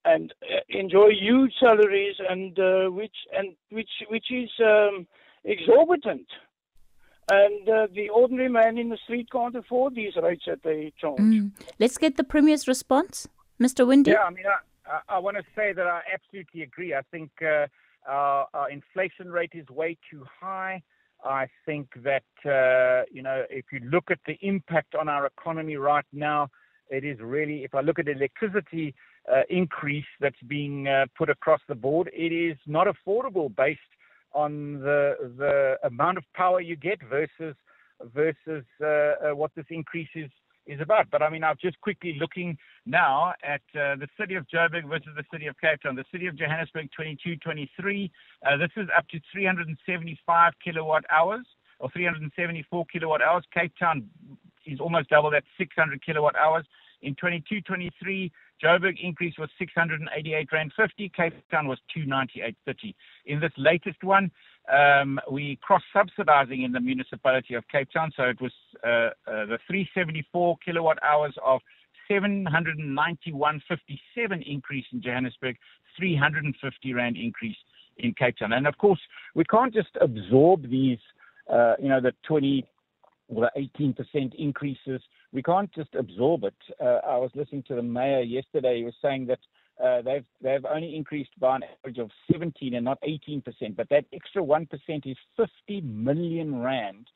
and 0.05 0.33
uh, 0.43 0.61
enjoy 0.69 1.11
huge 1.11 1.53
salaries 1.61 2.17
and 2.29 2.59
uh, 2.59 2.91
which 2.91 3.15
and 3.37 3.55
which 3.71 3.91
which 4.09 4.31
is 4.31 4.51
um, 4.65 5.07
exorbitant. 5.45 6.27
And 7.31 7.69
uh, 7.69 7.87
the 7.95 8.09
ordinary 8.09 8.49
man 8.49 8.79
in 8.79 8.89
the 8.89 8.99
street 9.05 9.29
can't 9.31 9.55
afford 9.55 9.95
these 9.95 10.17
rates 10.17 10.43
that 10.49 10.63
they 10.65 10.93
charge. 11.01 11.21
Mm. 11.21 11.53
Let's 11.79 11.97
get 11.97 12.17
the 12.17 12.25
Premier's 12.25 12.67
response, 12.67 13.29
Mr. 13.61 13.87
Winde. 13.87 14.09
Yeah, 14.09 14.25
I 14.25 14.31
mean, 14.31 14.45
I, 14.45 14.91
I, 14.91 15.17
I 15.17 15.19
want 15.19 15.37
to 15.37 15.45
say 15.55 15.73
that 15.73 15.87
I 15.87 16.01
absolutely 16.13 16.63
agree. 16.63 16.95
I 16.95 17.03
think 17.13 17.31
uh, 17.41 17.69
our, 18.09 18.49
our 18.53 18.71
inflation 18.71 19.31
rate 19.31 19.53
is 19.55 19.69
way 19.71 19.97
too 20.11 20.25
high. 20.41 20.83
I 21.25 21.47
think 21.65 21.89
that, 22.03 22.25
uh, 22.45 23.05
you 23.13 23.23
know, 23.23 23.45
if 23.49 23.67
you 23.73 23.81
look 23.89 24.11
at 24.11 24.19
the 24.27 24.37
impact 24.43 24.97
on 24.97 25.09
our 25.09 25.27
economy 25.27 25.77
right 25.77 26.05
now, 26.13 26.49
it 26.91 27.05
is 27.05 27.19
really, 27.21 27.63
if 27.63 27.75
I 27.75 27.81
look 27.81 28.01
at 28.01 28.09
electricity 28.09 28.95
uh, 29.31 29.43
increase 29.51 30.07
that's 30.21 30.41
being 30.49 30.89
uh, 30.89 31.07
put 31.17 31.31
across 31.31 31.61
the 31.69 31.75
board, 31.75 32.11
it 32.13 32.33
is 32.33 32.57
not 32.67 32.87
affordable 32.87 33.55
based 33.55 33.81
on 34.35 34.81
the 34.81 35.15
the 35.39 35.77
amount 35.87 36.19
of 36.19 36.25
power 36.35 36.61
you 36.61 36.77
get 36.77 36.99
versus 37.09 37.55
versus 38.15 38.65
uh, 38.81 38.87
uh, 38.87 39.35
what 39.35 39.51
this 39.55 39.67
increase 39.71 40.09
is 40.15 40.31
is 40.67 40.81
about. 40.81 41.11
But 41.11 41.23
I 41.23 41.31
mean, 41.31 41.45
I'm 41.45 41.57
just 41.61 41.81
quickly 41.81 42.17
looking 42.21 42.57
now 42.87 43.35
at 43.43 43.63
uh, 43.75 43.97
the 43.97 44.09
city 44.19 44.35
of 44.35 44.47
Joburg 44.49 44.89
versus 44.89 45.13
the 45.17 45.25
city 45.33 45.47
of 45.47 45.57
Cape 45.61 45.83
Town. 45.83 45.97
The 45.97 46.05
city 46.13 46.27
of 46.27 46.37
Johannesburg, 46.37 46.89
22, 46.95 47.37
23. 47.37 48.11
Uh, 48.47 48.57
this 48.57 48.71
is 48.77 48.89
up 48.97 49.09
to 49.09 49.21
375 49.33 50.53
kilowatt 50.63 51.05
hours 51.11 51.47
or 51.81 51.91
374 51.91 52.87
kilowatt 52.93 53.23
hours. 53.23 53.45
Cape 53.53 53.73
Town 53.79 54.09
is 54.67 54.79
almost 54.81 55.09
double 55.09 55.31
that, 55.31 55.45
600 55.59 56.05
kilowatt 56.05 56.37
hours. 56.37 56.65
In 57.03 57.15
22, 57.17 57.61
23, 57.63 58.31
Joburg 58.63 58.97
increase 59.03 59.35
was 59.39 59.51
688 59.59 60.53
rand 60.53 60.73
50. 60.77 61.09
Cape 61.17 61.35
Town 61.51 61.67
was 61.67 61.79
298.30. 61.97 62.95
In 63.27 63.41
this 63.41 63.53
latest 63.57 64.05
one, 64.05 64.31
um, 64.73 65.19
we 65.31 65.59
cross-subsidizing 65.63 66.63
in 66.63 66.71
the 66.71 66.81
municipality 66.81 67.55
of 67.55 67.67
Cape 67.69 67.89
Town, 67.93 68.13
so 68.17 68.23
it 68.25 68.41
was 68.41 68.53
uh, 68.85 69.11
uh, 69.27 69.47
the 69.47 69.59
374 69.67 70.57
kilowatt 70.65 70.99
hours 71.03 71.35
of 71.45 71.61
791.57 72.09 73.61
increase 74.47 74.85
in 74.93 75.03
Johannesburg, 75.03 75.57
350 75.99 76.95
rand 76.95 77.17
increase 77.17 77.57
in 77.99 78.15
Cape 78.15 78.39
Town, 78.39 78.53
and 78.53 78.69
of 78.69 78.79
course 78.79 79.01
we 79.35 79.45
can't 79.45 79.75
just 79.75 79.91
absorb 80.01 80.71
these, 80.71 80.99
uh, 81.53 81.75
you 81.81 81.89
know, 81.89 82.01
the 82.01 82.13
20 82.27 82.65
or 83.29 83.51
the 83.55 83.69
18% 83.79 84.35
increases. 84.35 85.01
We 85.33 85.43
can't 85.43 85.73
just 85.73 85.95
absorb 85.95 86.45
it. 86.45 86.55
Uh, 86.81 87.01
I 87.07 87.17
was 87.17 87.31
listening 87.35 87.65
to 87.69 87.75
the 87.75 87.83
mayor 87.83 88.21
yesterday. 88.21 88.79
He 88.79 88.85
was 88.85 88.95
saying 89.01 89.27
that 89.27 89.39
uh, 89.83 90.03
they've 90.03 90.25
they've 90.43 90.65
only 90.65 90.95
increased 90.95 91.39
by 91.41 91.57
an 91.57 91.63
average 91.65 91.99
of 91.99 92.11
17 92.31 92.75
and 92.75 92.85
not 92.85 92.99
18 93.03 93.41
percent. 93.41 93.77
But 93.77 93.89
that 93.89 94.05
extra 94.13 94.43
one 94.43 94.67
percent 94.67 95.05
is 95.07 95.17
50 95.37 95.81
million 95.83 96.61
rand 96.61 97.07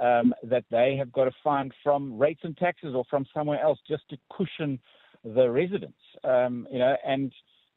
um, 0.00 0.34
that 0.44 0.64
they 0.70 0.96
have 0.96 1.12
got 1.12 1.24
to 1.24 1.32
find 1.42 1.72
from 1.82 2.16
rates 2.18 2.40
and 2.44 2.56
taxes 2.56 2.94
or 2.94 3.04
from 3.10 3.26
somewhere 3.34 3.60
else 3.60 3.78
just 3.88 4.08
to 4.10 4.18
cushion 4.30 4.78
the 5.24 5.50
residents. 5.50 5.98
Um, 6.22 6.68
you 6.70 6.78
know, 6.78 6.96
and 7.04 7.32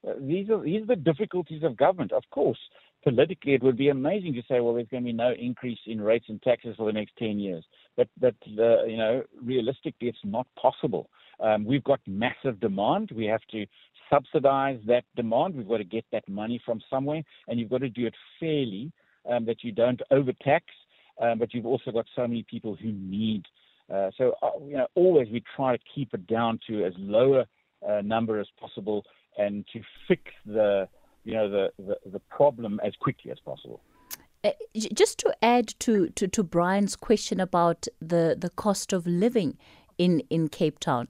uh, 0.07 0.13
these 0.19 0.49
are 0.49 0.61
these 0.61 0.83
are 0.83 0.87
the 0.87 0.95
difficulties 0.95 1.63
of 1.63 1.77
government. 1.77 2.11
Of 2.11 2.23
course, 2.31 2.59
politically, 3.03 3.53
it 3.53 3.63
would 3.63 3.77
be 3.77 3.89
amazing 3.89 4.33
to 4.33 4.41
say, 4.41 4.59
well, 4.59 4.73
there's 4.73 4.87
going 4.87 5.03
to 5.03 5.07
be 5.07 5.13
no 5.13 5.33
increase 5.39 5.79
in 5.85 6.01
rates 6.01 6.25
and 6.29 6.41
taxes 6.41 6.75
for 6.77 6.85
the 6.85 6.93
next 6.93 7.13
10 7.17 7.39
years. 7.39 7.63
But 7.97 8.07
but 8.19 8.35
uh, 8.57 8.83
you 8.85 8.97
know, 8.97 9.23
realistically, 9.41 10.07
it's 10.07 10.17
not 10.23 10.47
possible. 10.61 11.09
Um, 11.39 11.65
we've 11.65 11.83
got 11.83 11.99
massive 12.05 12.59
demand. 12.59 13.11
We 13.15 13.25
have 13.25 13.41
to 13.51 13.65
subsidize 14.09 14.79
that 14.87 15.03
demand. 15.15 15.55
We've 15.55 15.67
got 15.67 15.77
to 15.77 15.83
get 15.83 16.05
that 16.11 16.27
money 16.27 16.61
from 16.65 16.81
somewhere, 16.89 17.23
and 17.47 17.59
you've 17.59 17.69
got 17.69 17.81
to 17.81 17.89
do 17.89 18.07
it 18.07 18.15
fairly, 18.39 18.91
um, 19.29 19.45
that 19.45 19.63
you 19.63 19.71
don't 19.71 20.01
overtax, 20.11 20.65
um, 21.21 21.39
but 21.39 21.53
you've 21.53 21.65
also 21.65 21.91
got 21.91 22.05
so 22.15 22.27
many 22.27 22.43
people 22.43 22.75
who 22.75 22.91
need. 22.91 23.43
Uh, 23.93 24.11
so, 24.17 24.33
uh, 24.41 24.51
you 24.65 24.77
know, 24.77 24.87
always 24.95 25.27
we 25.31 25.43
try 25.55 25.75
to 25.75 25.83
keep 25.93 26.13
it 26.13 26.27
down 26.27 26.59
to 26.67 26.85
as 26.85 26.93
low 26.97 27.33
a 27.33 27.45
uh, 27.87 28.01
number 28.01 28.39
as 28.39 28.47
possible, 28.59 29.03
and 29.37 29.65
to 29.71 29.81
fix 30.07 30.23
the, 30.45 30.87
you 31.23 31.33
know, 31.33 31.49
the, 31.49 31.71
the, 31.77 31.97
the 32.11 32.19
problem 32.19 32.79
as 32.83 32.93
quickly 32.99 33.31
as 33.31 33.39
possible. 33.39 33.81
Uh, 34.43 34.51
just 34.73 35.17
to 35.19 35.35
add 35.41 35.67
to, 35.79 36.09
to, 36.11 36.27
to 36.27 36.43
Brian's 36.43 36.95
question 36.95 37.39
about 37.39 37.87
the, 37.99 38.35
the 38.37 38.49
cost 38.49 38.93
of 38.93 39.05
living 39.05 39.57
in, 39.97 40.21
in 40.29 40.47
Cape 40.47 40.79
Town, 40.79 41.07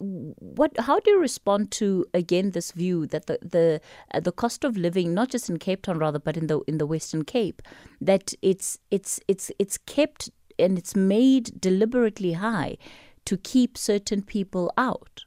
what 0.00 0.72
how 0.78 0.98
do 1.00 1.10
you 1.10 1.20
respond 1.20 1.70
to 1.70 2.06
again 2.14 2.52
this 2.52 2.72
view 2.72 3.06
that 3.06 3.26
the 3.26 3.38
the 3.42 3.80
uh, 4.14 4.20
the 4.20 4.32
cost 4.32 4.64
of 4.64 4.76
living 4.76 5.12
not 5.12 5.28
just 5.28 5.50
in 5.50 5.58
Cape 5.58 5.82
Town 5.82 5.98
rather 5.98 6.18
but 6.18 6.36
in 6.36 6.46
the 6.46 6.60
in 6.60 6.78
the 6.78 6.86
Western 6.86 7.24
Cape 7.24 7.60
that 8.00 8.32
it's 8.40 8.78
it's 8.90 9.20
it's 9.28 9.50
it's 9.58 9.76
kept 9.76 10.30
and 10.58 10.78
it's 10.78 10.96
made 10.96 11.60
deliberately 11.60 12.32
high 12.32 12.78
to 13.26 13.36
keep 13.36 13.76
certain 13.76 14.22
people 14.22 14.72
out 14.78 15.24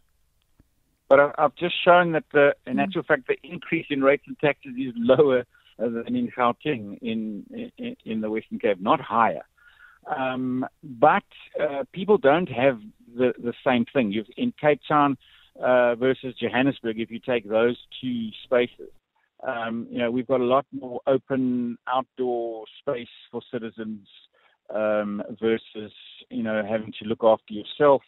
but 1.14 1.34
I've 1.38 1.56
just 1.56 1.76
shown 1.84 2.14
that 2.14 2.24
the 2.34 2.56
in 2.66 2.78
mm. 2.78 2.84
actual 2.84 3.04
fact 3.04 3.28
the 3.28 3.38
increase 3.44 3.86
in 3.90 4.02
rates 4.02 4.24
and 4.26 4.40
taxes 4.40 4.74
is 4.78 4.94
lower 4.96 5.44
than 5.78 6.16
in 6.16 6.32
Gauteng 6.36 6.98
in, 7.02 7.46
in 7.78 7.96
in 8.06 8.22
the 8.22 8.30
Western 8.30 8.58
Cape 8.60 8.82
not 8.82 9.00
higher 9.00 9.44
um, 10.18 10.66
but 10.84 11.24
uh, 11.62 11.84
people 11.94 12.18
don't 12.18 12.50
have 12.50 12.80
the, 13.16 13.34
the 13.42 13.54
same 13.66 13.86
thing. 13.94 14.12
You've, 14.12 14.28
in 14.38 14.54
Cape 14.60 14.82
Town, 14.88 15.18
uh, 15.64 15.96
versus 15.96 16.36
Johannesburg, 16.42 17.00
if 17.00 17.12
you 17.12 17.20
take 17.20 17.48
those 17.48 17.78
two 18.02 18.30
spaces, 18.44 18.92
um, 19.48 19.88
you 19.90 20.00
know, 20.00 20.10
we've 20.10 20.28
got 20.28 20.42
a 20.42 20.46
lot 20.46 20.66
more 20.72 21.00
open 21.06 21.78
outdoor 21.88 22.66
space 22.80 23.08
for 23.32 23.42
citizens 23.52 24.08
um, 24.74 25.22
versus, 25.40 25.92
you 26.30 26.44
know, 26.44 26.64
having 26.68 26.94
to 27.02 27.08
look 27.08 27.24
after 27.24 27.54
yourself. 27.54 28.02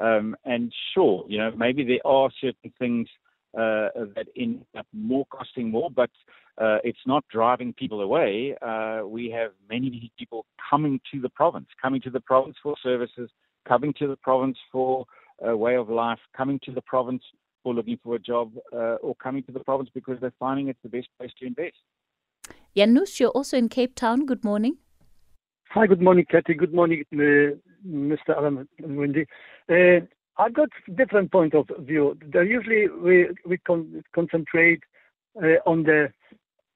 Um, 0.00 0.36
and 0.44 0.72
sure, 0.92 1.24
you 1.28 1.38
know, 1.38 1.52
maybe 1.56 1.84
there 1.84 2.04
are 2.04 2.30
certain 2.40 2.72
things 2.78 3.08
uh, 3.56 3.88
that 4.16 4.26
end 4.36 4.64
up 4.76 4.86
more 4.92 5.24
costing 5.26 5.70
more, 5.70 5.90
but 5.90 6.10
uh, 6.58 6.78
it's 6.84 6.98
not 7.06 7.24
driving 7.30 7.72
people 7.72 8.00
away. 8.00 8.56
Uh, 8.60 9.02
we 9.06 9.30
have 9.30 9.52
many 9.68 9.90
many 9.90 10.10
people 10.18 10.46
coming 10.70 11.00
to 11.12 11.20
the 11.20 11.28
province, 11.28 11.66
coming 11.80 12.00
to 12.00 12.10
the 12.10 12.20
province 12.20 12.56
for 12.62 12.74
services, 12.82 13.30
coming 13.66 13.92
to 13.98 14.06
the 14.08 14.16
province 14.16 14.58
for 14.72 15.04
a 15.42 15.56
way 15.56 15.76
of 15.76 15.88
life, 15.88 16.18
coming 16.36 16.60
to 16.64 16.72
the 16.72 16.82
province 16.82 17.22
for 17.62 17.74
looking 17.74 17.98
for 18.02 18.14
a 18.14 18.18
job, 18.18 18.52
uh, 18.72 18.96
or 19.02 19.14
coming 19.16 19.42
to 19.44 19.52
the 19.52 19.60
province 19.60 19.90
because 19.94 20.18
they're 20.20 20.32
finding 20.38 20.68
it's 20.68 20.78
the 20.82 20.88
best 20.88 21.08
place 21.18 21.30
to 21.40 21.46
invest. 21.46 21.76
Janusz, 22.76 23.20
you're 23.20 23.30
also 23.30 23.56
in 23.56 23.68
Cape 23.68 23.94
Town. 23.94 24.26
Good 24.26 24.44
morning. 24.44 24.78
Hi, 25.70 25.86
good 25.88 26.00
morning, 26.00 26.24
Kathy. 26.30 26.54
Good 26.54 26.72
morning, 26.72 27.02
uh, 27.12 27.56
Mr. 27.84 28.36
Alan 28.36 28.68
Wendy. 28.80 29.26
Uh, 29.68 30.06
I've 30.38 30.54
got 30.54 30.68
different 30.96 31.32
point 31.32 31.54
of 31.54 31.66
view. 31.80 32.16
usually 32.32 32.88
we 32.88 33.28
we 33.44 33.58
con- 33.58 34.02
concentrate 34.14 34.80
uh, 35.42 35.58
on 35.66 35.82
the 35.82 36.12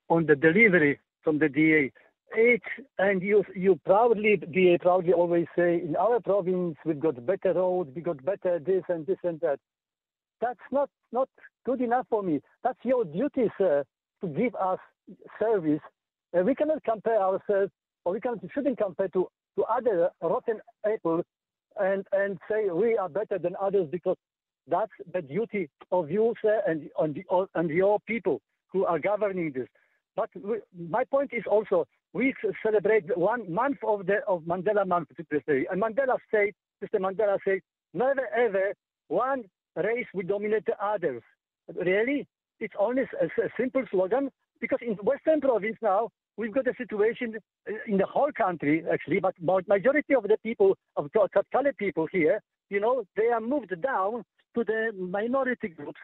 on 0.08 0.26
the 0.26 0.34
delivery 0.34 0.98
from 1.22 1.38
the 1.38 1.48
DA. 1.48 1.92
It 2.34 2.62
and 2.98 3.22
you 3.22 3.44
you 3.54 3.78
proudly 3.84 4.36
DA 4.36 4.78
proudly 4.78 5.12
always 5.12 5.46
say 5.56 5.80
in 5.80 5.94
our 5.96 6.18
province 6.20 6.76
we've 6.84 7.00
got 7.00 7.24
better 7.24 7.52
roads, 7.54 7.90
we 7.94 8.02
got 8.02 8.24
better 8.24 8.58
this 8.58 8.82
and 8.88 9.06
this 9.06 9.18
and 9.22 9.40
that. 9.40 9.60
That's 10.40 10.66
not 10.72 10.90
not 11.12 11.28
good 11.64 11.80
enough 11.80 12.06
for 12.10 12.22
me. 12.22 12.40
That's 12.64 12.78
your 12.84 13.04
duty, 13.04 13.50
sir, 13.58 13.84
to 14.22 14.26
give 14.28 14.54
us 14.56 14.78
service. 15.38 15.80
Uh, 16.36 16.42
we 16.42 16.54
cannot 16.54 16.82
compare 16.84 17.20
ourselves, 17.20 17.72
or 18.08 18.14
we 18.14 18.20
can, 18.20 18.40
shouldn't 18.54 18.78
compare 18.78 19.08
to 19.08 19.28
to 19.56 19.64
other 19.64 20.08
rotten 20.22 20.60
apples 20.86 21.24
and 21.78 22.06
and 22.12 22.38
say 22.50 22.70
we 22.70 22.96
are 22.96 23.08
better 23.08 23.38
than 23.38 23.54
others 23.60 23.86
because 23.90 24.16
that's 24.66 24.92
the 25.12 25.20
duty 25.20 25.68
of 25.92 26.10
you, 26.10 26.34
sir, 26.42 26.62
and 26.66 26.90
the 27.14 27.46
and 27.54 27.70
your 27.70 27.98
people 28.06 28.40
who 28.72 28.86
are 28.86 28.98
governing 28.98 29.52
this. 29.54 29.68
But 30.16 30.30
we, 30.34 30.56
my 30.96 31.04
point 31.04 31.30
is 31.34 31.44
also 31.50 31.86
we 32.14 32.34
celebrate 32.64 33.04
one 33.16 33.52
month 33.52 33.78
of 33.86 34.06
the 34.06 34.18
of 34.26 34.42
Mandela 34.42 34.86
Month 34.86 35.08
today, 35.30 35.66
and 35.70 35.82
Mandela 35.82 36.16
said, 36.30 36.52
Mr. 36.82 36.98
Mandela 36.98 37.36
said, 37.44 37.60
never 37.92 38.26
ever 38.34 38.72
one 39.08 39.44
race 39.76 40.06
will 40.14 40.26
dominate 40.26 40.64
the 40.64 40.82
others. 40.82 41.22
Really, 41.74 42.26
it's 42.58 42.74
only 42.78 43.02
a, 43.02 43.26
a 43.26 43.48
simple 43.60 43.84
slogan 43.90 44.30
because 44.62 44.78
in 44.80 44.94
Western 44.94 45.40
Province 45.42 45.76
now 45.82 46.08
we've 46.38 46.54
got 46.54 46.66
a 46.68 46.74
situation 46.78 47.34
in 47.86 47.98
the 47.98 48.06
whole 48.06 48.30
country, 48.32 48.84
actually, 48.90 49.20
but 49.20 49.34
majority 49.68 50.14
of 50.14 50.22
the 50.22 50.38
people, 50.42 50.78
of 50.96 51.10
colored 51.52 51.76
people 51.76 52.06
here, 52.10 52.40
you 52.70 52.80
know, 52.80 53.04
they 53.16 53.26
are 53.26 53.40
moved 53.40 53.74
down 53.82 54.24
to 54.54 54.64
the 54.64 54.92
minority 54.96 55.68
groups. 55.68 56.00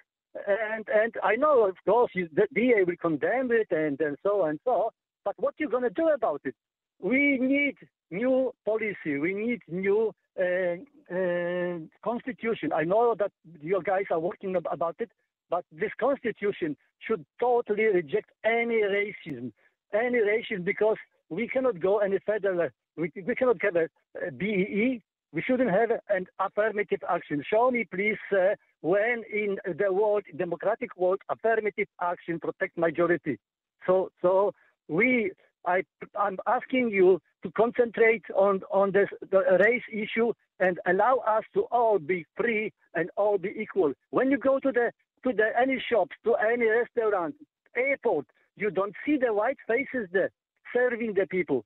And 0.46 0.84
and 0.92 1.14
I 1.22 1.36
know, 1.36 1.64
of 1.68 1.76
course, 1.86 2.10
you, 2.14 2.28
the 2.34 2.48
DA 2.52 2.82
will 2.84 2.96
condemn 3.00 3.50
it 3.52 3.68
and, 3.70 3.98
and 4.00 4.16
so 4.24 4.44
and 4.44 4.58
so, 4.64 4.90
but 5.24 5.34
what 5.38 5.54
you 5.58 5.68
going 5.68 5.84
to 5.84 5.90
do 5.90 6.08
about 6.08 6.40
it? 6.44 6.56
We 7.00 7.38
need 7.40 7.76
new 8.10 8.52
policy. 8.64 9.18
We 9.18 9.32
need 9.32 9.60
new 9.68 10.12
uh, 10.38 10.76
uh, 11.14 11.78
constitution. 12.02 12.72
I 12.72 12.82
know 12.82 13.14
that 13.16 13.30
you 13.62 13.80
guys 13.84 14.06
are 14.10 14.18
working 14.18 14.56
about 14.56 14.96
it, 14.98 15.10
but 15.50 15.64
this 15.70 15.92
constitution 16.00 16.76
should 16.98 17.24
totally 17.38 17.84
reject 17.84 18.30
any 18.44 18.80
racism 18.82 19.52
any 19.94 20.20
nation 20.20 20.62
because 20.62 20.96
we 21.30 21.48
cannot 21.48 21.80
go 21.80 21.98
any 21.98 22.18
further. 22.26 22.72
We, 22.96 23.10
we 23.26 23.34
cannot 23.34 23.56
have 23.62 23.76
a, 23.76 23.88
a 24.26 24.30
BEE. 24.30 25.02
We 25.32 25.42
shouldn't 25.42 25.70
have 25.70 25.90
an 26.08 26.26
affirmative 26.38 27.00
action. 27.08 27.42
Show 27.48 27.70
me, 27.70 27.86
please, 27.92 28.18
uh, 28.32 28.54
when 28.82 29.24
in 29.32 29.58
the 29.66 29.92
world, 29.92 30.22
democratic 30.36 30.96
world, 30.96 31.20
affirmative 31.28 31.88
action 32.00 32.38
protect 32.38 32.78
majority. 32.78 33.38
So, 33.86 34.10
so 34.22 34.52
we, 34.88 35.32
I, 35.66 35.82
I'm 36.18 36.38
asking 36.46 36.90
you 36.90 37.20
to 37.42 37.50
concentrate 37.52 38.24
on 38.36 38.62
on 38.70 38.92
this, 38.92 39.08
the 39.30 39.42
race 39.64 39.82
issue 39.92 40.32
and 40.60 40.78
allow 40.86 41.16
us 41.26 41.44
to 41.54 41.62
all 41.72 41.98
be 41.98 42.24
free 42.36 42.72
and 42.94 43.10
all 43.16 43.38
be 43.38 43.50
equal. 43.58 43.92
When 44.10 44.30
you 44.30 44.38
go 44.38 44.58
to 44.60 44.70
the 44.72 44.92
to 45.24 45.32
the 45.32 45.48
any 45.60 45.82
shops, 45.90 46.16
to 46.24 46.34
any 46.34 46.66
restaurant, 46.68 47.34
airport, 47.76 48.26
you 48.56 48.70
don't 48.70 48.94
see 49.04 49.16
the 49.16 49.32
white 49.32 49.58
faces 49.66 50.08
there 50.12 50.30
serving 50.72 51.14
the 51.14 51.26
people. 51.26 51.64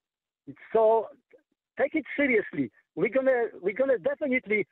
So 0.73 1.09
take 1.79 1.95
it 1.95 2.05
seriously. 2.17 2.71
We're 2.95 3.11
gonna 3.11 3.45
we're 3.61 3.75
gonna 3.75 3.99
definitely 3.99 4.67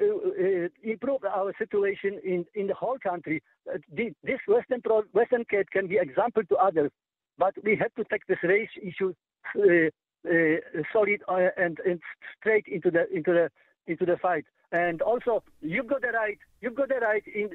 uh, 0.00 0.04
uh, 0.04 0.68
improve 0.82 1.24
our 1.24 1.52
situation 1.58 2.20
in, 2.24 2.44
in 2.54 2.66
the 2.66 2.74
whole 2.74 2.96
country. 3.02 3.42
Uh, 3.68 3.78
the, 3.94 4.12
this 4.24 4.38
Western 4.48 4.80
Pro, 4.80 5.02
Western 5.12 5.44
Cape 5.44 5.68
can 5.70 5.86
be 5.86 5.98
example 5.98 6.42
to 6.48 6.56
others, 6.56 6.90
but 7.38 7.54
we 7.62 7.76
have 7.76 7.94
to 7.96 8.04
take 8.10 8.26
this 8.26 8.38
race 8.42 8.70
issue 8.80 9.12
uh, 9.58 9.88
uh, 10.26 10.82
solid 10.92 11.20
uh, 11.28 11.48
and, 11.56 11.78
and 11.84 12.00
straight 12.38 12.66
into 12.68 12.90
the 12.90 13.04
into 13.14 13.32
the 13.32 13.50
into 13.86 14.06
the 14.06 14.16
fight. 14.16 14.44
And 14.70 15.02
also, 15.02 15.42
you've 15.60 15.88
got 15.88 16.00
the 16.02 16.12
right. 16.12 16.38
You've 16.60 16.76
got 16.76 16.88
the 16.88 17.00
right 17.00 17.24
in 17.34 17.50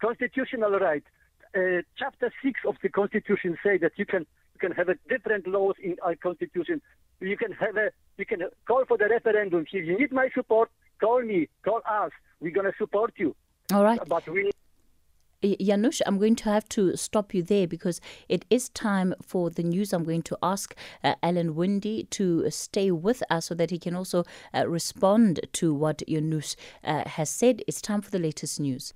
constitutional 0.00 0.78
right 0.78 1.04
uh, 1.56 1.82
chapter 1.98 2.32
six 2.42 2.60
of 2.66 2.76
the 2.82 2.88
Constitution 2.88 3.58
say 3.64 3.78
that 3.78 3.92
you 3.96 4.06
can 4.06 4.26
you 4.54 4.60
can 4.60 4.72
have 4.72 4.88
a 4.88 4.94
different 5.08 5.46
laws 5.46 5.74
in 5.82 5.96
our 6.02 6.14
Constitution. 6.14 6.80
You 7.20 7.36
can 7.36 7.52
have 7.52 7.76
a 7.76 7.90
you 8.18 8.26
can 8.26 8.42
call 8.66 8.84
for 8.86 8.96
the 8.96 9.08
referendum. 9.08 9.66
If 9.72 9.86
you 9.86 9.98
need 9.98 10.12
my 10.12 10.28
support, 10.34 10.70
call 11.00 11.22
me, 11.22 11.48
call 11.64 11.80
us. 11.88 12.12
We're 12.40 12.52
gonna 12.52 12.72
support 12.78 13.14
you. 13.16 13.34
All 13.72 13.84
right. 13.84 14.00
But 14.06 14.28
we 14.28 14.50
Janusz, 15.42 16.02
I'm 16.06 16.18
going 16.18 16.36
to 16.36 16.50
have 16.50 16.68
to 16.70 16.96
stop 16.96 17.34
you 17.34 17.42
there 17.42 17.66
because 17.66 18.00
it 18.28 18.44
is 18.50 18.68
time 18.70 19.14
for 19.22 19.50
the 19.50 19.62
news. 19.62 19.92
I'm 19.92 20.04
going 20.04 20.22
to 20.22 20.38
ask 20.42 20.74
uh, 21.02 21.14
Alan 21.22 21.54
Winde 21.54 22.10
to 22.10 22.50
stay 22.50 22.90
with 22.90 23.22
us 23.30 23.46
so 23.46 23.54
that 23.54 23.70
he 23.70 23.78
can 23.78 23.94
also 23.94 24.24
uh, 24.54 24.68
respond 24.68 25.40
to 25.54 25.72
what 25.72 26.02
Janusz 26.08 26.56
uh, 26.84 27.08
has 27.08 27.30
said. 27.30 27.62
It's 27.66 27.80
time 27.80 28.00
for 28.00 28.10
the 28.10 28.18
latest 28.18 28.60
news. 28.60 28.92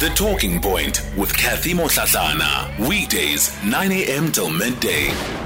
The 0.00 0.12
Talking 0.14 0.60
Point 0.60 1.00
with 1.16 1.34
Kathy 1.36 1.72
Motlatlana. 1.72 2.88
Weekdays, 2.88 3.52
9 3.64 3.92
a.m. 3.92 4.32
till 4.32 4.50
midday. 4.50 5.43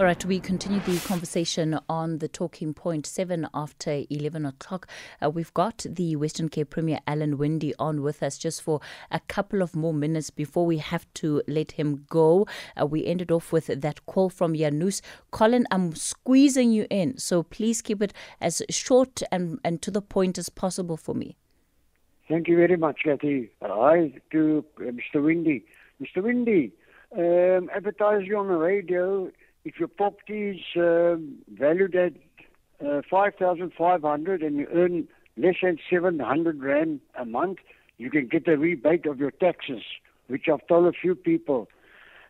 All 0.00 0.06
right, 0.06 0.24
we 0.24 0.40
continue 0.40 0.80
the 0.80 0.98
conversation 1.00 1.78
on 1.86 2.20
the 2.20 2.26
talking 2.26 2.72
point 2.72 3.04
seven 3.04 3.46
after 3.52 4.04
11 4.08 4.46
o'clock. 4.46 4.88
Uh, 5.22 5.28
we've 5.28 5.52
got 5.52 5.84
the 5.86 6.16
Western 6.16 6.48
Cape 6.48 6.70
Premier 6.70 7.00
Alan 7.06 7.36
Winde 7.36 7.74
on 7.78 8.00
with 8.00 8.22
us 8.22 8.38
just 8.38 8.62
for 8.62 8.80
a 9.10 9.20
couple 9.20 9.60
of 9.60 9.76
more 9.76 9.92
minutes 9.92 10.30
before 10.30 10.64
we 10.64 10.78
have 10.78 11.04
to 11.16 11.42
let 11.46 11.72
him 11.72 12.06
go. 12.08 12.46
Uh, 12.80 12.86
we 12.86 13.04
ended 13.04 13.30
off 13.30 13.52
with 13.52 13.66
that 13.66 14.06
call 14.06 14.30
from 14.30 14.54
Janusz. 14.54 15.02
Colin, 15.32 15.66
I'm 15.70 15.94
squeezing 15.94 16.72
you 16.72 16.86
in, 16.88 17.18
so 17.18 17.42
please 17.42 17.82
keep 17.82 18.00
it 18.00 18.14
as 18.40 18.62
short 18.70 19.22
and, 19.30 19.60
and 19.62 19.82
to 19.82 19.90
the 19.90 20.00
point 20.00 20.38
as 20.38 20.48
possible 20.48 20.96
for 20.96 21.14
me. 21.14 21.36
Thank 22.26 22.48
you 22.48 22.56
very 22.56 22.78
much, 22.78 23.00
Kathy. 23.04 23.50
Hi 23.60 24.14
to 24.32 24.64
uh, 24.78 24.84
Mr. 24.84 25.22
Winde. 25.22 25.60
Mr. 26.00 26.22
Winde, 26.22 26.72
um, 27.14 27.68
advertising 27.76 28.32
on 28.34 28.48
the 28.48 28.54
radio, 28.54 29.30
if 29.64 29.78
your 29.78 29.88
property 29.88 30.50
is 30.50 30.60
um, 30.76 31.36
valued 31.52 31.94
at 31.94 32.12
uh, 32.84 33.02
5500 33.10 34.42
and 34.42 34.56
you 34.56 34.66
earn 34.72 35.08
less 35.36 35.56
than 35.62 35.78
700 35.90 36.62
Rand 36.62 37.00
a 37.18 37.24
month, 37.24 37.58
you 37.98 38.10
can 38.10 38.26
get 38.26 38.48
a 38.48 38.56
rebate 38.56 39.06
of 39.06 39.18
your 39.18 39.30
taxes, 39.30 39.82
which 40.28 40.46
I've 40.52 40.66
told 40.66 40.86
a 40.86 40.92
few 40.98 41.14
people. 41.14 41.68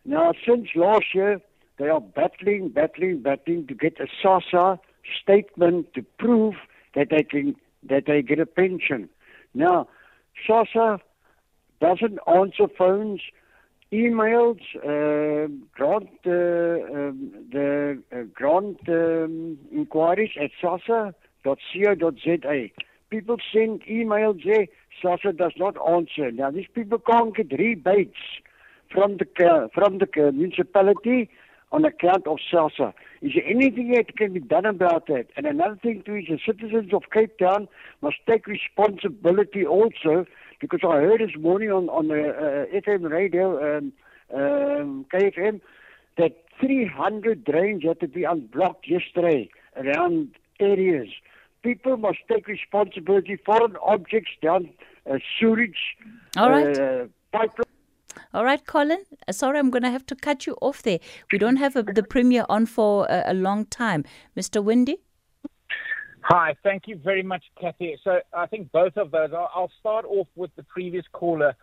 Now, 0.05 0.33
since 0.47 0.69
last 0.75 1.15
year, 1.15 1.41
they 1.79 1.89
are 1.89 2.01
battling, 2.01 2.71
battling, 2.71 3.23
battling 3.23 3.67
to 3.69 3.75
get 3.75 3.99
a 4.01 4.07
SASSA 4.23 4.79
statement 5.23 5.95
to 5.95 6.03
prove 6.19 6.55
that 6.95 7.09
they 7.11 7.23
can 7.23 7.57
that 7.89 8.05
they 8.07 8.21
get 8.21 8.39
a 8.39 8.47
pension. 8.47 9.09
Now, 9.55 9.89
SASSA 10.47 11.01
doesn't 11.81 12.19
answer 12.27 12.67
phones, 12.77 13.23
emails, 13.93 14.61
uh, 14.77 15.49
grant 15.75 16.09
uh, 16.27 16.31
um, 16.31 17.33
the 17.53 18.01
uh, 18.13 18.23
grant 18.33 18.79
um, 18.89 19.59
inquiries 19.73 20.31
at 20.41 20.51
sassa.co.za. 20.63 21.13
People 23.11 23.37
send 23.53 23.83
emails 23.83 24.45
there. 24.45 24.67
SASSA 25.03 25.37
does 25.37 25.53
not 25.57 25.77
answer. 25.89 26.31
Now, 26.31 26.51
these 26.51 26.69
people 26.73 26.99
can't 26.99 27.35
get 27.35 27.51
rebates 27.59 28.19
from 28.93 29.17
the 29.17 29.71
from 29.75 29.99
the 29.99 30.33
municipality 30.33 31.31
on 31.73 31.85
account 31.85 32.27
of 32.27 32.39
SASSA. 32.53 32.93
Is 33.23 33.33
there 33.35 33.45
anything 33.45 33.93
that 33.93 34.17
can 34.17 34.33
be 34.33 34.41
done 34.41 34.67
about 34.67 35.07
that? 35.07 35.27
And 35.37 35.47
another 35.47 35.77
thing 35.77 36.03
too 36.05 36.17
is 36.17 36.27
the 36.29 36.39
citizens 36.45 36.93
of 36.93 37.03
Cape 37.13 37.39
Town 37.39 37.69
must 38.03 38.17
take 38.29 38.47
responsibility 38.47 39.65
also, 39.65 40.27
because 40.61 40.81
I 40.85 40.97
heard 40.97 41.21
this 41.21 41.37
morning 41.39 41.71
on, 41.71 41.89
on 41.89 42.09
the 42.09 42.29
uh, 42.29 42.81
FM 42.81 43.11
radio, 43.11 43.79
um, 43.79 43.93
um, 44.35 45.07
KFM, 45.13 45.61
that 46.19 46.45
300 46.61 47.45
drains 47.45 47.83
had 47.85 48.01
to 48.01 48.09
be 48.09 48.25
unblocked 48.25 48.89
yesterday 48.89 49.49
around 49.77 50.29
areas. 50.61 51.09
People 51.63 51.97
must 51.97 52.19
take 52.31 52.47
responsibility. 52.47 53.37
Foreign 53.45 53.77
objects 53.83 54.33
down 54.43 54.71
uh, 55.11 55.19
sewage, 55.39 55.97
All 56.37 56.51
right. 56.51 56.79
uh, 56.79 57.07
pipeline. 57.33 57.65
All 58.33 58.45
right, 58.45 58.65
Colin. 58.65 59.05
Uh, 59.27 59.33
Sorry, 59.33 59.59
I'm 59.59 59.71
going 59.71 59.83
to 59.83 59.91
have 59.91 60.07
to 60.07 60.15
cut 60.15 60.47
you 60.47 60.57
off 60.61 60.83
there. 60.83 61.01
We 61.33 61.39
don't 61.39 61.57
have 61.57 61.75
a, 61.77 61.83
the 61.83 62.03
premier 62.03 62.45
on 62.49 62.67
for 62.67 63.07
a, 63.09 63.25
a 63.27 63.35
long 63.35 63.67
time. 63.67 64.05
Mr. 64.37 64.63
Winde? 64.63 64.97
Hi, 66.23 66.55
thank 66.63 66.87
you 66.87 66.97
very 67.03 67.23
much, 67.23 67.43
Kathy. 67.61 67.97
So 68.05 68.21
I 68.37 68.47
think 68.47 68.71
both 68.73 68.97
of 68.97 69.11
those. 69.11 69.31
I'll, 69.33 69.71
start 69.81 70.05
off 70.05 70.29
with 70.37 70.55
the 70.57 70.63
previous 70.65 71.05
caller. 71.13 71.55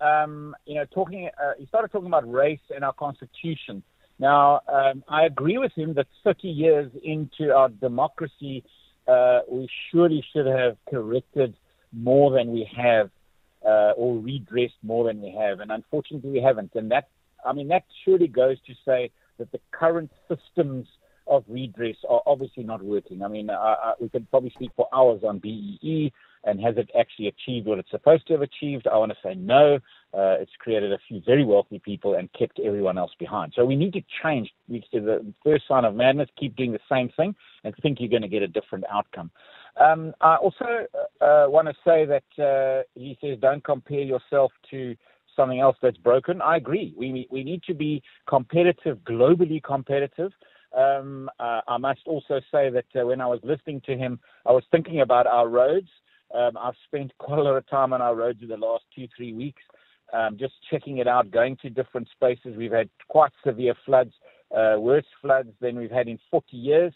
Um, 0.00 0.54
you 0.66 0.74
know, 0.74 0.84
talking. 0.92 1.30
Uh, 1.42 1.52
he 1.58 1.66
started 1.66 1.90
talking 1.90 2.08
about 2.08 2.30
race 2.30 2.60
and 2.74 2.84
our 2.84 2.92
constitution. 2.92 3.82
Now, 4.18 4.60
um, 4.68 5.02
I 5.08 5.24
agree 5.24 5.58
with 5.58 5.72
him 5.72 5.94
that 5.94 6.06
30 6.24 6.48
years 6.48 6.92
into 7.02 7.52
our 7.54 7.68
democracy, 7.68 8.64
uh, 9.08 9.40
we 9.50 9.68
surely 9.90 10.24
should 10.32 10.46
have 10.46 10.76
corrected 10.88 11.54
more 11.92 12.30
than 12.30 12.52
we 12.52 12.68
have, 12.76 13.10
uh, 13.64 13.92
or 13.96 14.18
redressed 14.18 14.74
more 14.82 15.04
than 15.04 15.20
we 15.22 15.30
have, 15.30 15.60
and 15.60 15.72
unfortunately, 15.72 16.30
we 16.30 16.40
haven't. 16.40 16.74
And 16.74 16.90
that, 16.90 17.08
I 17.44 17.52
mean, 17.52 17.68
that 17.68 17.84
surely 18.04 18.28
goes 18.28 18.58
to 18.66 18.74
say 18.84 19.10
that 19.38 19.50
the 19.52 19.60
current 19.72 20.10
systems 20.28 20.86
of 21.26 21.44
redress 21.48 21.96
are 22.08 22.22
obviously 22.26 22.62
not 22.62 22.82
working. 22.82 23.22
I 23.22 23.28
mean, 23.28 23.50
uh, 23.50 23.54
uh, 23.54 23.92
we 24.00 24.08
could 24.08 24.30
probably 24.30 24.50
speak 24.50 24.70
for 24.76 24.88
hours 24.92 25.22
on 25.26 25.38
BEE 25.38 26.12
and 26.44 26.60
has 26.60 26.76
it 26.76 26.90
actually 26.98 27.28
achieved 27.28 27.66
what 27.66 27.78
it's 27.78 27.90
supposed 27.90 28.26
to 28.26 28.32
have 28.32 28.42
achieved? 28.42 28.86
I 28.86 28.96
want 28.96 29.12
to 29.12 29.18
say 29.22 29.34
no. 29.34 29.76
Uh, 30.12 30.36
it's 30.40 30.50
created 30.58 30.92
a 30.92 30.98
few 31.06 31.22
very 31.24 31.44
wealthy 31.44 31.78
people 31.78 32.14
and 32.14 32.28
kept 32.32 32.58
everyone 32.58 32.98
else 32.98 33.12
behind. 33.18 33.52
So 33.54 33.64
we 33.64 33.76
need 33.76 33.92
to 33.92 34.02
change. 34.22 34.50
We, 34.68 34.84
the 34.92 35.32
first 35.44 35.64
sign 35.68 35.84
of 35.84 35.94
madness, 35.94 36.28
keep 36.38 36.56
doing 36.56 36.72
the 36.72 36.80
same 36.90 37.10
thing 37.16 37.34
and 37.64 37.74
think 37.82 37.98
you're 38.00 38.08
going 38.08 38.22
to 38.22 38.28
get 38.28 38.42
a 38.42 38.48
different 38.48 38.84
outcome. 38.92 39.30
Um, 39.80 40.14
I 40.20 40.36
also 40.36 40.86
uh, 41.20 41.46
want 41.48 41.68
to 41.68 41.74
say 41.84 42.04
that 42.04 42.42
uh, 42.42 42.82
he 42.94 43.16
says 43.20 43.38
don't 43.40 43.64
compare 43.64 44.02
yourself 44.02 44.52
to 44.70 44.96
something 45.34 45.60
else 45.60 45.76
that's 45.80 45.96
broken. 45.96 46.42
I 46.42 46.56
agree. 46.56 46.92
We 46.96 47.26
we 47.30 47.42
need 47.42 47.62
to 47.64 47.74
be 47.74 48.02
competitive, 48.28 48.98
globally 48.98 49.62
competitive. 49.62 50.32
Um, 50.76 51.30
uh, 51.38 51.60
I 51.68 51.76
must 51.78 52.00
also 52.06 52.40
say 52.50 52.70
that 52.70 52.86
uh, 53.00 53.06
when 53.06 53.20
I 53.20 53.26
was 53.26 53.40
listening 53.42 53.82
to 53.86 53.96
him, 53.96 54.18
I 54.46 54.52
was 54.52 54.64
thinking 54.70 55.00
about 55.00 55.26
our 55.26 55.48
roads. 55.48 55.88
Um, 56.34 56.52
I've 56.58 56.74
spent 56.86 57.12
quite 57.18 57.38
a 57.38 57.42
lot 57.42 57.56
of 57.56 57.68
time 57.68 57.92
on 57.92 58.00
our 58.00 58.14
roads 58.14 58.40
in 58.42 58.48
the 58.48 58.56
last 58.56 58.84
two, 58.94 59.06
three 59.16 59.32
weeks, 59.32 59.62
um, 60.12 60.36
just 60.38 60.54
checking 60.70 60.98
it 60.98 61.08
out, 61.08 61.30
going 61.30 61.56
to 61.62 61.70
different 61.70 62.08
spaces. 62.10 62.56
We've 62.56 62.72
had 62.72 62.88
quite 63.08 63.32
severe 63.44 63.74
floods, 63.84 64.12
uh, 64.56 64.76
worse 64.78 65.06
floods 65.20 65.50
than 65.60 65.76
we've 65.76 65.90
had 65.90 66.08
in 66.08 66.18
40 66.30 66.56
years. 66.56 66.92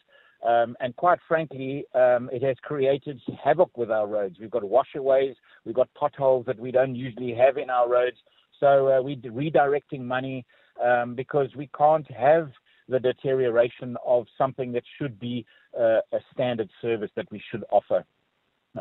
Um, 0.47 0.77
and 0.81 0.95
quite 0.97 1.19
frankly, 1.27 1.85
um, 1.95 2.29
it 2.33 2.43
has 2.43 2.57
created 2.63 3.21
havoc 3.43 3.77
with 3.77 3.91
our 3.91 4.07
roads. 4.07 4.37
We've 4.39 4.51
got 4.51 4.63
washaways, 4.63 5.35
we've 5.65 5.75
got 5.75 5.89
potholes 5.95 6.47
that 6.47 6.59
we 6.59 6.71
don't 6.71 6.95
usually 6.95 7.35
have 7.35 7.57
in 7.57 7.71
our 7.71 7.89
roads. 7.89 8.19
So 8.61 8.89
uh, 8.89 9.03
we're 9.03 9.17
redirecting 9.17 10.03
money 10.03 10.45
um, 10.83 11.15
because 11.15 11.49
we 11.57 11.69
can't 11.77 12.11
have 12.13 12.51
the 12.89 13.01
deterioration 13.01 13.97
of 14.07 14.27
something 14.39 14.73
that 14.73 14.85
should 14.99 15.19
be 15.19 15.45
uh, 15.79 16.01
a 16.13 16.19
standard 16.33 16.71
service 16.81 17.11
that 17.17 17.31
we 17.31 17.43
should 17.51 17.65
offer. 17.71 18.05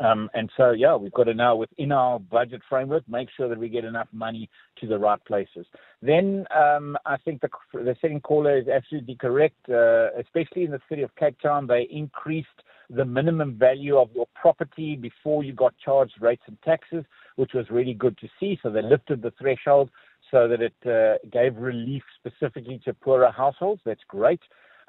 Um, 0.02 0.28
and 0.34 0.50
so, 0.56 0.72
yeah, 0.72 0.94
we've 0.94 1.12
got 1.12 1.24
to 1.24 1.34
now, 1.34 1.56
within 1.56 1.90
our 1.90 2.18
budget 2.18 2.60
framework, 2.68 3.08
make 3.08 3.28
sure 3.34 3.48
that 3.48 3.58
we 3.58 3.68
get 3.68 3.84
enough 3.84 4.08
money 4.12 4.50
to 4.80 4.86
the 4.86 4.98
right 4.98 5.22
places. 5.24 5.66
Then 6.02 6.44
um, 6.54 6.98
I 7.06 7.16
think 7.16 7.40
the, 7.40 7.48
the 7.72 7.96
second 8.00 8.22
caller 8.22 8.58
is 8.58 8.68
absolutely 8.68 9.14
correct, 9.14 9.56
uh, 9.70 10.08
especially 10.20 10.64
in 10.64 10.70
the 10.70 10.80
city 10.88 11.02
of 11.02 11.14
Cape 11.16 11.40
Town. 11.40 11.66
They 11.66 11.88
increased 11.90 12.48
the 12.90 13.04
minimum 13.04 13.54
value 13.54 13.96
of 13.96 14.10
your 14.14 14.26
property 14.34 14.96
before 14.96 15.42
you 15.42 15.52
got 15.52 15.74
charged 15.82 16.14
rates 16.20 16.42
and 16.46 16.60
taxes, 16.62 17.04
which 17.36 17.52
was 17.54 17.66
really 17.70 17.94
good 17.94 18.16
to 18.18 18.28
see. 18.38 18.58
So 18.62 18.70
they 18.70 18.82
lifted 18.82 19.22
the 19.22 19.32
threshold 19.40 19.90
so 20.30 20.48
that 20.48 20.60
it 20.60 20.74
uh, 20.86 21.18
gave 21.30 21.56
relief 21.56 22.02
specifically 22.18 22.80
to 22.84 22.94
poorer 22.94 23.30
households. 23.30 23.80
That's 23.84 24.00
great. 24.08 24.40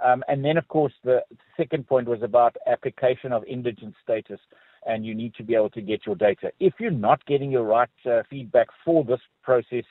Um, 0.04 0.24
and 0.28 0.44
then, 0.46 0.58
of 0.58 0.68
course, 0.68 0.94
the 1.04 1.22
second 1.56 1.88
point 1.88 2.08
was 2.08 2.22
about 2.22 2.56
application 2.68 3.32
of 3.32 3.44
indigent 3.46 3.96
status, 4.04 4.40
and 4.86 5.06
you 5.06 5.16
need 5.16 5.34
to 5.36 5.44
be 5.44 5.56
able 5.56 5.72
to 5.72 5.82
get 5.82 6.06
your 6.06 6.16
data. 6.16 6.52
If 6.60 6.74
you're 6.80 6.92
not 6.92 7.26
getting 7.26 7.52
your 7.52 7.64
right 7.64 7.90
uh, 8.06 8.22
feedback 8.30 8.68
for 8.86 9.04
this 9.04 9.20
process, 9.44 9.84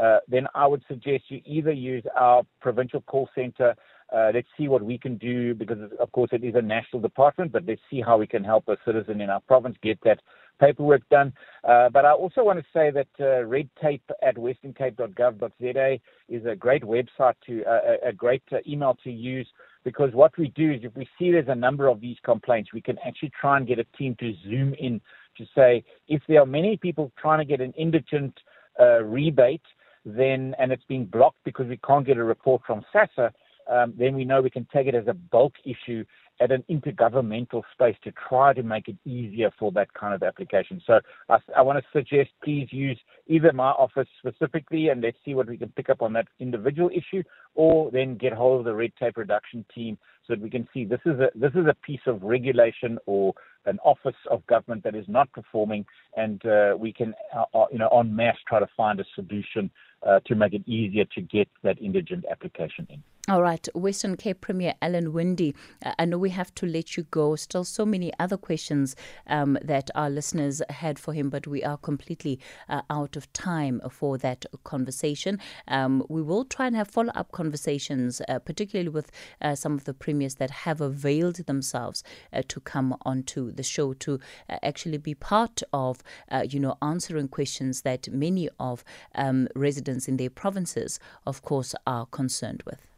uh, 0.00 0.18
then 0.28 0.46
I 0.54 0.66
would 0.66 0.82
suggest 0.88 1.24
you 1.28 1.40
either 1.44 1.72
use 1.72 2.04
our 2.16 2.42
provincial 2.60 3.02
call 3.02 3.28
center. 3.34 3.74
Uh, 4.14 4.30
let's 4.34 4.48
see 4.56 4.66
what 4.66 4.82
we 4.82 4.98
can 4.98 5.18
do 5.18 5.54
because, 5.54 5.78
of 5.98 6.12
course, 6.12 6.30
it 6.32 6.42
is 6.42 6.54
a 6.54 6.62
national 6.62 7.02
department, 7.02 7.52
but 7.52 7.64
let's 7.66 7.80
see 7.90 8.00
how 8.00 8.16
we 8.16 8.26
can 8.26 8.42
help 8.42 8.66
a 8.68 8.76
citizen 8.84 9.20
in 9.20 9.30
our 9.30 9.40
province 9.40 9.76
get 9.82 9.98
that 10.04 10.20
paperwork 10.60 11.08
done. 11.08 11.32
Uh, 11.64 11.88
but 11.88 12.04
I 12.04 12.12
also 12.12 12.44
want 12.44 12.58
to 12.58 12.64
say 12.72 12.90
that 12.90 13.08
uh, 13.18 13.44
red 13.44 13.68
tape 13.80 14.02
at 14.22 14.36
westerncape.gov.za 14.36 15.98
is 16.28 16.46
a 16.46 16.54
great 16.54 16.82
website 16.82 17.34
to 17.46 17.64
uh, 17.64 17.96
a 18.06 18.12
great 18.12 18.42
uh, 18.52 18.58
email 18.66 18.96
to 19.02 19.10
use 19.10 19.48
because 19.82 20.12
what 20.12 20.36
we 20.36 20.48
do 20.48 20.72
is 20.72 20.80
if 20.82 20.94
we 20.94 21.08
see 21.18 21.32
there's 21.32 21.48
a 21.48 21.54
number 21.54 21.88
of 21.88 22.00
these 22.00 22.16
complaints, 22.22 22.72
we 22.72 22.82
can 22.82 22.98
actually 23.04 23.32
try 23.40 23.56
and 23.56 23.66
get 23.66 23.78
a 23.78 23.84
team 23.96 24.14
to 24.20 24.34
zoom 24.44 24.74
in 24.74 25.00
to 25.38 25.46
say 25.54 25.82
if 26.08 26.22
there 26.28 26.42
are 26.42 26.46
many 26.46 26.76
people 26.76 27.10
trying 27.18 27.38
to 27.38 27.44
get 27.44 27.60
an 27.60 27.72
indigent 27.72 28.38
uh, 28.78 29.02
rebate, 29.02 29.62
then 30.04 30.54
and 30.58 30.72
it's 30.72 30.84
being 30.88 31.04
blocked 31.04 31.38
because 31.44 31.66
we 31.66 31.78
can't 31.78 32.06
get 32.06 32.16
a 32.16 32.24
report 32.24 32.62
from 32.66 32.84
SASSA, 32.94 33.30
um, 33.70 33.94
then 33.96 34.14
we 34.14 34.24
know 34.24 34.40
we 34.40 34.50
can 34.50 34.66
take 34.72 34.86
it 34.86 34.94
as 34.94 35.06
a 35.06 35.14
bulk 35.14 35.54
issue 35.64 36.04
at 36.40 36.50
an 36.50 36.64
intergovernmental 36.70 37.62
space 37.72 37.96
to 38.02 38.12
try 38.28 38.52
to 38.54 38.62
make 38.62 38.88
it 38.88 38.96
easier 39.04 39.50
for 39.58 39.70
that 39.72 39.92
kind 39.94 40.14
of 40.14 40.22
application. 40.22 40.80
So 40.86 41.00
I, 41.28 41.38
I 41.56 41.62
want 41.62 41.78
to 41.78 41.84
suggest 41.92 42.30
please 42.42 42.68
use 42.70 42.98
either 43.26 43.52
my 43.52 43.70
office 43.70 44.08
specifically 44.18 44.88
and 44.88 45.02
let's 45.02 45.18
see 45.24 45.34
what 45.34 45.48
we 45.48 45.58
can 45.58 45.68
pick 45.70 45.90
up 45.90 46.02
on 46.02 46.14
that 46.14 46.28
individual 46.38 46.90
issue, 46.90 47.22
or 47.54 47.90
then 47.90 48.16
get 48.16 48.32
hold 48.32 48.60
of 48.60 48.64
the 48.64 48.74
red 48.74 48.92
tape 48.98 49.16
reduction 49.16 49.64
team 49.74 49.98
so 50.26 50.34
that 50.34 50.40
we 50.40 50.50
can 50.50 50.66
see 50.72 50.84
this 50.84 51.00
is 51.04 51.20
a 51.20 51.30
this 51.34 51.52
is 51.54 51.66
a 51.66 51.74
piece 51.86 52.00
of 52.06 52.22
regulation 52.22 52.98
or 53.06 53.34
an 53.66 53.78
office 53.84 54.16
of 54.30 54.46
government 54.46 54.82
that 54.84 54.94
is 54.94 55.04
not 55.08 55.30
performing, 55.32 55.84
and 56.16 56.44
uh, 56.46 56.74
we 56.78 56.92
can 56.92 57.14
uh, 57.36 57.44
uh 57.54 57.66
you 57.70 57.78
know 57.78 57.88
en 57.88 58.14
masse 58.14 58.38
try 58.48 58.58
to 58.58 58.68
find 58.76 59.00
a 59.00 59.04
solution 59.14 59.70
uh, 60.06 60.20
to 60.26 60.34
make 60.34 60.54
it 60.54 60.66
easier 60.66 61.04
to 61.14 61.20
get 61.20 61.48
that 61.62 61.80
indigent 61.80 62.24
application 62.30 62.86
in. 62.88 63.02
All 63.28 63.42
right, 63.42 63.68
Western 63.74 64.16
Cape 64.16 64.40
Premier 64.40 64.74
Alan 64.80 65.12
Winde, 65.12 65.54
uh, 65.84 65.92
I 65.98 66.04
know 66.06 66.18
we 66.18 66.29
have 66.30 66.54
to 66.56 66.66
let 66.66 66.96
you 66.96 67.04
go. 67.04 67.36
Still, 67.36 67.64
so 67.64 67.86
many 67.86 68.12
other 68.18 68.36
questions 68.36 68.96
um, 69.26 69.58
that 69.62 69.90
our 69.94 70.10
listeners 70.10 70.62
had 70.70 70.98
for 70.98 71.12
him, 71.12 71.30
but 71.30 71.46
we 71.46 71.62
are 71.62 71.76
completely 71.76 72.40
uh, 72.68 72.82
out 72.90 73.16
of 73.16 73.32
time 73.32 73.80
for 73.90 74.18
that 74.18 74.46
conversation. 74.64 75.38
Um, 75.68 76.04
we 76.08 76.22
will 76.22 76.44
try 76.44 76.66
and 76.66 76.76
have 76.76 76.88
follow 76.88 77.12
up 77.14 77.32
conversations, 77.32 78.20
uh, 78.28 78.38
particularly 78.38 78.88
with 78.88 79.10
uh, 79.40 79.54
some 79.54 79.74
of 79.74 79.84
the 79.84 79.94
premiers 79.94 80.36
that 80.36 80.50
have 80.50 80.80
availed 80.80 81.36
themselves 81.46 82.02
uh, 82.32 82.42
to 82.48 82.60
come 82.60 82.96
onto 83.02 83.52
the 83.52 83.62
show 83.62 83.92
to 83.94 84.18
uh, 84.48 84.56
actually 84.62 84.98
be 84.98 85.14
part 85.14 85.62
of, 85.72 86.02
you 86.48 86.60
know, 86.60 86.76
answering 86.82 87.28
questions 87.28 87.82
that 87.82 88.08
many 88.12 88.48
of 88.58 88.84
um, 89.14 89.48
residents 89.54 90.08
in 90.08 90.16
their 90.16 90.30
provinces, 90.30 90.98
of 91.26 91.42
course, 91.42 91.74
are 91.86 92.06
concerned 92.06 92.62
with. 92.66 92.89